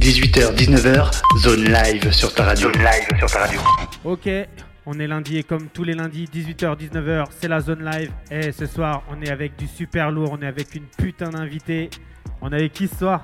18h, 0.00 0.54
19h, 0.56 1.10
zone 1.38 1.64
live 1.64 2.10
sur 2.10 2.32
ta 2.34 2.44
radio. 2.44 2.72
Zone 2.72 2.82
live 2.82 3.18
sur 3.18 3.30
ta 3.30 3.40
radio. 3.40 3.60
Ok, 4.04 4.28
on 4.86 4.98
est 4.98 5.06
lundi 5.06 5.36
et 5.36 5.42
comme 5.42 5.68
tous 5.68 5.84
les 5.84 5.92
lundis, 5.94 6.24
18h, 6.24 6.76
19h, 6.78 7.26
c'est 7.38 7.48
la 7.48 7.60
zone 7.60 7.84
live. 7.84 8.10
Et 8.30 8.50
ce 8.52 8.64
soir, 8.66 9.02
on 9.10 9.20
est 9.20 9.30
avec 9.30 9.56
du 9.56 9.66
super 9.66 10.10
lourd, 10.10 10.30
on 10.32 10.40
est 10.42 10.46
avec 10.46 10.74
une 10.74 10.84
putain 10.86 11.28
d'invité. 11.28 11.90
On 12.40 12.50
est 12.50 12.56
avec 12.56 12.72
qui 12.72 12.88
ce 12.88 12.96
soir? 12.96 13.22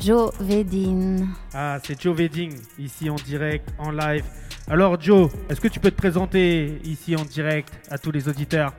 Joe 0.00 0.32
Vedin. 0.40 1.26
Ah, 1.52 1.76
c'est 1.84 2.00
Joe 2.00 2.16
Wedding, 2.16 2.54
ici 2.78 3.10
en 3.10 3.16
direct, 3.16 3.68
en 3.78 3.90
live. 3.90 4.24
Alors 4.70 4.98
Joe, 4.98 5.30
est-ce 5.50 5.60
que 5.60 5.68
tu 5.68 5.78
peux 5.78 5.90
te 5.90 5.96
présenter 5.96 6.80
ici 6.84 7.14
en 7.16 7.24
direct 7.26 7.68
à 7.90 7.98
tous 7.98 8.10
les 8.12 8.26
auditeurs? 8.28 8.72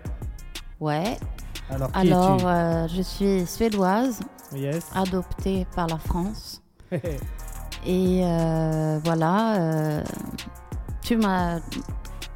Ouais. 0.80 1.18
Alors, 1.70 1.91
qui 1.91 2.00
Alors, 2.11 2.36
es-tu? 2.38 2.45
euh, 2.48 2.88
je 2.88 3.02
suis 3.04 3.45
suédoise, 3.45 4.20
Yes. 4.55 4.86
adoptée 4.95 5.68
par 5.75 5.86
la 5.88 5.98
France. 6.00 6.62
Et 7.86 8.21
euh, 8.23 9.00
voilà, 9.04 9.56
euh, 9.61 10.04
tu 11.01 11.18
m'as 11.18 11.60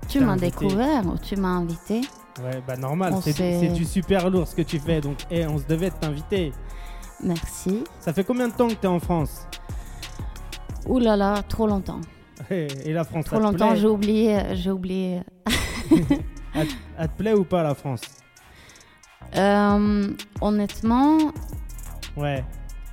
tu 0.07 0.19
m'as 0.19 0.35
découvert, 0.35 1.05
ou 1.05 1.17
tu 1.17 1.35
m'as 1.35 1.49
invité. 1.49 2.01
ouais, 2.43 2.61
bah 2.67 2.75
normal, 2.75 3.13
c'est 3.21 3.69
du 3.73 3.85
super 3.85 4.29
lourd 4.29 4.47
ce 4.47 4.55
que 4.55 4.61
tu 4.61 4.79
fais. 4.79 4.99
Donc, 5.01 5.19
eh, 5.31 5.45
on 5.47 5.57
se 5.57 5.65
devait 5.65 5.89
de 5.89 5.95
t'inviter. 5.95 6.51
Merci. 7.23 7.83
Ça 7.99 8.13
fait 8.13 8.23
combien 8.23 8.47
de 8.47 8.53
temps 8.53 8.67
que 8.67 8.73
tu 8.73 8.83
es 8.83 8.87
en 8.87 8.99
France? 8.99 9.47
Ouh 10.85 10.99
là 10.99 11.15
là, 11.15 11.41
trop 11.43 11.67
longtemps. 11.67 12.01
Et 12.49 12.93
la 12.93 13.03
France, 13.03 13.25
Trop 13.25 13.39
longtemps, 13.39 13.75
j'ai 13.75 13.87
oublié, 13.87 14.41
j'ai 14.53 14.71
oublié. 14.71 15.21
Elle, 16.53 16.67
elle 16.97 17.09
te 17.09 17.17
plaît 17.17 17.33
ou 17.33 17.43
pas 17.43 17.61
la 17.63 17.75
France? 17.75 18.01
Euh, 19.35 20.07
honnêtement, 20.41 21.17
Ouais. 22.15 22.43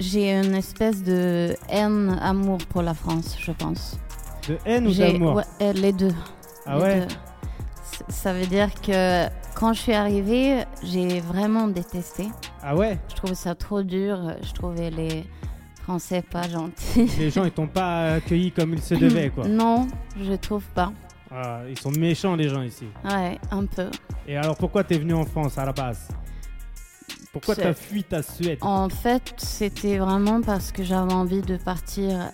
J'ai 0.01 0.33
une 0.33 0.55
espèce 0.55 1.03
de 1.03 1.55
haine, 1.69 2.19
amour 2.21 2.59
pour 2.69 2.83
la 2.83 2.95
France, 2.95 3.37
je 3.41 3.53
pense. 3.53 3.99
De 4.49 4.59
haine 4.67 4.87
ou 4.87 4.95
d'amour 4.95 5.37
ouais, 5.37 5.45
euh, 5.63 5.73
Les 5.73 5.93
deux. 5.93 6.15
Ah 6.67 6.77
Les 6.77 6.83
ouais 6.83 7.01
deux. 7.07 7.15
Ça 8.09 8.33
veut 8.33 8.47
dire 8.47 8.69
que 8.81 9.27
quand 9.55 9.73
je 9.73 9.81
suis 9.81 9.93
arrivée, 9.93 10.65
j'ai 10.83 11.21
vraiment 11.21 11.69
détesté. 11.69 12.29
Ah 12.63 12.75
ouais 12.75 12.99
Je 13.09 13.15
trouvais 13.15 13.35
ça 13.37 13.55
trop 13.55 13.83
dur. 13.83 14.35
Je 14.43 14.53
trouvais 14.53 14.91
les 14.91 15.25
Français 15.83 16.23
pas 16.23 16.49
gentils. 16.49 17.09
Les 17.19 17.31
gens 17.31 17.45
ils 17.45 17.53
t'ont 17.53 17.69
pas 17.69 18.15
accueilli 18.15 18.51
comme 18.51 18.73
il 18.75 18.83
se 18.83 18.95
devait 18.95 19.31
quoi. 19.31 19.47
Non, 19.49 19.87
je 20.21 20.33
trouve 20.33 20.65
pas. 20.75 20.93
Ah, 21.31 21.61
ils 21.69 21.79
sont 21.79 21.91
méchants 21.93 22.37
les 22.37 22.49
gens 22.49 22.63
ici. 22.63 22.87
Ouais, 23.05 23.39
un 23.51 23.67
peu. 23.67 23.91
Et 24.27 24.37
alors 24.37 24.57
pourquoi 24.57 24.83
t'es 24.85 24.99
venu 24.99 25.15
en 25.15 25.25
France 25.25 25.57
à 25.59 25.65
la 25.65 25.73
base? 25.73 26.09
Pourquoi 27.33 27.57
t'as 27.57 27.75
fui 27.75 28.05
ta 28.05 28.23
Suède? 28.23 28.59
En 28.61 28.89
fait, 28.89 29.35
c'était 29.39 29.99
vraiment 29.99 30.41
parce 30.41 30.71
que 30.73 30.83
j'avais 30.85 31.13
envie 31.13 31.43
de 31.43 31.57
partir 31.57 32.31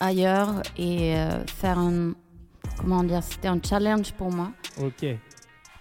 ailleurs 0.00 0.62
et 0.76 1.16
euh, 1.16 1.44
faire 1.46 1.78
un. 1.78 2.12
Comment 2.78 3.02
dire 3.04 3.22
C'était 3.22 3.48
un 3.48 3.58
challenge 3.62 4.12
pour 4.12 4.30
moi. 4.30 4.50
Ok. 4.82 5.06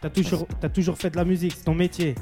T'as 0.01 0.09
toujours, 0.09 0.47
t'as 0.59 0.69
toujours 0.69 0.97
fait 0.97 1.11
de 1.11 1.17
la 1.17 1.25
musique, 1.25 1.53
c'est 1.55 1.63
ton 1.63 1.75
métier. 1.75 2.15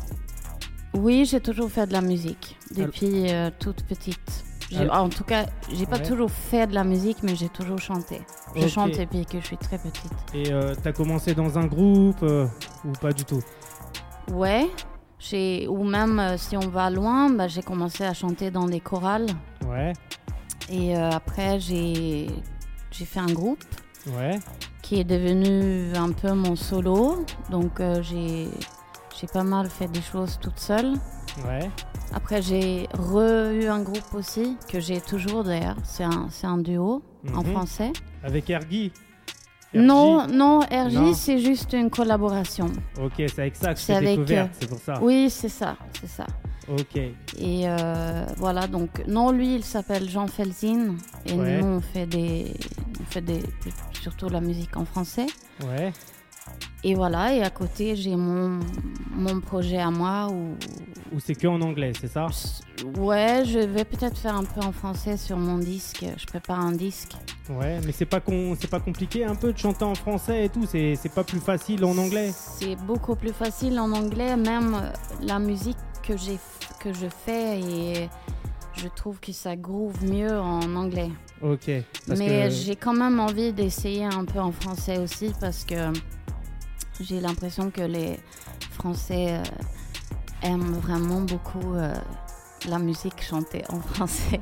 Oui, 0.93 1.25
j'ai 1.25 1.39
toujours 1.39 1.71
fait 1.71 1.87
de 1.87 1.93
la 1.93 2.01
musique 2.01 2.57
depuis 2.75 3.31
euh, 3.31 3.49
toute 3.57 3.83
petite. 3.83 4.43
En 4.91 5.09
tout 5.09 5.23
cas, 5.23 5.45
j'ai 5.73 5.85
pas 5.87 5.97
Ouais. 5.97 6.03
toujours 6.03 6.29
fait 6.29 6.67
de 6.67 6.75
la 6.75 6.83
musique, 6.83 7.23
mais 7.23 7.35
j'ai 7.35 7.49
toujours 7.49 7.79
chanté. 7.79 8.21
Je 8.55 8.67
chante 8.67 8.91
depuis 8.91 9.25
que 9.25 9.39
je 9.39 9.45
suis 9.45 9.57
très 9.57 9.77
petite. 9.79 10.11
Et 10.33 10.51
euh, 10.51 10.75
t'as 10.83 10.91
commencé 10.91 11.33
dans 11.33 11.57
un 11.57 11.65
groupe 11.65 12.21
euh, 12.21 12.45
ou 12.85 12.91
pas 12.91 13.11
du 13.11 13.23
tout? 13.25 13.41
Ouais, 14.31 14.67
ou 15.67 15.83
même 15.83 16.19
euh, 16.19 16.37
si 16.37 16.55
on 16.57 16.67
va 16.69 16.89
loin, 16.89 17.29
bah, 17.29 17.47
j'ai 17.47 17.61
commencé 17.61 18.03
à 18.03 18.13
chanter 18.13 18.51
dans 18.51 18.65
des 18.67 18.79
chorales 18.79 19.27
Ouais, 19.67 19.93
et 20.69 20.95
euh, 20.95 21.11
après 21.11 21.59
j'ai 21.59 22.27
fait 22.91 23.19
un 23.19 23.31
groupe 23.31 23.63
ouais. 24.17 24.39
qui 24.81 24.99
est 24.99 25.03
devenu 25.03 25.93
un 25.95 26.11
peu 26.11 26.33
mon 26.33 26.55
solo. 26.55 27.25
Donc 27.49 27.79
euh, 27.79 28.01
j'ai 28.01 28.47
pas 29.33 29.43
mal 29.43 29.69
fait 29.69 29.87
des 29.87 30.01
choses 30.01 30.39
toute 30.41 30.59
seule. 30.59 30.93
Ouais. 31.45 31.69
Après 32.13 32.41
j'ai 32.41 32.87
re-eu 32.93 33.67
un 33.67 33.81
groupe 33.81 34.13
aussi 34.13 34.57
que 34.71 34.79
j'ai 34.79 35.01
toujours 35.01 35.43
d'ailleurs. 35.43 35.77
C'est 35.83 36.03
un 36.05 36.27
un 36.43 36.57
duo 36.57 37.03
en 37.35 37.43
Mhm. 37.43 37.51
français. 37.51 37.91
Avec 38.23 38.49
Non, 39.73 40.25
non, 40.27 40.59
RJ, 40.61 41.13
c'est 41.13 41.37
juste 41.39 41.73
une 41.73 41.89
collaboration. 41.89 42.67
Ok, 43.01 43.13
c'est 43.17 43.39
avec 43.39 43.55
ça 43.55 43.73
que 43.73 43.79
je 43.79 43.85
C'est 43.85 43.99
découvert, 44.01 44.45
euh, 44.45 44.47
c'est 44.59 44.67
pour 44.69 44.79
ça. 44.79 44.99
Oui, 45.01 45.29
c'est 45.29 45.49
ça, 45.49 45.75
c'est 45.99 46.09
ça. 46.09 46.25
Ok. 46.67 46.95
Et 46.97 47.13
euh, 47.67 48.25
voilà, 48.37 48.67
donc, 48.67 48.89
non, 49.07 49.31
lui, 49.31 49.55
il 49.55 49.63
s'appelle 49.63 50.09
Jean 50.09 50.27
Felzin. 50.27 50.95
Et 51.25 51.33
Ouais. 51.33 51.61
nous, 51.61 51.67
on 51.67 51.81
fait 51.81 52.05
des. 52.07 52.53
On 52.99 53.05
fait 53.11 53.21
des. 53.21 53.41
Surtout 54.01 54.29
la 54.29 54.41
musique 54.41 54.75
en 54.77 54.85
français. 54.85 55.27
Ouais. 55.67 55.91
Et 56.83 56.95
voilà, 56.95 57.33
et 57.33 57.43
à 57.43 57.49
côté, 57.49 57.95
j'ai 57.95 58.15
mon, 58.15 58.59
mon 59.11 59.39
projet 59.39 59.77
à 59.77 59.91
moi 59.91 60.27
où. 60.31 60.55
Ou 61.13 61.19
c'est 61.19 61.35
que 61.35 61.47
en 61.47 61.61
anglais, 61.61 61.91
c'est 61.99 62.07
ça 62.07 62.27
Ouais, 62.97 63.43
je 63.45 63.59
vais 63.59 63.83
peut-être 63.85 64.17
faire 64.17 64.35
un 64.35 64.43
peu 64.43 64.61
en 64.61 64.71
français 64.71 65.17
sur 65.17 65.37
mon 65.37 65.57
disque. 65.57 66.05
Je 66.17 66.25
prépare 66.25 66.59
un 66.59 66.71
disque. 66.71 67.13
Ouais, 67.49 67.79
mais 67.85 67.91
c'est 67.91 68.05
pas 68.05 68.19
con, 68.19 68.55
c'est 68.59 68.69
pas 68.69 68.79
compliqué 68.79 69.25
un 69.25 69.35
peu 69.35 69.51
de 69.51 69.57
chanter 69.57 69.85
en 69.85 69.95
français 69.95 70.45
et 70.45 70.49
tout. 70.49 70.65
C'est, 70.67 70.95
c'est 70.95 71.11
pas 71.13 71.23
plus 71.23 71.39
facile 71.39 71.83
en 71.83 71.97
anglais. 71.97 72.31
C'est 72.33 72.75
beaucoup 72.75 73.15
plus 73.15 73.33
facile 73.33 73.79
en 73.79 73.91
anglais, 73.91 74.37
même 74.37 74.75
euh, 74.75 74.91
la 75.23 75.39
musique 75.39 75.77
que, 76.03 76.15
j'ai, 76.15 76.37
que 76.79 76.93
je 76.93 77.07
fais, 77.25 77.59
et 77.59 78.09
je 78.75 78.87
trouve 78.95 79.19
que 79.19 79.31
ça 79.31 79.55
groove 79.55 80.03
mieux 80.05 80.37
en 80.39 80.75
anglais. 80.75 81.09
Ok. 81.41 81.71
Parce 82.07 82.19
Mais 82.19 82.49
que- 82.49 82.55
j'ai 82.55 82.75
quand 82.75 82.93
même 82.93 83.19
envie 83.19 83.51
d'essayer 83.51 84.05
un 84.05 84.25
peu 84.25 84.39
en 84.39 84.51
français 84.51 84.99
aussi 84.99 85.31
parce 85.39 85.63
que 85.65 85.91
j'ai 87.01 87.19
l'impression 87.19 87.71
que 87.71 87.81
les 87.81 88.19
Français 88.71 89.27
euh, 89.31 89.43
aiment 90.43 90.79
vraiment 90.79 91.21
beaucoup 91.21 91.73
euh, 91.75 91.93
la 92.67 92.79
musique 92.79 93.21
chantée 93.21 93.63
en 93.69 93.79
français. 93.93 94.39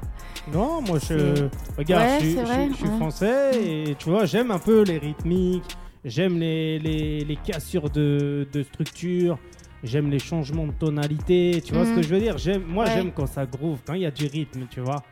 Non, 0.51 0.81
moi 0.81 0.97
je 0.99 1.47
regarde, 1.77 2.03
Ouais, 2.03 2.17
je, 2.19 2.25
suis- 2.25 2.33
c'est 2.35 2.41
je 2.41 2.45
vrai, 2.45 2.63
suis- 2.65 2.71
je 2.73 2.77
suis 2.77 2.87
ouais. 2.87 2.95
français 2.95 3.51
et 3.89 3.95
tu 3.95 4.09
vois, 4.09 4.25
j'aime 4.25 4.51
un 4.51 4.59
peu 4.59 4.83
les 4.83 4.97
rythmiques, 4.97 5.75
j'aime 6.05 6.39
les, 6.39 6.79
les, 6.79 7.23
les 7.25 7.35
cassures 7.35 7.89
de, 7.89 8.47
de 8.51 8.63
structure, 8.63 9.37
j'aime 9.83 10.09
les 10.09 10.19
changements 10.19 10.67
de 10.67 10.71
tonalité, 10.71 11.61
tu 11.63 11.73
vois 11.73 11.85
ce 11.85 11.89
Mhm. 11.91 11.95
que 11.95 12.01
je 12.01 12.13
veux 12.13 12.19
dire? 12.21 12.37
J'aime, 12.37 12.63
moi 12.67 12.85
Ouais. 12.85 12.91
j'aime 12.91 13.11
quand 13.11 13.27
ça 13.27 13.45
groove, 13.45 13.79
quand 13.85 13.93
il 13.93 14.01
y 14.01 14.05
a 14.05 14.11
du 14.11 14.25
rythme, 14.27 14.67
tu 14.69 14.79
vois? 14.79 15.03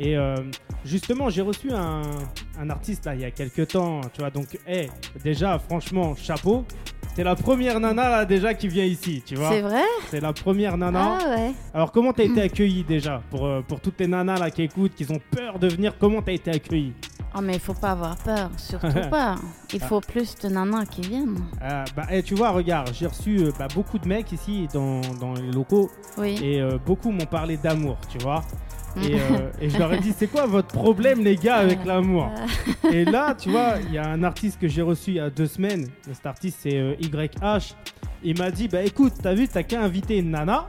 Et 0.00 0.16
euh, 0.16 0.34
justement, 0.84 1.30
j'ai 1.30 1.42
reçu 1.42 1.70
un, 1.70 2.02
un 2.58 2.68
artiste 2.70 3.06
là 3.06 3.14
il 3.14 3.20
y 3.20 3.24
a 3.24 3.30
quelques 3.30 3.68
temps, 3.68 4.00
tu 4.12 4.22
vois? 4.22 4.30
Donc, 4.30 4.58
hey, 4.66 4.90
déjà, 5.22 5.56
franchement, 5.60 6.16
chapeau. 6.16 6.64
C'est 7.16 7.22
la 7.24 7.36
première 7.36 7.78
nana 7.78 8.08
là 8.10 8.24
déjà 8.24 8.54
qui 8.54 8.66
vient 8.66 8.84
ici, 8.84 9.22
tu 9.24 9.36
vois. 9.36 9.50
C'est 9.50 9.60
vrai 9.60 9.82
C'est 10.10 10.20
la 10.20 10.32
première 10.32 10.76
nana. 10.76 11.18
Ah 11.20 11.28
ouais. 11.36 11.52
Alors 11.72 11.92
comment 11.92 12.12
t'as 12.12 12.24
été 12.24 12.40
accueilli 12.48 12.82
déjà 12.82 13.22
pour, 13.30 13.46
euh, 13.46 13.60
pour 13.66 13.80
toutes 13.80 14.00
les 14.00 14.08
nanas 14.08 14.38
là 14.38 14.50
qui 14.50 14.62
écoutent, 14.62 14.94
qui 14.94 15.06
ont 15.10 15.20
peur 15.30 15.58
de 15.60 15.68
venir, 15.68 15.96
comment 15.98 16.22
t'as 16.22 16.32
été 16.32 16.50
accueilli 16.50 16.92
Ah 17.32 17.40
mais 17.40 17.54
il 17.54 17.60
faut 17.60 17.74
pas 17.74 17.92
avoir 17.92 18.16
peur, 18.16 18.50
surtout 18.56 18.88
pas. 19.10 19.36
Il 19.72 19.80
faut 19.80 20.00
plus 20.00 20.34
de 20.42 20.48
nanas 20.48 20.86
qui 20.86 21.02
viennent. 21.02 21.36
Euh, 21.62 21.84
bah, 21.96 22.06
eh, 22.10 22.22
Tu 22.24 22.34
vois, 22.34 22.50
regarde, 22.50 22.90
j'ai 22.92 23.06
reçu 23.06 23.38
euh, 23.38 23.52
bah, 23.58 23.68
beaucoup 23.72 23.98
de 24.00 24.08
mecs 24.08 24.32
ici 24.32 24.66
dans, 24.74 25.00
dans 25.20 25.34
les 25.34 25.52
locaux 25.52 25.90
Oui. 26.18 26.36
et 26.42 26.60
euh, 26.60 26.78
beaucoup 26.84 27.12
m'ont 27.12 27.26
parlé 27.26 27.56
d'amour, 27.56 27.96
tu 28.10 28.18
vois. 28.18 28.42
Et, 29.02 29.14
euh, 29.14 29.50
et 29.60 29.68
je 29.70 29.76
leur 29.78 29.92
ai 29.92 29.98
dit, 29.98 30.14
c'est 30.16 30.28
quoi 30.28 30.46
votre 30.46 30.68
problème 30.68 31.22
les 31.24 31.36
gars 31.36 31.56
avec 31.56 31.84
l'amour 31.84 32.30
Et 32.92 33.04
là, 33.04 33.34
tu 33.34 33.50
vois, 33.50 33.74
il 33.86 33.92
y 33.92 33.98
a 33.98 34.06
un 34.08 34.22
artiste 34.22 34.60
que 34.60 34.68
j'ai 34.68 34.82
reçu 34.82 35.10
il 35.12 35.16
y 35.16 35.20
a 35.20 35.30
deux 35.30 35.46
semaines, 35.48 35.88
cet 36.12 36.26
artiste 36.26 36.58
c'est 36.62 36.76
euh, 36.78 36.94
YH, 37.00 37.74
il 38.22 38.38
m'a 38.38 38.50
dit, 38.50 38.68
bah 38.68 38.82
écoute, 38.82 39.14
t'as 39.22 39.34
vu, 39.34 39.48
t'as 39.48 39.64
qu'à 39.64 39.82
inviter 39.82 40.18
une 40.18 40.30
nana 40.30 40.68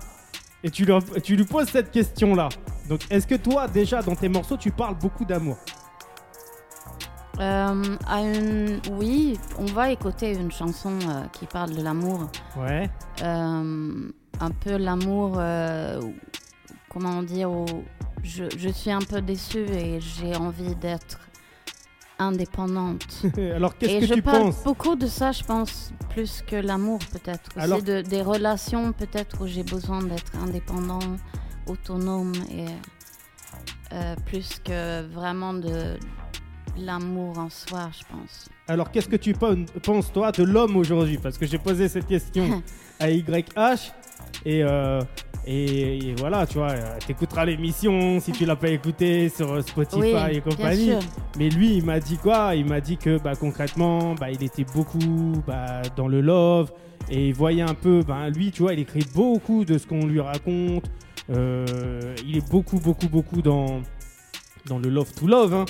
et 0.63 0.71
tu, 0.71 0.85
leur- 0.85 1.03
tu 1.23 1.35
lui 1.35 1.45
poses 1.45 1.67
cette 1.69 1.91
question-là. 1.91 2.49
Donc 2.89 3.01
est-ce 3.11 3.27
que 3.27 3.35
toi, 3.35 3.67
déjà, 3.67 4.01
dans 4.01 4.15
tes 4.15 4.27
morceaux, 4.29 4.57
tu 4.57 4.71
parles 4.71 4.95
beaucoup 4.97 5.23
d'amour? 5.25 5.57
Euh, 7.39 7.83
à 8.07 8.21
une... 8.21 8.79
Oui, 8.93 9.37
on 9.59 9.65
va 9.65 9.91
écouter 9.91 10.33
une 10.33 10.51
chanson 10.51 10.93
euh, 11.09 11.25
qui 11.33 11.45
parle 11.45 11.71
de 11.75 11.81
l'amour. 11.83 12.29
Ouais. 12.57 12.89
Euh, 13.23 14.09
un 14.39 14.51
peu 14.51 14.77
l'amour, 14.77 15.35
euh, 15.37 15.99
comment 16.95 17.21
dire, 17.21 17.51
où 17.51 17.65
je, 18.23 18.45
je 18.57 18.69
suis 18.69 18.89
un 18.91 18.99
peu 19.01 19.19
déçue 19.21 19.65
et 19.69 19.99
j'ai 19.99 20.33
envie 20.37 20.73
d'être 20.75 21.19
indépendante. 22.17 23.23
Alors 23.55 23.77
qu'est-ce 23.77 24.05
je 24.05 24.09
que 24.09 24.13
tu 24.15 24.21
parle 24.21 24.43
penses? 24.43 24.63
beaucoup 24.63 24.95
de 24.95 25.05
ça, 25.05 25.33
je 25.33 25.43
pense, 25.43 25.91
plus 26.09 26.41
que 26.47 26.55
l'amour 26.55 26.99
peut-être. 27.11 27.49
Alors- 27.57 27.81
de, 27.83 28.01
des 28.01 28.21
relations 28.21 28.93
peut-être 28.93 29.41
où 29.43 29.47
j'ai 29.47 29.63
besoin 29.63 30.01
d'être 30.01 30.31
indépendant, 30.41 30.99
autonome 31.67 32.31
et 32.49 32.65
euh, 33.93 34.15
plus 34.25 34.59
que 34.63 35.05
vraiment 35.13 35.53
de 35.53 35.97
l'amour 36.77 37.37
en 37.37 37.49
soi, 37.49 37.89
je 37.91 38.03
pense. 38.09 38.47
Alors 38.69 38.91
qu'est-ce 38.91 39.09
que 39.09 39.15
tu 39.17 39.33
pen- 39.33 39.65
penses 39.83 40.11
toi 40.13 40.31
de 40.31 40.43
l'homme 40.43 40.77
aujourd'hui? 40.77 41.17
Parce 41.17 41.37
que 41.37 41.45
j'ai 41.45 41.57
posé 41.59 41.89
cette 41.89 42.07
question 42.07 42.63
à 42.99 43.09
YH 43.11 43.91
et 44.45 44.63
euh, 44.63 45.01
Et, 45.47 45.97
et 46.09 46.15
voilà, 46.17 46.47
tu 46.47 46.57
vois, 46.57 46.71
euh, 46.71 46.97
t'écouteras 47.05 47.45
l'émission 47.45 48.19
si 48.19 48.31
tu 48.31 48.45
l'as 48.45 48.55
pas 48.55 48.69
écouté 48.69 49.29
sur 49.29 49.53
euh, 49.53 49.61
Spotify 49.61 49.99
Oui, 49.99 50.09
et 50.09 50.31
bien 50.31 50.41
compagnie. 50.41 50.85
sûr. 50.87 50.99
Mais 51.37 51.49
lui, 51.49 51.75
il 51.77 51.85
m'a 51.85 51.99
dit 51.99 52.17
quoi? 52.17 52.55
Il 52.55 52.65
m'a 52.65 52.81
dit 52.81 52.97
que 52.97 53.19
bah, 53.19 53.33
concrètement, 53.39 54.15
bah, 54.15 54.31
il 54.31 54.43
était 54.43 54.65
beaucoup 54.73 55.33
bah, 55.45 55.83
dans 55.95 56.07
le 56.07 56.21
love 56.21 56.71
et 57.11 57.27
il 57.27 57.33
voyait 57.35 57.61
un 57.61 57.75
peu, 57.75 58.01
bah, 58.07 58.27
lui, 58.29 58.51
tu 58.51 58.63
vois, 58.63 58.73
il 58.73 58.79
écrit 58.79 59.05
beaucoup 59.13 59.65
de 59.65 59.77
ce 59.77 59.85
qu'on 59.85 60.07
lui 60.07 60.19
raconte. 60.19 60.85
Euh, 61.29 62.15
il 62.25 62.37
est 62.37 62.49
beaucoup, 62.49 62.79
beaucoup, 62.79 63.07
beaucoup 63.07 63.41
dans, 63.43 63.81
dans 64.65 64.79
le 64.79 64.89
love 64.89 65.11
to 65.13 65.27
love. 65.27 65.53
hein. 65.53 65.65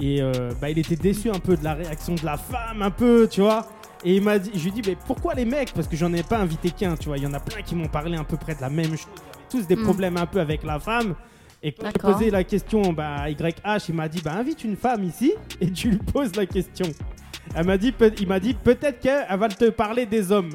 Et 0.00 0.22
euh, 0.22 0.52
bah, 0.60 0.70
il 0.70 0.78
était 0.78 0.96
déçu 0.96 1.28
un 1.30 1.38
peu 1.40 1.56
de 1.56 1.64
la 1.64 1.74
réaction 1.74 2.14
de 2.14 2.24
la 2.24 2.36
femme, 2.36 2.82
un 2.82 2.90
peu, 2.90 3.28
tu 3.30 3.40
vois. 3.40 3.66
Et 4.04 4.16
il 4.16 4.22
m'a 4.22 4.38
dit, 4.38 4.50
je 4.54 4.60
lui 4.62 4.68
ai 4.68 4.80
dit, 4.80 4.82
mais 4.86 4.96
pourquoi 5.06 5.34
les 5.34 5.44
mecs? 5.44 5.72
Parce 5.72 5.88
que 5.88 5.96
j'en 5.96 6.12
ai 6.12 6.22
pas 6.22 6.38
invité 6.38 6.70
qu'un, 6.70 6.96
tu 6.96 7.08
vois. 7.08 7.16
Il 7.18 7.24
y 7.24 7.26
en 7.26 7.32
a 7.34 7.40
plein 7.40 7.62
qui 7.62 7.74
m'ont 7.74 7.88
parlé 7.88 8.16
à 8.16 8.22
peu 8.24 8.36
près 8.36 8.54
de 8.54 8.60
la 8.60 8.70
même 8.70 8.90
chose. 8.96 9.08
Tous 9.50 9.66
des 9.66 9.74
Mm. 9.76 9.82
problèmes 9.82 10.16
un 10.16 10.26
peu 10.26 10.40
avec 10.40 10.62
la 10.62 10.78
femme. 10.78 11.14
Et 11.62 11.72
quand 11.72 11.86
j'ai 11.86 11.98
posé 12.12 12.30
la 12.30 12.44
question 12.44 12.92
bah, 12.92 13.28
YH, 13.28 13.88
il 13.88 13.94
m'a 13.96 14.08
dit, 14.08 14.20
bah, 14.22 14.34
invite 14.34 14.62
une 14.62 14.76
femme 14.76 15.02
ici 15.02 15.32
et 15.60 15.72
tu 15.72 15.90
lui 15.90 15.98
poses 15.98 16.36
la 16.36 16.46
question. 16.46 16.86
Elle 17.56 17.66
m'a 17.66 17.76
dit, 17.76 17.92
il 18.20 18.28
m'a 18.28 18.38
dit, 18.38 18.54
peut-être 18.54 19.00
qu'elle 19.00 19.26
va 19.38 19.48
te 19.48 19.70
parler 19.70 20.06
des 20.06 20.30
hommes. 20.30 20.50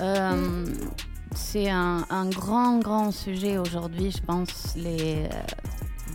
Euh, 0.00 0.66
c'est 1.34 1.70
un, 1.70 2.04
un 2.10 2.28
grand, 2.28 2.78
grand 2.78 3.10
sujet 3.12 3.58
aujourd'hui, 3.58 4.10
je 4.10 4.22
pense. 4.22 4.74
Les, 4.76 5.28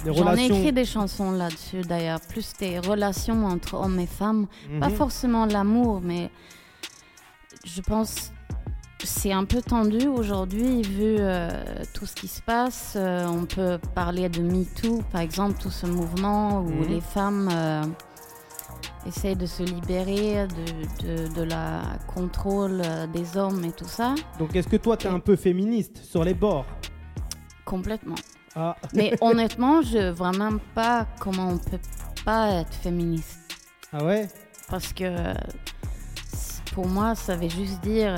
Les 0.05 0.13
J'en 0.13 0.25
ai 0.25 0.29
relations. 0.31 0.55
écrit 0.55 0.73
des 0.73 0.85
chansons 0.85 1.31
là-dessus 1.31 1.81
d'ailleurs, 1.81 2.19
plus 2.21 2.53
des 2.59 2.79
relations 2.79 3.45
entre 3.45 3.75
hommes 3.75 3.99
et 3.99 4.07
femmes. 4.07 4.47
Pas 4.79 4.89
Mhm. 4.89 4.95
forcément 4.95 5.45
l'amour, 5.45 6.01
mais 6.03 6.29
je 7.65 7.81
pense 7.81 8.31
c'est 9.03 9.31
un 9.31 9.45
peu 9.45 9.61
tendu 9.63 10.05
aujourd'hui 10.07 10.83
vu 10.83 11.15
euh, 11.19 11.49
tout 11.95 12.05
ce 12.05 12.13
qui 12.13 12.27
se 12.27 12.39
passe. 12.41 12.93
Euh, 12.95 13.25
on 13.27 13.45
peut 13.45 13.79
parler 13.95 14.29
de 14.29 14.41
MeToo, 14.41 15.01
par 15.11 15.21
exemple, 15.21 15.59
tout 15.59 15.71
ce 15.71 15.87
mouvement 15.87 16.59
où 16.61 16.69
Mhm. 16.69 16.87
les 16.87 17.01
femmes 17.01 17.49
euh, 17.51 17.81
essayent 19.07 19.35
de 19.35 19.47
se 19.47 19.63
libérer 19.63 20.45
de, 20.47 21.25
de- 21.27 21.33
de 21.33 21.41
la 21.41 21.81
contrôle 22.13 22.81
euh, 22.85 23.07
des 23.07 23.37
hommes 23.37 23.65
et 23.65 23.71
tout 23.71 23.87
ça. 23.87 24.13
Donc, 24.37 24.55
est-ce 24.55 24.67
que 24.67 24.77
toi, 24.77 24.95
t'es 24.97 25.07
un 25.07 25.19
peu 25.19 25.35
féministe 25.35 25.97
sur 26.03 26.23
les 26.23 26.35
bords? 26.35 26.67
Complètement. 27.65 28.15
Ah, 28.55 28.75
Mais 28.93 29.13
honnêtement, 29.21 29.81
je 29.81 30.11
vois 30.11 30.31
même 30.31 30.59
pas 30.75 31.07
comment 31.19 31.49
on 31.49 31.57
peut 31.57 31.79
pas 32.25 32.49
être 32.61 32.73
féministe. 32.73 33.39
ah 33.93 34.03
ouais? 34.03 34.27
Parce 34.69 34.93
que 34.93 35.03
euh, 35.03 35.33
pour 36.73 36.87
moi, 36.87 37.15
ça 37.15 37.35
veut 37.35 37.49
juste 37.49 37.81
dire. 37.81 38.15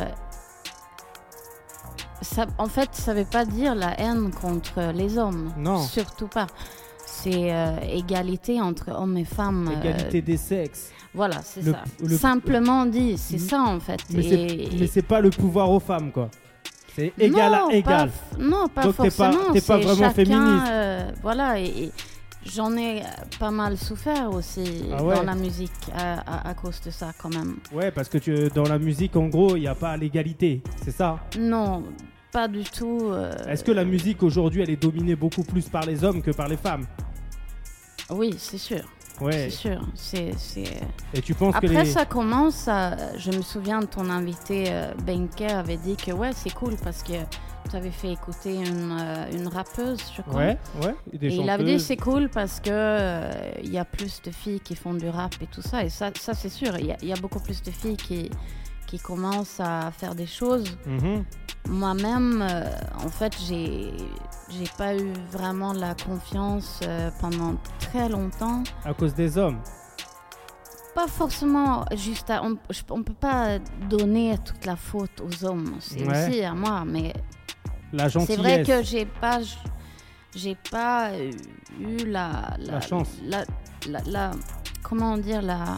Ça, 2.22 2.46
en 2.58 2.68
fait, 2.68 2.90
ça 2.94 3.14
veut 3.14 3.26
pas 3.26 3.44
dire 3.46 3.76
la 3.76 4.00
haine 4.00 4.32
contre 4.32 4.92
les 4.94 5.18
hommes. 5.18 5.52
Non. 5.58 5.80
Surtout 5.80 6.28
pas. 6.28 6.48
C'est 7.06 7.52
euh, 7.54 7.76
égalité 7.82 8.62
entre 8.62 8.92
hommes 8.92 9.18
et 9.18 9.26
femmes. 9.26 9.70
euh, 9.70 9.80
Égalité 9.82 10.22
des 10.22 10.38
sexes. 10.38 10.92
voilà, 11.14 11.42
c'est 11.44 11.64
ça. 11.64 11.84
le- 12.02 12.18
Simplement 12.18 12.86
dit, 12.86 13.18
c'est 13.18 13.36
Mm. 13.38 13.40
ça 13.50 13.62
en 13.62 13.80
fait. 13.80 14.00
Mais 14.12 14.24
Et- 14.24 14.88
c'est 14.88 15.02
pas 15.02 15.20
le 15.20 15.30
pouvoir 15.30 15.70
aux 15.70 15.80
femmes, 15.80 16.12
quoi. 16.12 16.30
C'est 16.96 17.12
égal 17.18 17.52
non, 17.52 17.70
à 17.70 17.74
égal. 17.74 18.12
non, 18.40 18.68
pas 18.68 18.84
Donc 18.84 18.94
forcément. 18.96 19.52
t'es 19.52 19.62
pas 19.62 19.78
vraiment 19.78 19.96
chacun, 19.96 20.14
féministe. 20.14 20.66
euh, 20.70 21.12
voilà, 21.24 21.60
et, 21.60 21.66
et 21.86 21.92
j'en 22.46 22.76
ai 22.78 23.02
pas 23.40 23.50
mal 23.52 23.78
souffert 23.78 24.32
aussi 24.32 24.84
Ah 24.96 25.04
ouais 25.04 25.16
dans 25.16 25.24
la 25.24 25.34
musique 25.36 25.72
à, 25.96 26.20
à- 26.20 26.50
à 26.50 26.54
cause 26.54 26.80
de 26.82 26.92
ça 26.92 27.12
quand 27.18 27.34
même. 27.34 27.56
Ouais, 27.72 27.90
parce 27.92 28.10
que 28.10 28.18
tu, 28.20 28.50
dans 28.54 28.64
la 28.66 28.78
musique, 28.78 29.16
en 29.16 29.28
gros, 29.28 29.56
il 29.56 29.62
n'y 29.62 29.68
a 29.68 29.76
pas 29.76 29.98
l'égalité. 29.98 30.62
C'est 30.84 30.92
ça? 30.92 31.18
Non, 31.40 31.84
pas 32.32 32.48
du 32.48 32.64
tout. 32.64 33.00
euh, 33.12 33.34
Est-ce 33.48 33.64
que 33.64 33.72
la 33.72 33.86
musique 33.86 34.22
aujourd'hui, 34.22 34.62
elle 34.62 34.70
est 34.70 34.82
dominée 34.82 35.16
beaucoup 35.16 35.44
plus 35.44 35.68
par 35.70 35.86
les 35.86 36.04
hommes 36.04 36.22
que 36.22 36.32
par 36.32 36.48
les 36.48 36.58
femmes? 36.58 36.86
Oui, 38.10 38.36
c'est 38.38 38.58
sûr. 38.58 38.82
Ouais. 39.22 39.32
C'est 39.32 39.50
sûr. 39.52 39.82
C'est, 39.96 40.34
c'est... 40.38 40.64
Et 41.14 41.22
tu 41.22 41.34
penses 41.34 41.54
que 41.54 41.66
Après, 41.66 41.84
les. 41.84 41.90
ça 41.90 42.06
commence 42.06 42.68
à... 42.68 43.16
Je 43.18 43.32
me 43.32 43.42
souviens 43.42 43.80
de 43.80 43.86
ton 43.86 44.10
invité, 44.10 44.66
euh, 44.70 44.94
Benke, 45.06 45.42
avait 45.42 45.78
dit 45.78 45.96
que 45.96 46.12
ouais, 46.12 46.32
c'est 46.36 46.54
cool 46.54 46.76
parce 46.84 47.04
que 47.04 47.14
tu 47.70 47.76
avais 47.76 47.92
fait 47.92 48.12
écouter 48.12 48.56
une, 48.56 48.98
euh, 49.00 49.32
une 49.32 49.48
rappeuse, 49.48 50.00
je 50.18 50.22
crois. 50.24 50.36
Ouais, 50.42 50.58
ouais. 50.84 50.96
Des 51.14 51.28
Et 51.28 51.36
il 51.38 51.50
avait 51.50 51.64
dit 51.64 51.80
c'est 51.80 51.96
cool 51.98 52.30
parce 52.30 52.60
que 52.60 52.70
euh, 52.72 53.32
il 53.64 53.72
y 53.72 53.78
a 53.78 53.86
plus 53.86 54.22
de 54.24 54.32
filles 54.32 54.60
qui 54.60 54.76
font 54.76 54.94
du 54.94 55.08
rap 55.08 55.36
et 55.42 55.48
tout 55.48 55.62
ça. 55.62 55.84
Et 55.84 55.90
ça, 55.90 56.10
ça 56.20 56.34
c'est 56.34 56.50
sûr. 56.50 56.78
Il 56.80 56.88
y, 56.88 56.92
a- 56.92 56.98
il 57.02 57.08
y 57.08 57.14
a 57.14 57.18
beaucoup 57.18 57.40
plus 57.40 57.62
de 57.62 57.72
filles 57.72 57.96
qui, 57.98 58.30
qui 58.94 59.00
commencent 59.00 59.60
à 59.60 59.90
faire 59.92 60.14
des 60.14 60.28
choses. 60.28 60.78
Mhm. 60.86 61.26
Moi-même, 61.68 62.46
euh, 62.48 62.64
en 63.04 63.10
fait, 63.10 63.34
j'ai 63.48 63.92
j'ai 64.50 64.70
pas 64.78 64.96
eu 64.96 65.12
vraiment 65.32 65.74
la 65.74 65.96
confiance 65.96 66.80
euh, 66.84 67.10
pendant 67.20 67.56
très 67.80 68.08
longtemps. 68.08 68.62
À 68.86 68.94
cause 68.94 69.16
des 69.16 69.36
hommes. 69.40 69.60
Pas 70.94 71.08
forcément 71.08 71.86
juste 71.96 72.30
à, 72.30 72.44
on, 72.44 72.56
je- 72.70 72.82
on 72.92 73.02
peut 73.02 73.16
pas 73.16 73.58
donner 73.90 74.38
toute 74.46 74.64
la 74.68 74.76
faute 74.76 75.22
aux 75.22 75.44
hommes. 75.44 75.78
C'est 75.80 76.06
Ouais. 76.08 76.28
aussi 76.28 76.44
à 76.44 76.54
moi, 76.54 76.84
mais 76.86 77.14
La 77.94 78.04
c'est 78.04 78.20
gentillesse. 78.20 78.38
vrai 78.40 78.64
que 78.64 78.84
j'ai 78.84 79.06
pas, 79.08 79.40
j'ai 80.36 80.56
pas 80.70 81.10
eu 81.80 81.98
la, 82.06 82.54
La 82.60 82.80
chance. 82.80 83.08
la, 83.26 83.44
la, 83.90 84.02
la- 84.06 84.32
comment 84.84 85.18
dire 85.18 85.42
la, 85.42 85.78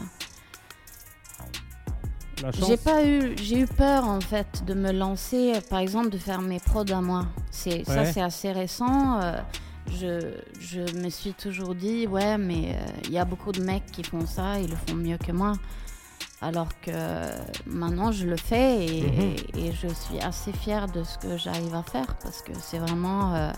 La 2.44 2.52
chance. 2.52 2.68
j'ai 2.68 2.78
pas 2.78 3.06
eu, 3.06 3.36
j'ai 3.42 3.60
eu 3.60 3.66
peur 3.68 4.04
en 4.06 4.20
fait 4.22 4.64
de 4.66 4.74
me 4.74 4.92
lancer, 4.92 5.54
euh, 5.56 5.62
par 5.70 5.80
exemple, 5.80 6.10
de 6.10 6.18
faire 6.18 6.42
mes 6.42 6.60
prods 6.60 6.92
à 6.92 7.02
moi. 7.02 7.26
C'est 7.52 7.84
ça, 7.86 8.06
c'est 8.06 8.22
assez 8.22 8.52
récent. 8.52 9.20
euh, 9.22 9.38
je, 9.88 10.34
je 10.60 10.82
me 10.98 11.10
suis 11.10 11.34
toujours 11.34 11.76
dit, 11.76 12.08
ouais, 12.08 12.38
mais 12.38 12.76
euh, 12.76 12.86
il 13.06 13.12
y 13.12 13.18
a 13.20 13.26
beaucoup 13.26 13.52
de 13.52 13.62
mecs 13.64 13.86
qui 13.92 14.04
font 14.04 14.26
ça, 14.26 14.60
ils 14.60 14.70
le 14.70 14.76
font 14.88 14.96
mieux 14.96 15.18
que 15.18 15.32
moi. 15.32 15.54
Alors 16.42 16.68
que 16.82 16.92
euh, 16.92 17.32
maintenant, 17.66 18.12
je 18.12 18.26
le 18.28 18.36
fais 18.36 18.86
et, 18.86 19.02
Mhm. 19.04 19.36
et 19.66 19.72
je 19.72 19.88
suis 19.88 20.20
assez 20.22 20.52
fière 20.52 20.88
de 20.88 21.04
ce 21.04 21.18
que 21.18 21.38
j'arrive 21.38 21.74
à 21.74 21.84
faire 21.84 22.16
parce 22.22 22.42
que 22.42 22.52
c'est 22.60 22.80
vraiment, 22.80 23.34
euh, 23.36 23.52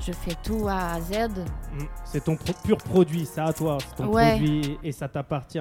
je 0.00 0.12
fais 0.12 0.34
tout 0.42 0.66
A 0.68 0.92
à 0.94 1.00
Z. 1.00 1.28
Mm. 1.72 1.84
C'est 2.04 2.24
ton 2.24 2.36
pro- 2.36 2.52
pur 2.64 2.76
produit, 2.78 3.24
ça 3.26 3.46
à 3.46 3.52
toi, 3.52 3.78
c'est 3.80 3.96
ton 3.96 4.06
Ouais. 4.12 4.30
produit 4.36 4.78
et 4.82 4.92
ça 4.92 5.08
t'appartient. 5.08 5.60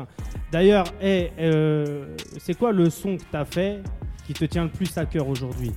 D'ailleurs, 0.51 0.85
eh, 1.01 1.31
euh, 1.39 2.15
c'est 2.39 2.53
quoi 2.57 2.71
le 2.71 2.89
son 2.89 3.17
que 3.17 3.23
tu 3.23 3.37
as 3.37 3.45
fait 3.45 3.81
qui 4.25 4.33
te 4.33 4.45
tient 4.45 4.63
le 4.63 4.69
plus 4.71 4.97
à 4.97 5.05
cœur 5.05 5.27
aujourd'hui? 5.27 5.71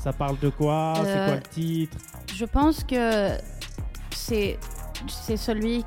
Ça 0.00 0.12
parle 0.12 0.38
de 0.38 0.48
quoi? 0.50 0.94
C'est 0.96 1.06
Euh, 1.08 1.26
quoi 1.26 1.36
le 1.36 1.42
titre? 1.42 1.96
Je 2.34 2.44
pense 2.44 2.84
que 2.84 3.30
c'est 4.10 4.58
c'est 5.08 5.36
celui 5.36 5.84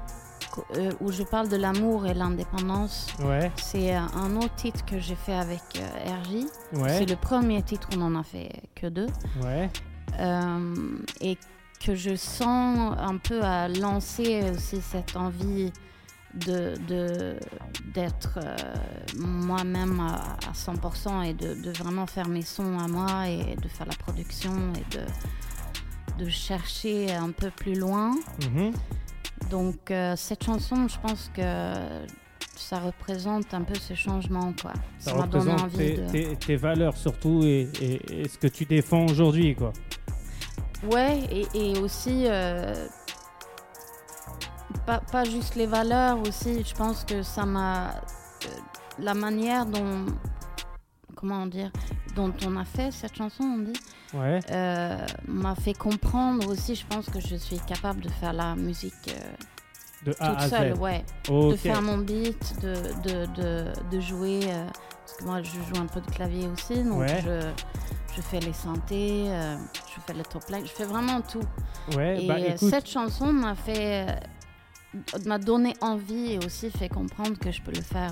euh, 0.76 0.92
où 1.00 1.12
je 1.12 1.24
parle 1.24 1.48
de 1.50 1.56
l'amour 1.56 2.06
et 2.06 2.14
l'indépendance. 2.14 3.08
Ouais, 3.24 3.52
C'est 3.56 3.96
euh, 3.96 4.00
un 4.16 4.36
autre 4.38 4.54
titre 4.56 4.84
que 4.86 5.00
j'ai 5.00 5.16
fait 5.16 5.34
avec 5.36 5.62
euh, 5.78 6.12
RJ. 6.24 6.46
ouais, 6.82 6.90
C'est 6.98 7.06
le 7.10 7.16
premier 7.16 7.62
titre, 7.62 7.88
on 7.98 8.02
en 8.02 8.16
a 8.20 8.24
fait 8.24 8.50
que 8.76 8.88
deux. 8.88 9.08
ouais. 9.44 9.70
Euh, 10.20 10.74
et 11.22 11.38
que 11.84 11.96
je 11.96 12.16
sens 12.16 12.96
un 13.00 13.18
peu 13.18 13.42
à 13.42 13.68
lancer 13.70 14.44
aussi 14.54 14.82
cette 14.82 15.16
envie 15.16 15.72
de 16.46 16.74
d'être 17.94 18.38
euh, 18.38 18.56
moi-même 19.18 20.00
à, 20.00 20.38
à 20.48 20.52
100% 20.54 21.26
et 21.26 21.34
de, 21.34 21.56
de 21.56 21.72
vraiment 21.72 22.06
faire 22.06 22.28
mes 22.28 22.44
sons 22.44 22.78
à 22.78 22.88
moi 22.88 23.28
et 23.28 23.56
de 23.56 23.68
faire 23.68 23.88
la 23.88 23.96
production 23.96 24.52
et 24.76 24.96
de, 24.96 26.24
de 26.24 26.30
chercher 26.30 27.12
un 27.16 27.32
peu 27.32 27.50
plus 27.50 27.74
loin. 27.74 28.12
Mhm. 28.54 28.74
Donc 29.50 29.90
euh, 29.90 30.16
cette 30.16 30.44
chanson, 30.44 30.88
je 30.88 31.00
pense 31.00 31.32
que 31.34 31.74
ça 32.56 32.78
représente 32.80 33.52
un 33.54 33.62
peu 33.64 33.74
ce 33.76 33.96
changement. 33.96 34.54
Quoi. 34.62 34.74
Ça 35.00 35.16
m'a 35.16 35.26
donné 35.26 35.52
représente 35.54 35.62
envie 35.74 35.78
tes, 35.78 35.98
de... 35.98 36.10
tes- 36.12 36.36
tes 36.36 36.56
valeurs 36.58 36.96
surtout 36.98 37.42
et, 37.44 37.70
et- 37.82 38.22
et 38.22 38.28
ce 38.28 38.38
que 38.38 38.48
tu 38.48 38.66
défends 38.66 39.06
aujourd'hui, 39.08 39.56
quoi. 39.56 39.74
Ouais, 40.84 41.20
et, 41.32 41.48
et 41.54 41.78
aussi, 41.80 42.26
euh, 42.28 42.74
pas, 44.86 45.00
pas 45.12 45.24
juste 45.26 45.56
les 45.56 45.66
valeurs 45.66 46.20
aussi, 46.22 46.64
je 46.64 46.74
pense 46.76 47.04
que 47.04 47.22
ça 47.24 47.46
m'a... 47.46 47.90
euh, 47.90 48.48
la 49.00 49.14
manière 49.14 49.66
dont... 49.66 50.06
Comment 51.16 51.46
dire 51.48 51.72
Dont 52.16 52.34
on 52.48 52.56
a 52.56 52.64
fait 52.64 52.92
cette 52.92 53.16
chanson, 53.16 53.44
on 53.44 53.58
dit, 53.60 53.80
Ouais, 54.14 54.40
euh, 54.52 54.98
m'a 55.28 55.54
fait 55.56 55.74
comprendre 55.74 56.48
aussi, 56.50 56.76
je 56.76 56.86
pense 56.88 57.08
que 57.10 57.20
je 57.20 57.36
suis 57.36 57.60
capable 57.60 58.02
de 58.02 58.10
faire 58.10 58.32
la 58.34 58.56
musique 58.56 59.14
A 60.08 60.12
toute 60.12 60.22
à 60.22 60.50
seule, 60.50 60.76
Z. 60.76 60.80
ouais. 60.80 61.04
De 61.30 61.56
faire 61.58 61.82
mon 61.82 61.98
beat, 61.98 62.60
de, 62.62 62.74
de, 63.04 63.26
de, 63.36 63.66
de 63.92 64.00
jouer... 64.00 64.40
parce 65.06 65.18
que 65.18 65.26
moi, 65.26 65.42
je 65.44 65.52
joue 65.52 65.82
un 65.82 65.88
peu 65.88 66.00
de 66.00 66.10
clavier 66.10 66.48
aussi, 66.48 66.82
donc 66.84 67.00
Ouais. 67.02 67.22
je, 67.24 67.42
je 68.20 68.24
fais 68.24 68.40
les 68.46 68.54
synthés, 68.54 69.26
euh, 69.28 69.56
je 69.96 70.02
fais 70.06 70.14
le 70.14 70.24
top 70.24 70.44
line, 70.50 70.66
je 70.66 70.72
fais 70.72 70.84
vraiment 70.84 71.22
tout. 71.22 71.42
Ouais, 71.96 72.24
Et 72.24 72.28
bah 72.28 72.36
euh, 72.36 72.48
écoute, 72.56 72.70
cette 72.70 72.90
chanson 72.90 73.32
m'a 73.32 73.56
fait, 73.56 74.08
euh, 74.10 75.00
m'a 75.26 75.38
donné 75.38 75.74
envie 75.82 76.34
et 76.34 76.38
aussi 76.46 76.70
fait 76.70 76.90
comprendre 76.90 77.38
que 77.40 77.52
je 77.52 77.62
peux 77.62 77.72
le 77.72 77.82
faire 77.82 78.12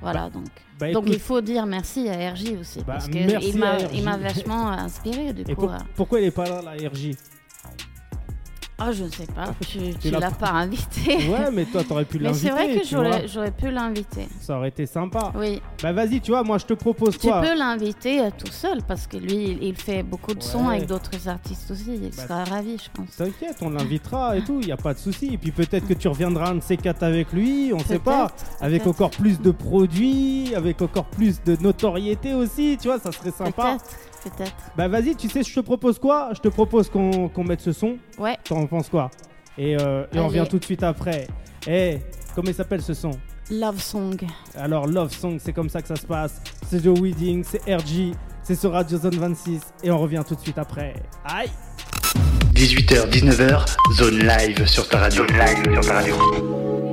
Voilà, 0.00 0.28
donc. 0.30 0.46
Bah, 0.78 0.90
donc 0.92 1.04
écoute, 1.04 1.14
il 1.16 1.20
faut 1.20 1.40
dire 1.40 1.66
merci 1.66 2.08
à 2.08 2.32
RJ 2.32 2.52
aussi. 2.58 2.78
Bah, 2.80 2.94
parce 2.94 3.08
qu'il 3.08 4.04
m'a, 4.04 4.16
vachement 4.16 4.68
inspiré, 4.70 5.32
du 5.32 5.42
et 5.42 5.54
coup. 5.54 5.66
pour- 5.66 5.76
pourquoi 5.94 6.20
il 6.20 6.26
est 6.26 6.30
pas 6.30 6.48
là, 6.48 6.62
la 6.62 6.72
RJ 6.88 7.10
Ah, 8.80 8.92
je 8.92 9.04
ne 9.04 9.10
sais 9.10 9.26
pas, 9.26 9.52
tu, 9.68 9.78
Tu 9.78 9.94
tu 9.98 10.10
l'as 10.10 10.30
pas 10.30 10.50
invité. 10.50 11.16
Ouais, 11.28 11.50
mais 11.52 11.64
toi, 11.66 11.82
t'aurais 11.88 12.04
pu 12.06 12.18
Mais 12.18 12.24
l'inviter. 12.24 12.46
c'est 12.48 12.52
vrai 12.52 12.74
que 12.74 12.80
tu 12.80 13.28
j'aurais, 13.32 13.50
pu 13.50 13.70
l'inviter. 13.70 14.26
Ça 14.40 14.56
aurait 14.56 14.68
été 14.68 14.86
sympa. 14.86 15.32
Oui, 15.36 15.60
Bah 15.82 15.92
vas-y, 15.92 16.20
tu 16.20 16.30
vois, 16.30 16.42
moi 16.42 16.58
je 16.58 16.66
te 16.66 16.72
propose 16.74 17.18
tu 17.18 17.28
quoi 17.28 17.40
peux 17.42 17.56
l'inviter 17.56 18.20
euh, 18.20 18.30
tout 18.36 18.50
seul 18.50 18.82
parce 18.86 19.06
que 19.06 19.16
lui, 19.18 19.50
il, 19.50 19.62
il 19.62 19.76
fait 19.76 20.02
beaucoup 20.02 20.34
de 20.34 20.42
sons 20.42 20.68
avec 20.68 20.86
d'autres 20.86 21.28
artistes 21.28 21.70
aussi. 21.70 21.94
Il 22.02 22.10
Bah, 22.10 22.22
sera 22.26 22.44
ravi, 22.44 22.78
je 22.82 22.88
pense. 22.92 23.16
T'inquiète, 23.16 23.56
on 23.60 23.70
l'invitera 23.70 24.36
et 24.38 24.42
tout, 24.42 24.58
il 24.62 24.68
y 24.68 24.72
a 24.72 24.76
pas 24.76 24.94
de 24.94 24.98
souci. 24.98 25.34
Et 25.34 25.38
puis 25.38 25.50
peut-être 25.50 25.86
que 25.86 25.94
tu 25.94 26.08
reviendras 26.08 26.50
un 26.50 26.54
de 26.56 26.62
ces 26.62 26.76
quatre 26.76 27.02
avec 27.02 27.32
lui, 27.32 27.72
on 27.74 27.78
sait 27.80 27.98
pas. 27.98 28.30
Avec 28.60 28.86
encore 28.86 29.10
plus 29.10 29.40
de 29.40 29.50
produits, 29.50 30.54
avec 30.54 30.80
encore 30.82 31.06
plus 31.06 31.42
de 31.44 31.56
notoriété 31.60 32.34
aussi, 32.34 32.78
tu 32.80 32.88
vois, 32.88 32.98
ça 32.98 33.12
serait 33.12 33.30
sympa. 33.30 33.76
Peut-être. 34.22 34.52
Bah 34.76 34.88
vas-y, 34.88 35.14
tu 35.16 35.28
sais, 35.28 35.42
je 35.42 35.54
te 35.54 35.60
propose 35.60 35.98
quoi? 35.98 36.30
Je 36.34 36.40
te 36.40 36.48
propose 36.48 36.88
qu'on 36.90 37.28
qu'on 37.28 37.44
mette 37.44 37.60
ce 37.60 37.72
son. 37.72 37.96
Ouais, 38.18 38.36
T'en 38.44 38.66
penses 38.66 38.88
quoi? 38.88 39.10
Et, 39.58 39.76
euh, 39.80 40.04
et 40.12 40.18
on 40.18 40.28
revient 40.28 40.44
tout 40.48 40.58
de 40.58 40.64
suite 40.64 40.82
après. 40.82 41.26
Eh, 41.66 41.98
comment 42.34 42.48
il 42.48 42.54
s'appelle 42.54 42.82
ce 42.82 42.94
son? 42.94 43.10
Love 43.50 43.80
Song. 43.80 44.16
Alors 44.54 44.86
Love 44.86 45.12
Song, 45.12 45.38
c'est 45.40 45.52
comme 45.52 45.68
ça 45.68 45.82
que 45.82 45.88
ça 45.88 45.96
se 45.96 46.06
passe. 46.06 46.40
C'est 46.68 46.82
Joe 46.82 46.98
Wedding, 47.00 47.44
c'est 47.44 47.62
RG, 47.74 48.12
c'est 48.42 48.54
sur 48.54 48.72
Radio 48.72 48.96
Zone 48.98 49.16
26 49.16 49.60
et 49.82 49.90
on 49.90 49.98
revient 49.98 50.22
tout 50.26 50.34
de 50.34 50.40
suite 50.40 50.58
après. 50.58 50.94
Aïe 51.24 51.50
18h, 52.54 53.08
19h, 53.10 53.64
zone 53.96 54.18
live 54.18 54.66
sur 54.66 54.86
ta 54.88 54.98
radio. 54.98 55.26
Zone 55.26 55.36
live 55.38 55.72
sur 55.74 55.86
ta 55.88 55.94
radio. 55.94 56.89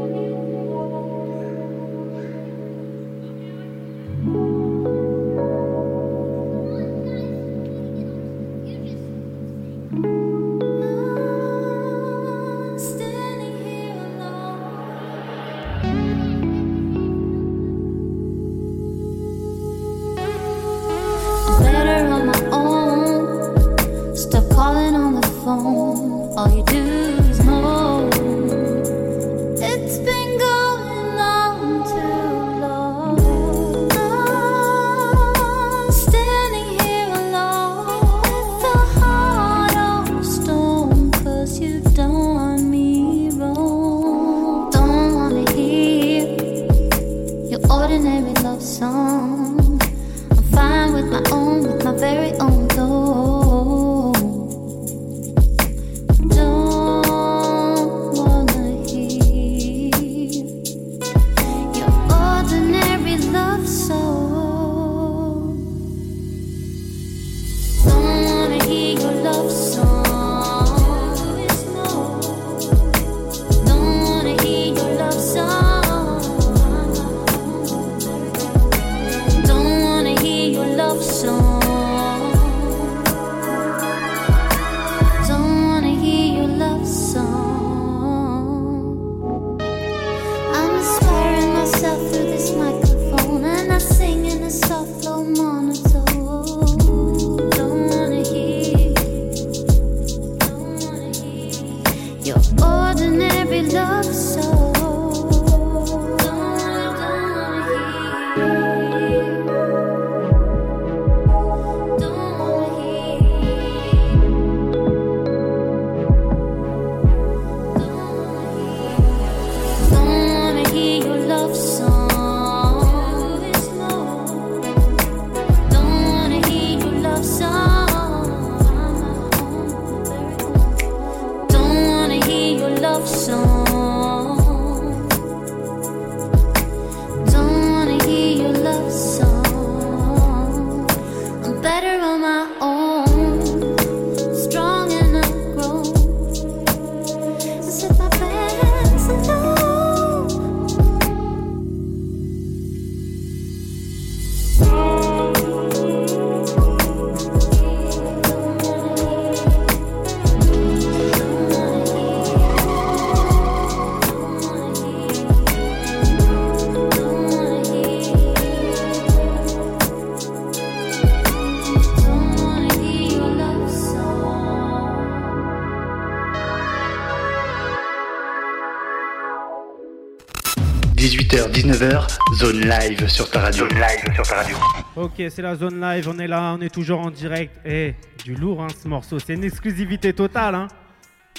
Zone 182.38 182.70
live 182.70 183.08
sur 183.08 183.30
ta 183.32 183.40
radio. 183.40 183.68
Zone 183.68 183.80
live 183.80 184.14
sur 184.14 184.28
ta 184.28 184.36
radio. 184.36 184.58
Ok, 184.96 185.24
c'est 185.30 185.42
la 185.42 185.56
zone 185.56 185.82
live, 185.82 186.08
on 186.08 186.20
est 186.20 186.28
là, 186.28 186.56
on 186.56 186.62
est 186.62 186.70
toujours 186.70 187.00
en 187.00 187.10
direct. 187.10 187.60
Eh, 187.66 187.96
du 188.24 188.36
lourd 188.36 188.62
hein, 188.62 188.68
ce 188.82 188.88
morceau, 188.88 189.18
c'est 189.18 189.34
une 189.34 189.44
exclusivité 189.44 190.14
totale. 190.14 190.54
Hein. 190.54 190.68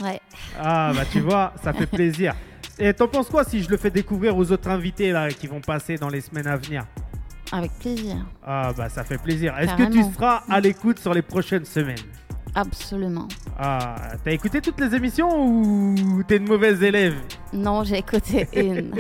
Ouais. 0.03 0.21
Ah 0.59 0.93
bah 0.95 1.03
tu 1.11 1.21
vois, 1.21 1.53
ça 1.63 1.73
fait 1.73 1.87
plaisir. 1.87 2.35
Et 2.81 2.93
t'en 2.93 3.07
penses 3.07 3.29
quoi 3.29 3.45
si 3.45 3.63
je 3.63 3.71
le 3.71 3.77
fais 3.77 3.91
découvrir 3.91 4.37
aux 4.37 4.51
autres 4.51 4.69
invités 4.69 5.13
là 5.13 5.29
qui 5.31 5.47
vont 5.47 5.61
passer 5.61 5.97
dans 5.97 6.09
les 6.09 6.21
semaines 6.21 6.49
à 6.49 6.57
venir? 6.57 6.85
Avec 7.53 7.71
plaisir. 7.79 8.17
Ah 8.45 8.73
bah 8.77 8.89
ça 8.89 9.05
fait 9.05 9.19
plaisir. 9.19 9.57
Est-ce 9.57 9.75
que 9.75 9.93
tu 9.93 10.03
seras 10.13 10.43
à 10.49 10.61
l'écoute 10.61 10.99
sur 10.99 11.15
les 11.15 11.23
prochaines 11.23 11.65
semaines? 11.65 11.97
Absolument. 12.55 13.29
Ah, 13.57 13.95
t'as 14.25 14.33
écouté 14.33 14.61
toutes 14.61 14.81
les 14.81 14.95
émissions 14.95 15.47
ou 15.47 16.23
t'es 16.27 16.39
une 16.39 16.49
mauvaise 16.49 16.83
élève? 16.83 17.15
Non, 17.53 17.83
j'ai 17.83 17.99
écouté 17.99 18.47
une. 18.55 18.91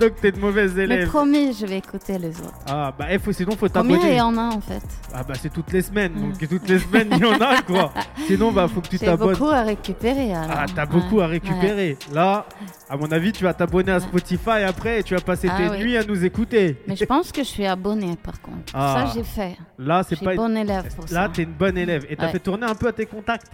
Donc 0.00 0.12
t'es 0.20 0.30
une 0.30 0.38
mauvaise 0.40 0.74
Mais 0.74 0.84
élève. 0.84 1.08
promis, 1.08 1.52
je 1.52 1.66
vais 1.66 1.78
écouter 1.78 2.16
les 2.18 2.30
autres. 2.40 2.54
Ah 2.66 2.94
bah 2.98 3.06
eh, 3.10 3.18
faut, 3.18 3.32
sinon 3.32 3.52
faut 3.56 3.68
Combien 3.68 3.96
il 3.96 4.00
t'abonner. 4.00 4.16
y 4.16 4.20
en 4.20 4.38
a 4.38 4.42
en 4.54 4.60
fait 4.60 4.82
Ah 5.12 5.22
bah 5.22 5.34
c'est 5.40 5.52
toutes 5.52 5.70
les 5.72 5.82
semaines, 5.82 6.14
donc 6.14 6.48
toutes 6.48 6.68
les 6.68 6.78
semaines 6.78 7.08
il 7.12 7.18
y 7.18 7.24
en 7.24 7.40
a 7.40 7.60
quoi. 7.66 7.92
Sinon 8.26 8.52
bah 8.52 8.68
faut 8.68 8.80
que 8.80 8.88
tu 8.88 8.98
t'abonnes. 8.98 9.32
beaucoup 9.36 9.50
à 9.50 9.62
récupérer 9.62 10.32
alors. 10.34 10.56
Ah 10.56 10.66
t'as 10.74 10.86
beaucoup 10.86 11.20
à 11.20 11.26
récupérer. 11.26 11.98
Là, 12.12 12.46
à 12.88 12.96
mon 12.96 13.10
avis 13.12 13.32
tu 13.32 13.44
vas 13.44 13.52
t'abonner 13.54 13.92
à. 13.92 14.00
Spotify 14.00 14.62
après 14.66 15.00
et 15.00 15.02
tu 15.02 15.14
vas 15.14 15.20
passer 15.20 15.48
Ah 15.50 15.56
tes 15.58 15.68
oui. 15.68 15.78
nuits 15.78 15.96
à 15.96 16.04
nous 16.04 16.24
écouter. 16.24 16.78
Mais 16.88 16.96
je 16.96 17.04
pense 17.04 17.32
que 17.32 17.42
je 17.42 17.48
suis 17.48 17.66
abonnée 17.66 18.16
par 18.22 18.40
contre. 18.40 18.72
Ah. 18.74 19.04
Ça 19.06 19.12
j'ai 19.14 19.24
fait. 19.24 19.56
Là 19.78 20.02
c'est 20.08 20.18
pas 20.22 20.34
bonne 20.34 20.56
élève 20.56 20.88
pour 20.94 21.04
Là 21.10 21.28
t'es 21.32 21.42
une 21.42 21.52
bonne 21.52 21.76
élève 21.76 22.06
et 22.08 22.16
t'as 22.16 22.26
Ouais. 22.26 22.32
fait 22.32 22.38
tourner 22.40 22.66
un 22.66 22.74
peu 22.74 22.88
à 22.88 22.92
tes 22.92 23.06
contacts. 23.06 23.46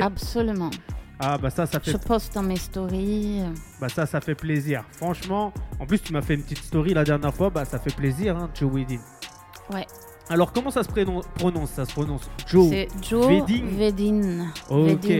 Absolument. 0.00 0.70
Ah 1.22 1.36
bah 1.36 1.50
ça, 1.50 1.66
ça 1.66 1.78
fait, 1.80 1.90
Je 1.92 1.96
poste 1.98 2.34
dans 2.34 2.42
mes 2.42 2.56
stories. 2.56 3.42
bah 3.80 3.88
ça, 3.90 4.06
ça 4.06 4.20
fait 4.22 4.34
plaisir. 4.34 4.84
Franchement, 4.92 5.52
en 5.78 5.84
plus 5.86 5.98
tu 6.00 6.12
m'as 6.14 6.22
fait 6.22 6.34
une 6.34 6.42
petite 6.42 6.58
story 6.64 6.94
la 6.94 7.04
dernière 7.04 7.34
fois, 7.34 7.50
bah 7.50 7.64
ça 7.66 7.78
fait 7.78 7.94
plaisir, 7.94 8.36
hein, 8.36 8.48
Joe 8.54 8.72
Wedding. 8.72 9.00
Ouais. 9.72 9.86
Alors 10.30 10.52
comment 10.52 10.70
ça 10.70 10.82
se 10.82 10.88
prononce? 10.88 11.70
Ça 11.70 11.84
se 11.84 11.92
prononce 11.92 12.30
Joe. 12.46 12.68
C'est 12.70 12.88
Joe 13.02 13.26
Vedin. 13.26 13.64
Vedin. 13.66 14.46
Ok. 14.70 15.10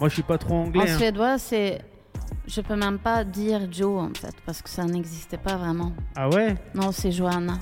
Moi 0.00 0.08
je 0.08 0.14
suis 0.14 0.22
pas 0.22 0.38
trop 0.38 0.54
En 0.54 0.62
anglais. 0.64 0.90
hein. 0.90 0.98
suédois, 0.98 1.38
c'est. 1.38 1.80
Je 2.48 2.60
peux 2.60 2.76
même 2.76 2.98
pas 2.98 3.22
dire 3.24 3.68
Joe 3.70 4.02
en 4.02 4.14
fait, 4.14 4.34
parce 4.44 4.62
que 4.62 4.68
ça 4.68 4.84
n'existait 4.84 5.36
pas 5.38 5.56
vraiment. 5.56 5.92
Ah 6.16 6.28
ouais? 6.28 6.56
Non, 6.74 6.90
c'est 6.90 7.12
Johanna. 7.12 7.58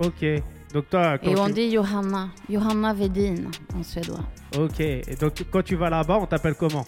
Ok. 0.00 0.24
Donc 0.72 0.88
toi, 0.90 1.18
quand 1.18 1.30
Et 1.30 1.36
on 1.38 1.46
tu... 1.46 1.52
dit 1.54 1.72
Johanna. 1.72 2.28
Johanna 2.50 2.92
Vedin 2.92 3.34
en 3.76 3.82
suédois. 3.82 4.20
Ok. 4.58 4.80
Et 4.80 5.16
donc 5.20 5.32
quand 5.50 5.62
tu 5.62 5.74
vas 5.76 5.88
là-bas, 5.90 6.18
on 6.20 6.26
t'appelle 6.26 6.54
comment? 6.54 6.84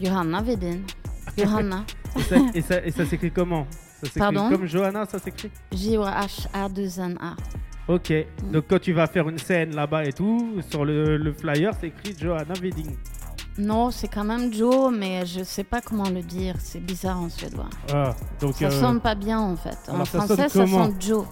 Johanna 0.00 0.42
Vedin. 0.42 0.78
Johanna. 1.38 1.84
Et 2.16 2.20
ça, 2.22 2.36
et 2.54 2.60
ça, 2.62 2.84
et 2.86 2.90
ça 2.90 3.04
s'écrit 3.06 3.30
comment? 3.30 3.66
Ça 4.00 4.06
s'écrit 4.06 4.20
Pardon? 4.20 4.48
comme 4.50 4.66
Johanna, 4.66 5.04
ça 5.06 5.18
s'écrit? 5.18 5.50
J-O-H-A-2-N-A. 5.72 7.36
Ok. 7.88 8.12
Donc 8.52 8.64
quand 8.68 8.80
tu 8.80 8.92
vas 8.92 9.06
faire 9.06 9.28
une 9.28 9.38
scène 9.38 9.74
là-bas 9.74 10.04
et 10.04 10.12
tout, 10.12 10.60
sur 10.70 10.84
le, 10.84 11.16
le 11.16 11.32
flyer, 11.32 11.72
c'est 11.80 11.88
écrit 11.88 12.14
Johanna 12.18 12.54
Wedding. 12.60 12.96
Non, 13.58 13.90
c'est 13.90 14.08
quand 14.08 14.24
même 14.24 14.52
Joe, 14.52 14.92
mais 14.94 15.24
je 15.24 15.42
sais 15.42 15.64
pas 15.64 15.80
comment 15.80 16.08
le 16.10 16.20
dire. 16.22 16.56
C'est 16.58 16.80
bizarre 16.80 17.20
en 17.20 17.28
suédois. 17.30 17.70
Ah, 17.92 18.14
donc 18.40 18.54
Ça 18.54 18.66
euh, 18.66 18.70
sonne 18.70 19.00
pas 19.00 19.14
bien 19.14 19.40
en 19.40 19.56
fait. 19.56 19.78
En 19.88 19.94
alors 19.94 20.06
ça 20.06 20.18
français, 20.20 20.48
sonne 20.48 20.66
ça 20.66 20.72
sonne 20.84 21.00
Joe. 21.00 21.24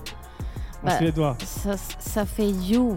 en 0.83 0.87
bah, 0.87 0.97
suédois. 0.99 1.37
Ça, 1.45 1.77
ça 1.99 2.25
fait 2.25 2.51
you. 2.51 2.97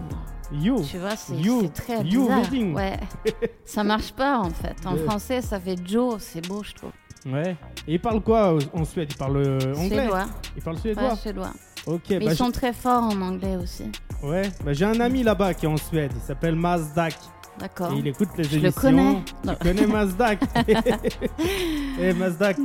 You. 0.52 0.82
Tu 0.90 0.98
vois, 0.98 1.16
c'est 1.16 1.34
très 1.74 2.02
You 2.04 2.22
bizarre. 2.22 2.40
wedding. 2.42 2.74
Ouais. 2.74 2.98
ça 3.64 3.84
marche 3.84 4.12
pas 4.12 4.38
en 4.38 4.50
fait. 4.50 4.74
En 4.86 4.96
français, 4.96 5.40
ça 5.42 5.60
fait 5.60 5.76
Joe. 5.84 6.16
C'est 6.20 6.46
beau, 6.46 6.62
je 6.62 6.72
trouve. 6.74 6.90
Ouais. 7.26 7.56
Et 7.86 7.94
il 7.94 8.00
parle 8.00 8.20
quoi 8.20 8.54
euh, 8.54 8.60
en 8.72 8.84
Suède? 8.84 9.08
Il 9.10 9.16
parle 9.16 9.36
euh, 9.38 9.74
anglais 9.76 9.98
Suédois. 9.98 10.26
Il 10.56 10.62
parle 10.62 10.76
Ouais, 10.76 10.82
suédois 10.82 11.16
suédois. 11.16 11.50
Ok. 11.86 12.02
Mais 12.10 12.18
bah, 12.20 12.24
ils 12.32 12.36
sont 12.36 12.50
très 12.50 12.72
forts 12.72 13.02
en 13.04 13.20
anglais 13.20 13.56
aussi. 13.62 13.84
ouais. 14.22 14.42
Bah, 14.64 14.72
j'ai 14.72 14.84
un 14.84 15.00
ami 15.00 15.22
là-bas 15.22 15.52
qui 15.54 15.66
est 15.66 15.68
en 15.68 15.76
Suède. 15.76 16.12
Il 16.14 16.22
s'appelle 16.26 16.54
Mazdak. 16.54 17.14
D'accord. 17.58 17.92
Il 17.96 18.06
écoute 18.06 18.28
les 18.38 18.44
Je 18.44 18.58
émissions. 18.58 18.68
le 18.68 18.80
connais. 18.80 19.22
Non. 19.44 19.54
connais 19.60 19.86
Mazdak? 19.86 20.38
Eh 22.00 22.12
Mazdak, 22.12 22.56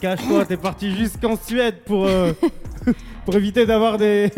cache-toi, 0.00 0.44
t'es 0.46 0.56
parti 0.56 0.94
jusqu'en 0.94 1.36
Suède 1.36 1.82
pour, 1.84 2.06
euh, 2.06 2.32
pour 3.24 3.34
éviter 3.34 3.66
d'avoir 3.66 3.98
des. 3.98 4.30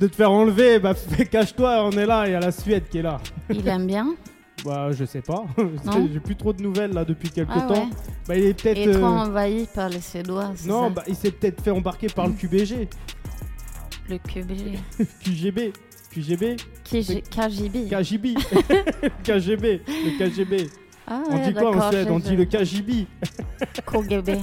De 0.00 0.06
te 0.06 0.16
faire 0.16 0.30
enlever. 0.30 0.78
Bah 0.78 0.94
cache-toi, 1.30 1.84
on 1.84 1.90
est 1.92 2.06
là, 2.06 2.26
il 2.26 2.32
y 2.32 2.34
a 2.34 2.40
la 2.40 2.52
Suède 2.52 2.84
qui 2.90 2.98
est 2.98 3.02
là. 3.02 3.18
Il 3.50 3.66
aime 3.68 3.86
bien. 3.86 4.14
Bah 4.64 4.88
je 4.90 5.04
sais 5.04 5.20
pas. 5.20 5.44
J'ai 6.12 6.18
plus 6.18 6.34
trop 6.34 6.52
de 6.52 6.62
nouvelles 6.62 6.90
là 6.92 7.04
depuis 7.04 7.28
quelques 7.28 7.50
Ah 7.54 7.60
temps. 7.68 7.74
ouais. 7.74 7.90
Bah 8.26 8.36
il 8.36 8.44
est 8.46 8.54
peut-être. 8.60 8.90
Trop 8.98 9.04
euh, 9.04 9.08
envahi 9.08 9.68
par 9.72 9.90
les 9.90 10.00
Suédois. 10.00 10.52
Non, 10.66 10.84
ça 10.84 10.90
bah 10.90 11.02
il 11.06 11.14
s'est 11.14 11.30
peut-être 11.30 11.60
fait 11.62 11.70
embarquer 11.70 12.06
par 12.08 12.26
le 12.26 12.32
QBG. 12.32 12.88
Le 14.08 14.16
QBG. 14.18 14.78
QGB. 15.22 15.72
QGB. 16.10 16.56
KG- 16.90 17.22
KGB. 17.28 17.88
KGB. 17.90 18.34
KGB. 19.22 19.82
Le 19.86 20.18
KGB. 20.18 20.70
Ah 21.06 21.22
On 21.28 21.36
ouais, 21.36 21.46
dit 21.48 21.54
quoi 21.54 21.76
en 21.76 21.90
Suède 21.90 22.08
On 22.10 22.18
dit 22.18 22.34
le 22.34 22.46
KGB. 22.46 23.06
KGB. 23.86 24.38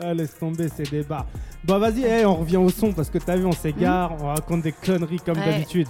Ah, 0.00 0.14
laisse 0.14 0.36
tomber 0.38 0.68
ces 0.68 0.84
débats. 0.84 1.26
Bah 1.66 1.78
vas-y, 1.78 2.04
eh, 2.04 2.24
on 2.24 2.36
revient 2.36 2.58
au 2.58 2.70
son 2.70 2.92
parce 2.92 3.10
que 3.10 3.18
t'as 3.18 3.36
vu, 3.36 3.44
on 3.44 3.52
s'égare, 3.52 4.12
on 4.20 4.26
raconte 4.26 4.62
des 4.62 4.72
conneries 4.72 5.18
comme. 5.18 5.38
Ouais. 5.38 5.46
d'habitude. 5.52 5.88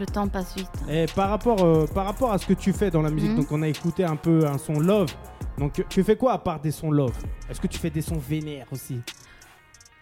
Le 0.00 0.06
temps 0.06 0.26
passe 0.26 0.56
vite. 0.56 0.70
Et 0.88 1.06
par 1.14 1.28
rapport, 1.28 1.62
euh, 1.62 1.86
par 1.86 2.06
rapport 2.06 2.32
à 2.32 2.38
ce 2.38 2.46
que 2.46 2.54
tu 2.54 2.72
fais 2.72 2.90
dans 2.90 3.02
la 3.02 3.10
musique, 3.10 3.30
Mhm. 3.30 3.36
donc 3.36 3.52
on 3.52 3.62
a 3.62 3.68
écouté 3.68 4.04
un 4.04 4.16
peu 4.16 4.46
un 4.46 4.58
son 4.58 4.80
love. 4.80 5.12
Donc 5.58 5.84
tu 5.88 6.02
fais 6.02 6.16
quoi 6.16 6.32
à 6.32 6.38
part 6.38 6.60
des 6.60 6.70
sons 6.70 6.90
love? 6.90 7.12
Est-ce 7.48 7.60
que 7.60 7.66
tu 7.66 7.78
fais 7.78 7.90
des 7.90 8.00
sons 8.02 8.18
vénères 8.18 8.66
aussi? 8.72 9.00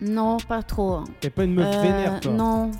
Non, 0.00 0.38
pas 0.38 0.62
trop. 0.62 1.00
T'es 1.20 1.28
pas 1.28 1.44
une 1.44 1.54
meuf 1.54 1.74
Euh, 1.76 1.82
vénère 1.82 2.20
toi? 2.20 2.32
Non, 2.32 2.70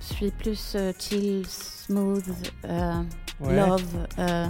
je 0.00 0.14
suis 0.14 0.30
plus 0.30 0.74
euh, 0.76 0.92
chill, 0.98 1.44
smooth, 1.46 2.24
euh, 2.64 3.02
Ouais. 3.40 3.56
love. 3.56 3.84
euh. 4.18 4.46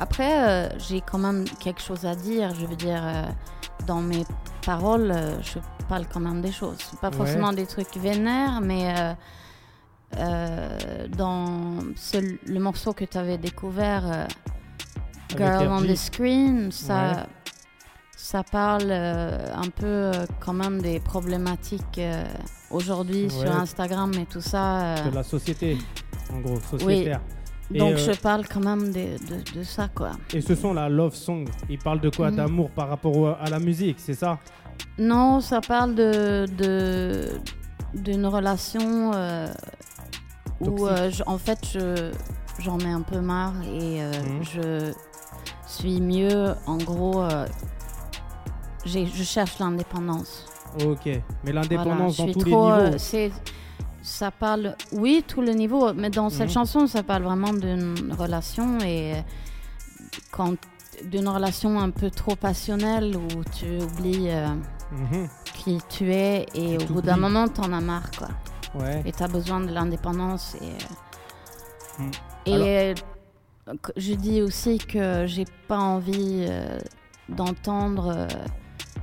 Après, 0.00 0.48
euh, 0.48 0.78
j'ai 0.78 1.00
quand 1.00 1.18
même 1.18 1.44
quelque 1.60 1.80
chose 1.80 2.04
à 2.04 2.14
dire. 2.14 2.54
Je 2.54 2.66
veux 2.66 2.76
dire, 2.76 3.02
euh, 3.02 3.22
dans 3.86 4.00
mes 4.02 4.24
paroles, 4.66 5.14
je 5.42 5.58
parle 5.88 6.06
quand 6.12 6.20
même 6.20 6.40
des 6.42 6.52
choses. 6.52 6.78
Pas 7.00 7.08
Ouais. 7.10 7.16
forcément 7.16 7.52
des 7.52 7.66
trucs 7.66 7.96
vénères, 7.96 8.60
mais 8.60 8.92
dans 11.16 11.78
ce- 11.96 12.38
le 12.46 12.60
morceau 12.60 12.92
que 12.92 13.04
tu 13.04 13.18
avais 13.18 13.38
découvert, 13.38 14.26
Girl 15.36 15.68
on 15.68 15.82
the 15.82 15.96
Screen, 15.96 16.70
ça, 16.70 17.10
Ouais. 17.12 17.16
ça 18.16 18.42
parle 18.44 18.92
un 18.92 19.68
peu 19.74 20.12
quand 20.40 20.52
même 20.52 20.80
des 20.80 21.00
problématiques 21.00 22.00
aujourd'hui 22.70 23.30
sur 23.30 23.50
Instagram 23.50 24.12
et 24.14 24.26
tout 24.26 24.40
ça. 24.40 24.94
De 25.10 25.14
la 25.14 25.22
société, 25.24 25.78
en 26.32 26.40
gros, 26.40 26.60
sociétaire. 26.60 27.20
Et, 27.72 27.78
donc 27.78 27.92
euh, 27.94 27.96
je 27.96 28.20
parle 28.20 28.46
quand 28.46 28.60
même 28.64 28.92
de, 28.92 29.16
de- 29.26 29.58
de 29.58 29.62
ça, 29.62 29.88
quoi. 29.88 30.10
Et 30.34 30.40
ce 30.40 30.54
son 30.54 30.74
là, 30.74 30.88
Love 30.88 31.14
Song, 31.14 31.46
il 31.70 31.78
parle 31.78 32.00
de 32.00 32.10
quoi? 32.10 32.30
Mhm. 32.30 32.36
D'amour 32.36 32.70
par 32.70 32.88
rapport 32.88 33.16
au- 33.16 33.26
à 33.26 33.48
la 33.50 33.58
musique, 33.58 33.96
c'est 33.98 34.14
ça? 34.14 34.38
Non, 34.98 35.40
ça 35.40 35.60
parle 35.60 35.94
de 35.94 36.46
de- 36.58 37.30
d'une 37.94 38.26
relation 38.26 39.12
euh, 39.14 39.46
où, 40.60 40.86
euh, 40.86 41.10
je- 41.10 41.22
en 41.26 41.38
fait, 41.38 41.58
je, 41.72 42.12
j'en 42.58 42.78
ai 42.80 42.90
un 42.90 43.02
peu 43.02 43.20
marre 43.20 43.54
et 43.64 44.00
Mhm. 44.02 44.42
je 44.42 44.92
suis 45.66 46.00
mieux, 46.00 46.54
en 46.66 46.76
gros, 46.76 47.24
je 48.84 49.22
cherche 49.22 49.58
l'indépendance. 49.58 50.46
Ok. 50.84 51.06
Mais 51.06 51.22
Voilà, 51.44 51.60
l'indépendance 51.62 52.16
je 52.16 52.22
dans 52.26 52.32
tous 52.32 52.38
trop, 52.40 52.70
les 52.76 52.82
niveaux. 52.84 52.98
Ça 54.04 54.30
parle, 54.30 54.76
oui, 54.92 55.24
tous 55.26 55.40
les 55.40 55.54
niveaux, 55.54 55.94
mais 55.94 56.10
dans 56.10 56.28
cette 56.28 56.48
Mhm. 56.48 56.54
chanson, 56.54 56.86
ça 56.86 57.02
parle 57.02 57.22
vraiment 57.22 57.54
d'une 57.54 58.12
relation 58.18 58.78
et 58.80 59.14
quand 60.30 60.54
d'une 61.04 61.26
relation 61.26 61.80
un 61.80 61.90
peu 61.90 62.10
trop 62.10 62.36
passionnelle 62.36 63.16
où 63.16 63.42
tu 63.58 63.78
oublies 63.82 64.28
euh, 64.28 64.48
Mhm. 64.92 65.28
qui 65.54 65.78
tu 65.88 66.12
es 66.12 66.46
et 66.54 66.76
Tu 66.76 66.84
au 66.84 66.94
bout 66.94 67.02
d'un 67.02 67.16
moment, 67.16 67.48
t'en 67.48 67.72
as 67.72 67.80
marre, 67.80 68.10
quoi. 68.16 68.28
Ouais. 68.74 69.02
Et 69.06 69.12
t'as 69.12 69.26
besoin 69.28 69.60
de 69.60 69.72
l'indépendance 69.72 70.54
et 70.60 70.66
euh, 70.68 72.02
Mhm. 72.04 72.10
et 72.46 72.52
Alors- 72.54 72.66
euh, 72.68 73.74
je 73.96 74.12
dis 74.14 74.42
aussi 74.42 74.76
que 74.78 75.24
j'ai 75.26 75.46
pas 75.66 75.78
envie 75.78 76.44
euh, 76.48 76.78
d'entendre. 77.30 78.12
euh, 78.14 78.28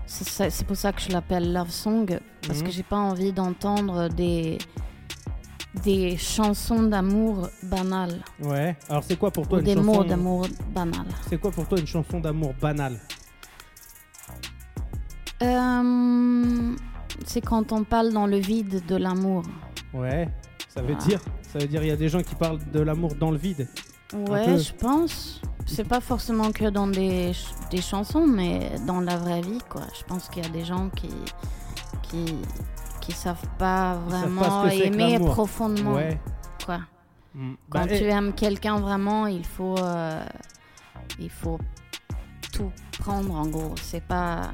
c'est 0.05 0.65
pour 0.67 0.75
ça 0.75 0.91
que 0.93 1.01
je 1.01 1.09
l'appelle 1.09 1.51
love 1.53 1.71
song 1.71 2.19
parce 2.45 2.61
que 2.61 2.69
j'ai 2.69 2.83
pas 2.83 2.97
envie 2.97 3.31
d'entendre 3.33 4.09
des 4.09 4.57
des 5.83 6.17
chansons 6.17 6.83
d'amour 6.83 7.49
banales 7.63 8.21
Ouais. 8.41 8.75
Alors 8.89 9.03
c'est 9.03 9.17
quoi 9.17 9.31
pour 9.31 9.47
toi 9.47 9.57
ou 9.57 9.61
une 9.61 9.65
des 9.65 9.75
chanson 9.75 9.85
mots 9.93 10.03
d'amour 10.03 10.47
banales. 10.73 11.07
C'est 11.29 11.37
quoi 11.39 11.51
pour 11.51 11.67
toi 11.67 11.79
une 11.79 11.87
chanson 11.87 12.19
d'amour 12.19 12.53
banale? 12.61 12.99
Euh, 15.41 16.75
c'est 17.25 17.41
quand 17.41 17.71
on 17.71 17.83
parle 17.83 18.11
dans 18.13 18.27
le 18.27 18.37
vide 18.37 18.83
de 18.85 18.95
l'amour. 18.95 19.43
Ouais. 19.93 20.29
Ça 20.69 20.81
veut 20.81 20.95
Ah. 20.99 21.03
dire 21.05 21.19
Ça 21.51 21.59
veut 21.59 21.67
dire 21.67 21.83
il 21.83 21.87
y 21.89 21.91
a 21.91 21.97
des 21.97 22.07
gens 22.07 22.21
qui 22.21 22.33
parlent 22.35 22.59
de 22.71 22.79
l'amour 22.79 23.15
dans 23.15 23.29
le 23.31 23.37
vide. 23.37 23.67
Ouais, 24.29 24.57
je 24.57 24.71
pense. 24.73 25.41
C'est 25.65 25.83
pas 25.87 25.99
forcément 25.99 26.51
que 26.53 26.69
dans 26.69 26.87
des, 26.87 27.33
ch- 27.33 27.47
des 27.69 27.81
chansons, 27.81 28.25
mais 28.25 28.71
dans 28.87 29.01
la 29.01 29.17
vraie 29.17 29.41
vie, 29.41 29.59
quoi. 29.69 29.81
Je 29.97 30.03
pense 30.05 30.29
qu'il 30.29 30.43
y 30.43 30.45
a 30.45 30.49
des 30.49 30.63
gens 30.65 30.89
qui 30.89 31.09
qui 32.03 32.25
qui 33.01 33.11
savent 33.11 33.37
pas 33.57 33.95
savent 34.09 34.29
vraiment 34.29 34.63
pas 34.63 34.73
aimer 34.73 35.19
profondément, 35.19 35.93
Ouais. 35.95 36.17
quoi. 36.65 36.79
Mm. 37.35 37.53
Quand 37.69 37.79
Bah, 37.81 37.87
tu 37.87 38.03
aimes 38.05 38.33
quelqu'un 38.33 38.77
vraiment, 38.79 39.27
il 39.27 39.45
faut 39.45 39.75
euh, 39.79 40.23
il 41.19 41.29
faut 41.29 41.59
tout 42.53 42.71
prendre 42.99 43.33
en 43.35 43.47
gros. 43.47 43.73
C'est 43.81 44.03
pas 44.03 44.51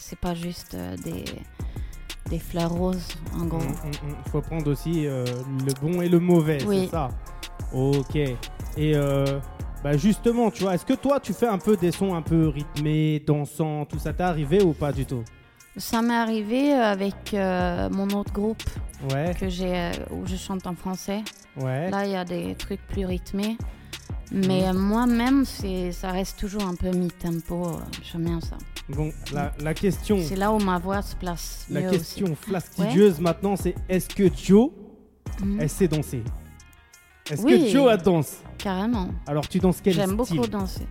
c'est 0.00 0.18
pas 0.18 0.34
juste 0.34 0.74
euh, 0.74 0.96
des 1.04 1.24
des 2.30 2.38
fleurs 2.38 2.70
roses 2.70 3.08
en 3.38 3.44
gros. 3.44 3.58
mm, 3.58 3.62
mm, 3.62 4.08
mm. 4.10 4.30
faut 4.32 4.40
prendre 4.40 4.70
aussi 4.70 5.06
euh, 5.06 5.24
le 5.66 5.72
bon 5.80 6.00
et 6.02 6.08
le 6.08 6.18
mauvais, 6.20 6.58
Oui. 6.66 6.84
c'est 6.86 6.90
ça. 6.92 7.08
Ok. 7.72 8.16
Et 8.16 8.36
euh, 8.96 9.38
bah 9.82 9.96
justement, 9.96 10.50
tu 10.50 10.62
vois, 10.62 10.74
est-ce 10.74 10.86
que 10.86 10.94
toi 10.94 11.20
tu 11.20 11.32
fais 11.32 11.46
un 11.48 11.58
peu 11.58 11.76
des 11.76 11.90
sons 11.92 12.14
un 12.14 12.22
peu 12.22 12.48
rythmés, 12.48 13.20
dansants, 13.26 13.84
tout 13.84 13.98
ça 13.98 14.12
t'est 14.12 14.22
arrivé 14.22 14.62
ou 14.62 14.72
pas 14.72 14.92
du 14.92 15.04
tout? 15.04 15.22
Ça 15.76 16.02
m'est 16.02 16.14
arrivé 16.14 16.72
avec 16.72 17.34
euh, 17.34 17.88
mon 17.90 18.08
autre 18.10 18.32
groupe 18.32 18.62
Ouais, 19.12 19.34
que 19.38 19.48
j'ai 19.48 19.76
euh, 19.76 19.90
où 20.12 20.24
je 20.26 20.36
chante 20.36 20.66
en 20.66 20.74
français. 20.74 21.22
ouais. 21.56 21.90
Là, 21.90 22.06
il 22.06 22.12
y 22.12 22.16
a 22.16 22.24
des 22.24 22.54
trucs 22.54 22.80
plus 22.86 23.04
rythmés. 23.04 23.58
Mais 24.32 24.62
Mhm. 24.62 24.76
euh, 24.76 24.80
moi-même, 24.80 25.44
c'est, 25.44 25.92
ça 25.92 26.10
reste 26.10 26.38
toujours 26.38 26.62
un 26.64 26.74
peu 26.74 26.90
mi-tempo. 26.90 27.66
euh, 27.66 27.72
J'aime 28.02 28.24
bien 28.24 28.40
ça. 28.40 28.56
Bon, 28.88 29.12
la, 29.32 29.52
la 29.60 29.74
question, 29.74 30.18
C'est 30.22 30.36
là 30.36 30.52
où 30.52 30.58
ma 30.58 30.78
voix 30.78 31.02
se 31.02 31.14
place 31.16 31.66
la 31.70 31.80
mieux 31.82 31.90
question 31.90 32.34
fastidieuse 32.34 33.18
maintenant, 33.20 33.56
c'est 33.56 33.74
est-ce 33.88 34.08
que 34.08 34.24
Joe, 34.34 34.70
aussi. 34.70 35.44
Mhm. 35.44 35.60
elle 35.60 35.68
sait 35.70 35.88
danser? 35.88 36.22
Est-ce 37.30 37.42
Oui. 37.42 37.64
que 37.64 37.68
Joe 37.70 37.90
a 37.90 37.96
danse? 37.96 38.38
Carrément. 38.58 39.08
Alors 39.26 39.48
tu 39.48 39.58
danses 39.58 39.80
quel 39.82 39.94
J'aime 39.94 40.18
style? 40.22 40.36
beaucoup 40.38 40.46
danser. 40.46 40.86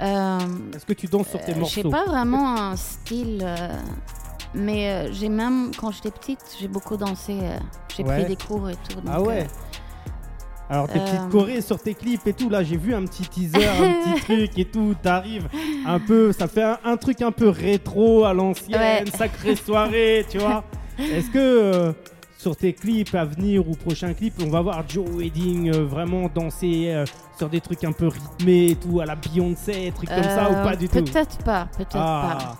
Euh, 0.00 0.38
Est-ce 0.74 0.84
que 0.86 0.92
tu 0.92 1.06
danses 1.06 1.28
sur 1.28 1.40
tes 1.40 1.52
euh, 1.52 1.54
j'ai 1.54 1.60
morceaux 1.60 1.90
pas 1.90 2.04
vraiment 2.04 2.56
un 2.56 2.76
style, 2.76 3.40
euh, 3.44 3.68
mais 4.54 5.12
j'ai 5.12 5.28
même, 5.28 5.70
quand 5.78 5.90
j'étais 5.92 6.10
petite, 6.10 6.40
j'ai 6.60 6.68
beaucoup 6.68 6.96
dansé. 6.96 7.38
j'ai 7.96 8.02
Ouais. 8.02 8.22
pris 8.24 8.36
des 8.36 8.36
cours 8.44 8.68
et 8.70 8.74
tout. 8.74 8.98
Ah 9.08 9.20
ouais 9.22 9.46
Alors 10.68 10.88
tes 10.88 10.98
euh, 10.98 11.04
petites 11.04 11.28
chorés 11.30 11.60
sur 11.60 11.80
tes 11.80 11.94
clips 11.94 12.26
et 12.26 12.32
tout, 12.32 12.48
là 12.48 12.64
j'ai 12.64 12.76
vu 12.76 12.92
un 12.94 13.04
petit 13.04 13.22
teaser, 13.28 13.66
un 13.68 13.92
petit 14.14 14.20
truc 14.24 14.58
et 14.58 14.64
tout, 14.64 14.94
t'arrives 15.00 15.48
un 15.86 16.00
peu, 16.00 16.32
ça 16.32 16.48
fait 16.48 16.62
un, 16.64 16.78
un 16.84 16.96
truc 16.96 17.22
un 17.22 17.30
peu 17.32 17.48
rétro 17.48 18.24
à 18.24 18.32
l'ancienne, 18.34 19.04
Ouais. 19.04 19.04
sacrée 19.16 19.54
soirée, 19.56 20.26
tu 20.28 20.38
vois. 20.38 20.64
Est-ce 20.98 21.30
que 21.30 21.38
euh, 21.38 21.92
sur 22.44 22.54
tes 22.56 22.74
clips 22.74 23.14
à 23.14 23.24
venir 23.24 23.66
ou 23.66 23.72
prochains 23.74 24.12
clips, 24.12 24.34
on 24.44 24.50
va 24.50 24.60
voir 24.60 24.84
Joe 24.86 25.08
Wedding 25.16 25.70
euh, 25.74 25.84
vraiment 25.86 26.28
danser 26.34 26.88
euh, 26.88 27.06
sur 27.38 27.48
des 27.48 27.62
trucs 27.62 27.82
un 27.84 27.92
peu 27.92 28.08
rythmés 28.08 28.72
et 28.72 28.76
tout, 28.76 29.00
à 29.00 29.06
la 29.06 29.16
Beyoncé, 29.16 29.90
trucs 29.96 30.10
comme 30.10 30.22
ça 30.22 30.50
ou 30.50 30.54
euh, 30.56 30.62
pas 30.62 30.76
du 30.76 30.86
tout 30.86 31.02
Peut-être 31.02 31.38
pas, 31.38 31.68
peut-être 31.74 31.92
pas. 31.92 32.36
Ah, 32.38 32.56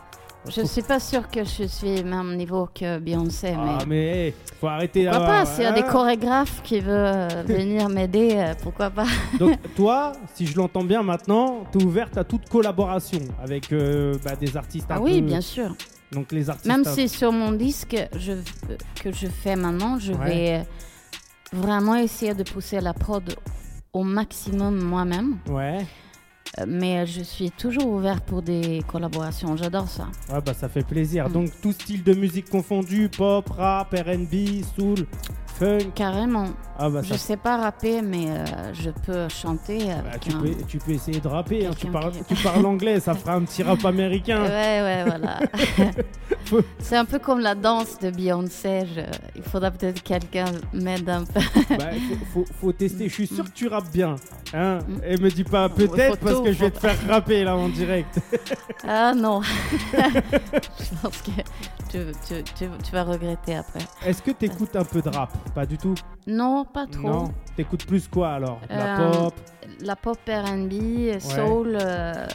Je 0.48 0.62
suis 0.64 0.80
pas 0.80 0.98
sûre 0.98 1.28
que 1.28 1.44
je 1.44 1.64
suis 1.64 2.02
même 2.02 2.34
niveau 2.34 2.66
que 2.74 2.98
Beyoncé, 2.98 3.52
ah, 3.54 3.80
mais. 3.80 3.86
mais 3.86 4.26
hey, 4.28 4.34
faut 4.58 4.68
arrêter 4.68 5.04
Pourquoi 5.04 5.20
d'avoir- 5.20 5.44
pas 5.44 5.46
S'il 5.52 5.64
y 5.64 5.66
a 5.66 5.72
des 5.72 5.84
Ah. 5.86 5.92
chorégraphes 5.92 6.62
qui 6.62 6.80
veulent 6.80 7.28
venir 7.46 7.90
m'aider, 7.90 8.52
pourquoi 8.62 8.88
pas 8.88 9.04
Donc 9.38 9.58
toi, 9.76 10.12
si 10.34 10.46
je 10.46 10.56
l'entends 10.56 10.84
bien 10.84 11.02
maintenant, 11.02 11.64
tu 11.72 11.78
es 11.80 11.84
ouverte 11.84 12.16
à 12.16 12.24
toute 12.24 12.48
collaboration 12.48 13.18
avec 13.42 13.70
euh, 13.70 14.14
bah, 14.24 14.34
des 14.34 14.56
artistes 14.56 14.90
un 14.90 14.94
Ah 14.96 15.00
oui, 15.02 15.20
bien 15.20 15.42
sûr. 15.42 15.74
Donc 16.12 16.32
les 16.32 16.48
artistes 16.50 16.66
Même 16.66 16.84
si 16.84 17.08
sur 17.08 17.32
mon 17.32 17.52
disque 17.52 17.96
je, 18.16 18.32
que 19.02 19.12
je 19.12 19.26
fais 19.26 19.56
maintenant, 19.56 19.98
je 19.98 20.12
Ouais. 20.12 20.28
vais 20.28 20.66
vraiment 21.52 21.96
essayer 21.96 22.34
de 22.34 22.42
pousser 22.44 22.80
la 22.80 22.92
prod 22.92 23.34
au 23.92 24.02
maximum 24.02 24.80
moi-même. 24.82 25.38
Ouais. 25.48 25.84
Mais 26.66 27.06
je 27.06 27.22
suis 27.22 27.50
toujours 27.50 27.86
ouverte 27.88 28.24
pour 28.24 28.42
des 28.42 28.82
collaborations. 28.86 29.56
J'adore 29.56 29.88
ça. 29.88 30.06
Ouais, 30.32 30.40
bah 30.44 30.54
ça 30.54 30.68
fait 30.68 30.86
plaisir. 30.86 31.28
Donc 31.28 31.50
tout 31.60 31.72
style 31.72 32.02
de 32.04 32.14
musique 32.14 32.48
confondu, 32.48 33.08
pop, 33.08 33.48
rap, 33.50 33.92
R&B, 33.92 34.62
soul, 34.76 35.06
funk. 35.58 35.90
Carrément. 35.94 36.46
Ah 36.78 36.88
bah 36.90 37.02
ça 37.02 37.14
Je 37.14 37.18
sais 37.18 37.36
pas 37.36 37.56
rapper, 37.56 38.02
mais 38.02 38.26
euh, 38.30 38.44
je 38.72 38.90
peux 38.90 39.28
chanter 39.28 39.78
bah, 39.86 40.18
tu, 40.20 40.32
un... 40.32 40.40
peux, 40.40 40.50
tu 40.68 40.78
peux 40.78 40.92
essayer 40.92 41.20
de 41.20 41.28
rapper, 41.28 41.66
hein. 41.66 41.70
tu, 41.76 41.86
parles, 41.88 42.12
qui- 42.12 42.34
tu 42.34 42.42
parles 42.42 42.64
anglais, 42.66 42.98
ça 43.00 43.14
fera 43.14 43.34
un 43.34 43.42
petit 43.42 43.62
rap 43.62 43.84
américain. 43.84 44.42
Ouais, 44.44 44.80
ouais, 44.82 45.04
voilà. 45.06 45.38
C'est 46.78 46.96
un 46.96 47.04
peu 47.04 47.18
comme 47.18 47.40
la 47.40 47.54
danse 47.54 47.98
de 47.98 48.10
Beyoncé. 48.10 48.80
je- 48.94 49.00
Il 49.36 49.42
faudra 49.42 49.70
peut-être 49.70 50.02
que 50.02 50.08
quelqu'un 50.08 50.46
m'aide 50.72 51.08
un 51.08 51.24
peu. 51.24 51.40
Bah, 51.76 51.90
faut, 51.92 52.24
faut, 52.32 52.44
faut 52.60 52.72
tester, 52.72 53.08
je 53.08 53.14
suis 53.14 53.26
sûr 53.26 53.44
que 53.44 53.50
tu 53.54 53.68
rappes 53.68 53.90
bien. 53.92 54.16
Hein 54.52 54.78
Mm. 54.86 54.96
Et 55.06 55.16
me 55.16 55.30
dis 55.30 55.44
pas 55.44 55.68
peut-être 55.68 56.18
parce 56.18 56.40
que 56.40 56.52
je 56.52 56.58
vais 56.60 56.70
te 56.70 56.78
faire 56.78 56.96
rapper 57.08 57.44
là 57.44 57.56
en 57.56 57.68
direct. 57.68 58.18
Ah 58.86 59.14
non. 59.14 59.40
je 59.92 61.00
pense 61.02 61.22
que 61.22 61.30
tu, 61.90 61.98
tu, 62.28 62.42
tu, 62.54 62.68
tu 62.82 62.92
vas 62.92 63.04
regretter 63.04 63.56
après. 63.56 63.80
Est-ce 64.04 64.20
que 64.22 64.30
tu 64.32 64.44
écoutes 64.46 64.76
un 64.76 64.84
peu 64.84 65.00
de 65.00 65.08
rap? 65.08 65.32
Pas 65.54 65.64
du 65.64 65.78
tout? 65.78 65.94
Non, 66.26 66.64
pas 66.64 66.86
trop. 66.86 67.00
Non. 67.08 67.34
T'écoutes 67.56 67.86
plus 67.86 68.06
quoi 68.08 68.32
alors? 68.34 68.60
La 68.68 69.00
Euh, 69.00 69.12
pop? 69.12 69.34
La 69.80 69.96
pop 69.96 70.18
R&B, 70.28 71.18
soul, 71.18 71.78
euh, 71.80 72.26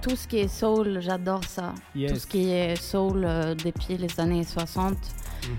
tout 0.00 0.16
ce 0.16 0.26
qui 0.26 0.38
est 0.38 0.48
soul, 0.48 0.98
j'adore 1.00 1.44
ça. 1.44 1.74
Yes. 1.94 2.12
Tout 2.12 2.18
ce 2.18 2.26
qui 2.26 2.50
est 2.50 2.76
soul 2.76 3.22
euh, 3.24 3.54
depuis 3.54 3.96
les 3.96 4.20
années 4.20 4.44
60 4.44 4.96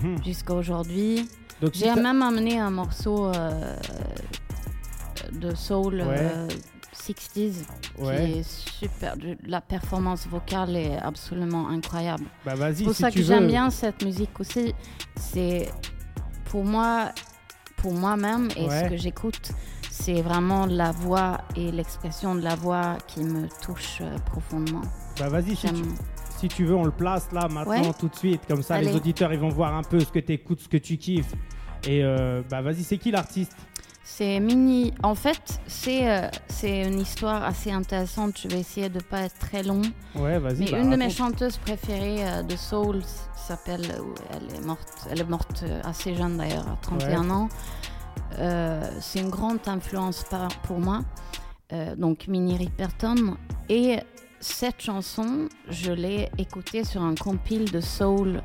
Mhm. 0.03 0.23
jusqu'à 0.23 0.53
aujourd'hui. 0.53 1.27
J'ai 1.73 1.93
même 1.95 2.21
amené 2.21 2.59
un 2.59 2.71
morceau 2.71 3.27
euh, 3.27 3.75
de 5.31 5.53
soul 5.55 5.95
Ouais. 6.01 6.05
euh, 6.19 6.47
60s 6.93 7.65
Ouais. 7.99 8.15
qui 8.31 8.39
est 8.39 8.43
super. 8.43 9.15
La 9.45 9.61
performance 9.61 10.27
vocale 10.27 10.75
est 10.75 10.97
absolument 10.97 11.69
incroyable. 11.69 12.25
Bah 12.45 12.53
C'est 12.73 12.83
pour 12.83 12.93
si 12.93 13.01
ça 13.01 13.11
que 13.11 13.21
j'aime 13.21 13.47
bien 13.47 13.69
cette 13.69 14.03
musique 14.03 14.39
aussi. 14.39 14.73
C'est 15.15 15.69
pour 16.45 16.63
moi, 16.63 17.11
pour 17.77 17.93
moi-même 17.93 18.49
et 18.55 18.67
Ouais. 18.67 18.83
ce 18.85 18.89
que 18.89 18.97
j'écoute, 18.97 19.51
c'est 19.91 20.21
vraiment 20.21 20.65
la 20.65 20.91
voix 20.91 21.39
et 21.57 21.69
l'expression 21.71 22.33
de 22.33 22.41
la 22.41 22.55
voix 22.55 22.97
qui 23.07 23.19
me 23.23 23.47
touche 23.61 23.97
euh, 24.01 24.17
profondément. 24.25 24.81
Bah 25.19 25.27
vas-y, 25.27 25.55
si 25.55 25.67
tu, 25.67 25.81
si 26.39 26.47
tu 26.47 26.65
veux, 26.65 26.75
on 26.75 26.85
le 26.85 26.91
place 26.91 27.27
là 27.33 27.47
maintenant 27.49 27.89
Ouais. 27.89 27.93
tout 27.99 28.07
de 28.07 28.15
suite. 28.15 28.41
Comme 28.47 28.63
ça, 28.63 28.81
les 28.81 28.95
auditeurs 28.95 29.33
ils 29.33 29.39
vont 29.39 29.49
voir 29.49 29.75
un 29.75 29.83
peu 29.83 29.99
ce 29.99 30.11
que 30.11 30.19
tu 30.19 30.31
écoutes, 30.33 30.61
ce 30.61 30.69
que 30.69 30.77
tu 30.77 30.97
kiffes. 30.97 31.33
Et 31.87 32.03
euh, 32.03 32.41
bah 32.49 32.61
vas-y, 32.61 32.83
c'est 32.83 32.97
qui 32.97 33.11
l'artiste? 33.11 33.55
C'est 34.03 34.39
mini. 34.39 34.93
En 35.03 35.13
fait, 35.15 35.59
c'est 35.67 36.09
euh, 36.09 36.27
c'est 36.47 36.83
une 36.83 36.99
histoire 36.99 37.43
assez 37.43 37.71
intéressante. 37.71 38.39
Je 38.41 38.47
vais 38.47 38.59
essayer 38.59 38.89
de 38.89 38.99
pas 38.99 39.21
être 39.21 39.37
très 39.39 39.61
long. 39.61 39.81
Ouais, 40.15 40.39
vas-y. 40.39 40.59
Mais 40.65 40.71
bah, 40.71 40.77
une 40.79 40.89
de 40.89 40.95
mes 40.95 41.09
chanteuses 41.09 41.57
préférées 41.57 42.25
euh, 42.27 42.43
de 42.43 42.55
soul 42.55 43.01
s'appelle. 43.35 43.85
Elle 44.31 44.55
est 44.55 44.65
morte. 44.65 45.07
Elle 45.09 45.21
est 45.21 45.29
morte 45.29 45.63
assez 45.83 46.15
jeune 46.15 46.37
d'ailleurs, 46.37 46.67
à 46.67 46.77
31 46.81 47.29
ans. 47.29 47.49
Euh, 48.39 48.89
c'est 49.01 49.19
une 49.19 49.29
grande 49.29 49.59
influence 49.67 50.23
pour 50.63 50.79
moi. 50.79 51.01
Euh, 51.73 51.95
donc 51.95 52.27
Minnie 52.27 52.57
Riperton. 52.57 53.37
Et 53.69 53.97
cette 54.39 54.81
chanson, 54.81 55.47
je 55.69 55.91
l'ai 55.91 56.29
écoutée 56.37 56.83
sur 56.83 57.01
un 57.01 57.15
compile 57.15 57.71
de 57.71 57.79
soul 57.81 58.41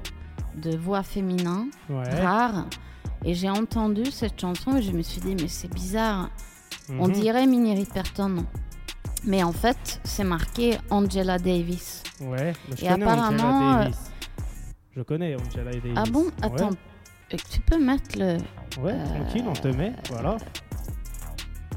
de 0.56 0.76
voix 0.76 1.02
féminin 1.02 1.66
Ouais. 1.88 2.08
rare. 2.22 2.66
Et 3.24 3.34
j'ai 3.34 3.50
entendu 3.50 4.04
cette 4.06 4.40
chanson 4.40 4.76
et 4.76 4.82
je 4.82 4.92
me 4.92 5.02
suis 5.02 5.20
dit, 5.20 5.34
mais 5.34 5.48
c'est 5.48 5.72
bizarre. 5.72 6.30
On 6.90 7.08
Mhm. 7.08 7.12
dirait 7.12 7.46
Minnie 7.46 7.74
Riperton. 7.74 8.44
Mais 9.24 9.42
en 9.42 9.52
fait, 9.52 10.00
c'est 10.04 10.22
marqué 10.24 10.78
Angela 10.90 11.38
Davis. 11.38 12.02
Ouais, 12.20 12.52
je 12.76 12.84
Et 12.84 12.88
connais 12.88 13.02
apparemment, 13.02 13.42
Angela 13.58 13.84
Davis. 13.84 14.12
Je 14.94 15.02
connais 15.02 15.34
Angela 15.34 15.70
Davis. 15.72 15.92
Ah 15.96 16.04
bon? 16.10 16.26
Attends. 16.42 16.70
Tu 17.28 17.60
peux 17.60 17.78
mettre 17.82 18.18
le. 18.18 18.36
Ouais, 18.80 18.92
Euh, 18.92 19.04
tranquille, 19.20 19.44
on 19.48 19.52
te 19.52 19.68
met. 19.68 19.92
Voilà. 20.10 20.36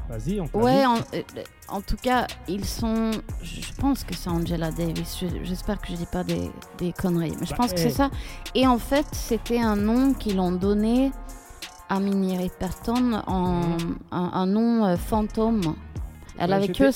Vas-y, 0.08 0.40
on 0.40 0.48
te 0.48 0.56
Ouais, 0.56 0.84
en, 0.86 0.96
euh, 0.96 1.22
en 1.68 1.80
tout 1.80 1.96
cas, 1.96 2.26
ils 2.48 2.64
sont. 2.64 3.10
Je 3.42 3.72
pense 3.80 4.04
que 4.04 4.14
c'est 4.14 4.28
Angela 4.30 4.70
Davis. 4.70 5.18
Je- 5.20 5.44
J'espère 5.44 5.80
que 5.80 5.88
je 5.88 5.94
dis 5.94 6.06
pas 6.10 6.24
des, 6.24 6.50
des 6.78 6.92
conneries. 6.92 7.34
Mais 7.38 7.46
je 7.46 7.50
Bah, 7.50 7.56
pense 7.58 7.72
que 7.72 7.78
eh. 7.78 7.82
c'est 7.82 7.90
ça. 7.90 8.10
Et 8.54 8.66
en 8.66 8.78
fait, 8.78 9.06
c'était 9.12 9.60
un 9.60 9.76
nom 9.76 10.12
qu'ils 10.14 10.38
ont 10.40 10.52
donné 10.52 11.12
à 11.88 11.98
Minnie 12.00 12.38
Riperton 12.38 13.20
en 13.26 13.60
Mhm. 13.62 13.98
un, 14.12 14.30
un 14.34 14.46
nom 14.46 14.84
euh, 14.84 14.96
fantôme. 14.96 15.74
Elle 16.38 16.52
avait 16.52 16.68
que. 16.68 16.90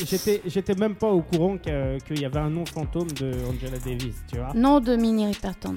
J'étais 0.46 0.74
même 0.74 0.94
pas 0.94 1.08
au 1.10 1.20
courant 1.22 1.56
qu'il 1.58 2.20
y 2.20 2.24
avait 2.24 2.38
un 2.40 2.50
nom 2.50 2.64
fantôme 2.66 3.08
de 3.12 3.32
Angela 3.48 3.78
Davis, 3.78 4.14
tu 4.30 4.38
vois. 4.38 4.52
Nom 4.54 4.80
de 4.80 4.96
Minnie 4.96 5.26
Riperton. 5.26 5.76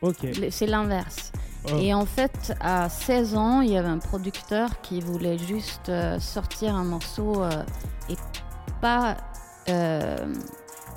Ok. 0.00 0.26
C'est 0.50 0.66
l'inverse. 0.66 1.30
Oh. 1.70 1.76
Et 1.78 1.94
en 1.94 2.06
fait, 2.06 2.54
à 2.60 2.88
16 2.88 3.36
ans, 3.36 3.60
il 3.60 3.70
y 3.70 3.76
avait 3.76 3.88
un 3.88 3.98
producteur 3.98 4.80
qui 4.80 5.00
voulait 5.00 5.38
juste 5.38 5.88
euh, 5.90 6.18
sortir 6.18 6.74
un 6.74 6.84
morceau 6.84 7.42
euh, 7.44 7.62
et 8.08 8.16
pas. 8.80 9.16
euh, 9.68 10.16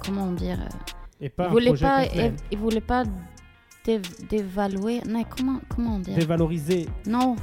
comment 0.04 0.32
dire 0.32 0.58
Et 1.22 1.30
pas 1.30 1.46
Il 1.48 1.52
voulait 1.52 1.74
pas. 1.78 2.06
Il, 2.06 2.34
il 2.52 2.58
voulait 2.58 2.82
pas 2.82 3.04
dé- 3.86 4.02
dévaluer. 4.30 5.02
Non, 5.08 5.24
comment, 5.24 5.60
comment 5.70 6.00
dire? 6.00 6.16
Dévalorisé. 6.16 6.88
Non. 7.06 7.36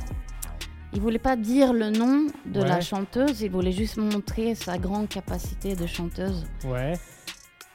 Il 0.94 1.00
voulait 1.00 1.18
pas 1.18 1.36
dire 1.36 1.72
le 1.72 1.90
nom 1.90 2.26
de 2.44 2.60
la 2.62 2.80
chanteuse, 2.82 3.40
il 3.40 3.50
voulait 3.50 3.72
juste 3.72 3.96
montrer 3.96 4.54
sa 4.54 4.76
grande 4.76 5.08
capacité 5.08 5.74
de 5.74 5.86
chanteuse. 5.86 6.44
Ouais. 6.66 6.92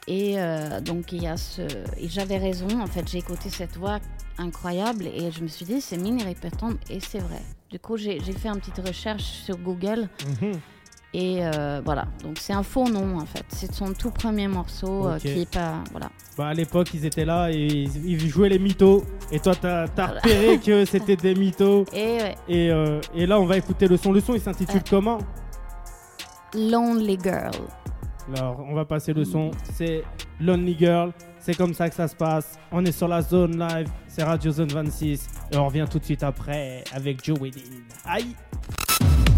Et 0.08 0.36
euh, 0.40 0.80
donc 0.80 1.12
il 1.12 1.24
y 1.24 1.28
a 1.28 1.36
ce, 1.36 1.62
et 1.62 2.08
j'avais 2.08 2.38
raison. 2.38 2.68
En 2.82 2.88
fait, 2.88 3.08
j'ai 3.10 3.18
écouté 3.18 3.50
cette 3.50 3.76
voix 3.78 4.00
incroyable 4.38 5.06
et 5.08 5.32
je 5.32 5.42
me 5.42 5.48
suis 5.48 5.66
dit 5.66 5.82
c'est 5.82 5.98
Minnie 5.98 6.24
Riperton 6.24 6.78
et 6.90 7.00
c'est 7.00 7.20
vrai. 7.20 7.42
Du 7.70 7.80
coup, 7.80 7.98
j'ai 7.98 8.20
fait 8.22 8.48
une 8.48 8.60
petite 8.60 8.86
recherche 8.88 9.24
sur 9.24 9.58
Google 9.58 10.08
Mhm. 10.42 10.52
et 11.14 11.40
euh, 11.46 11.82
voilà. 11.84 12.06
Donc 12.24 12.38
c'est 12.40 12.54
un 12.54 12.64
faux 12.64 12.88
nom 12.88 13.18
en 13.20 13.26
fait. 13.26 13.44
C'est 13.50 13.74
son 13.74 13.92
tout 13.94 14.12
premier 14.12 14.48
morceau 14.48 15.08
euh, 15.08 15.18
qui 15.20 15.42
est 15.42 15.52
pas 15.54 15.84
voilà. 15.92 16.10
Bah, 16.38 16.48
à 16.48 16.54
l'époque, 16.54 16.88
ils 16.94 17.06
étaient 17.06 17.26
là 17.26 17.50
et 17.52 17.58
ils, 17.66 18.06
ils 18.10 18.30
jouaient 18.30 18.48
les 18.50 18.60
mythos. 18.60 19.04
Et 19.34 19.42
toi, 19.42 19.56
t'as 19.56 19.84
as 19.84 19.88
Voilà. 19.88 20.22
repéré 20.22 20.58
que 20.60 20.86
c'était 20.90 21.18
des 21.18 21.36
mythos. 21.36 21.84
Et 21.92 22.22
ouais, 22.22 22.36
Et, 22.48 22.72
euh, 22.72 23.02
et 23.14 23.26
là, 23.26 23.42
on 23.42 23.46
va 23.46 23.58
écouter 23.58 23.88
le 23.90 23.98
son. 23.98 24.14
Le 24.14 24.22
son, 24.22 24.36
il 24.36 24.40
s'intitule 24.42 24.84
comment? 24.90 25.18
Lonely 26.54 27.18
Girl. 27.22 27.52
Alors, 28.36 28.66
on 28.68 28.74
va 28.74 28.86
passer 28.86 29.14
le 29.14 29.24
son. 29.24 29.52
C'est 29.74 30.04
Lonely 30.40 30.76
Girl. 30.78 31.12
C'est 31.40 31.56
comme 31.56 31.74
ça 31.74 31.90
que 31.90 31.96
ça 31.96 32.08
se 32.08 32.16
passe. 32.16 32.60
On 32.72 32.84
est 32.86 32.92
sur 32.92 33.08
la 33.08 33.22
zone 33.22 33.58
live. 33.58 33.88
C'est 34.08 34.24
Radio 34.24 34.52
Zone 34.52 34.70
26. 34.70 35.28
Et 35.52 35.58
on 35.58 35.68
revient 35.68 35.86
tout 35.90 36.00
de 36.00 36.04
suite 36.04 36.24
après 36.24 36.84
avec 36.94 37.24
Joe 37.24 37.40
Wedding. 37.40 37.84
Aïe 38.06 38.36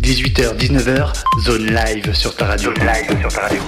18h, 0.02 0.58
19h, 0.58 1.14
zone 1.42 1.68
live 1.68 2.14
sur 2.14 2.36
ta 2.36 2.48
radio. 2.48 2.74
Zone 2.74 2.86
live 2.86 3.20
sur 3.20 3.30
ta 3.32 3.42
radio. 3.42 3.62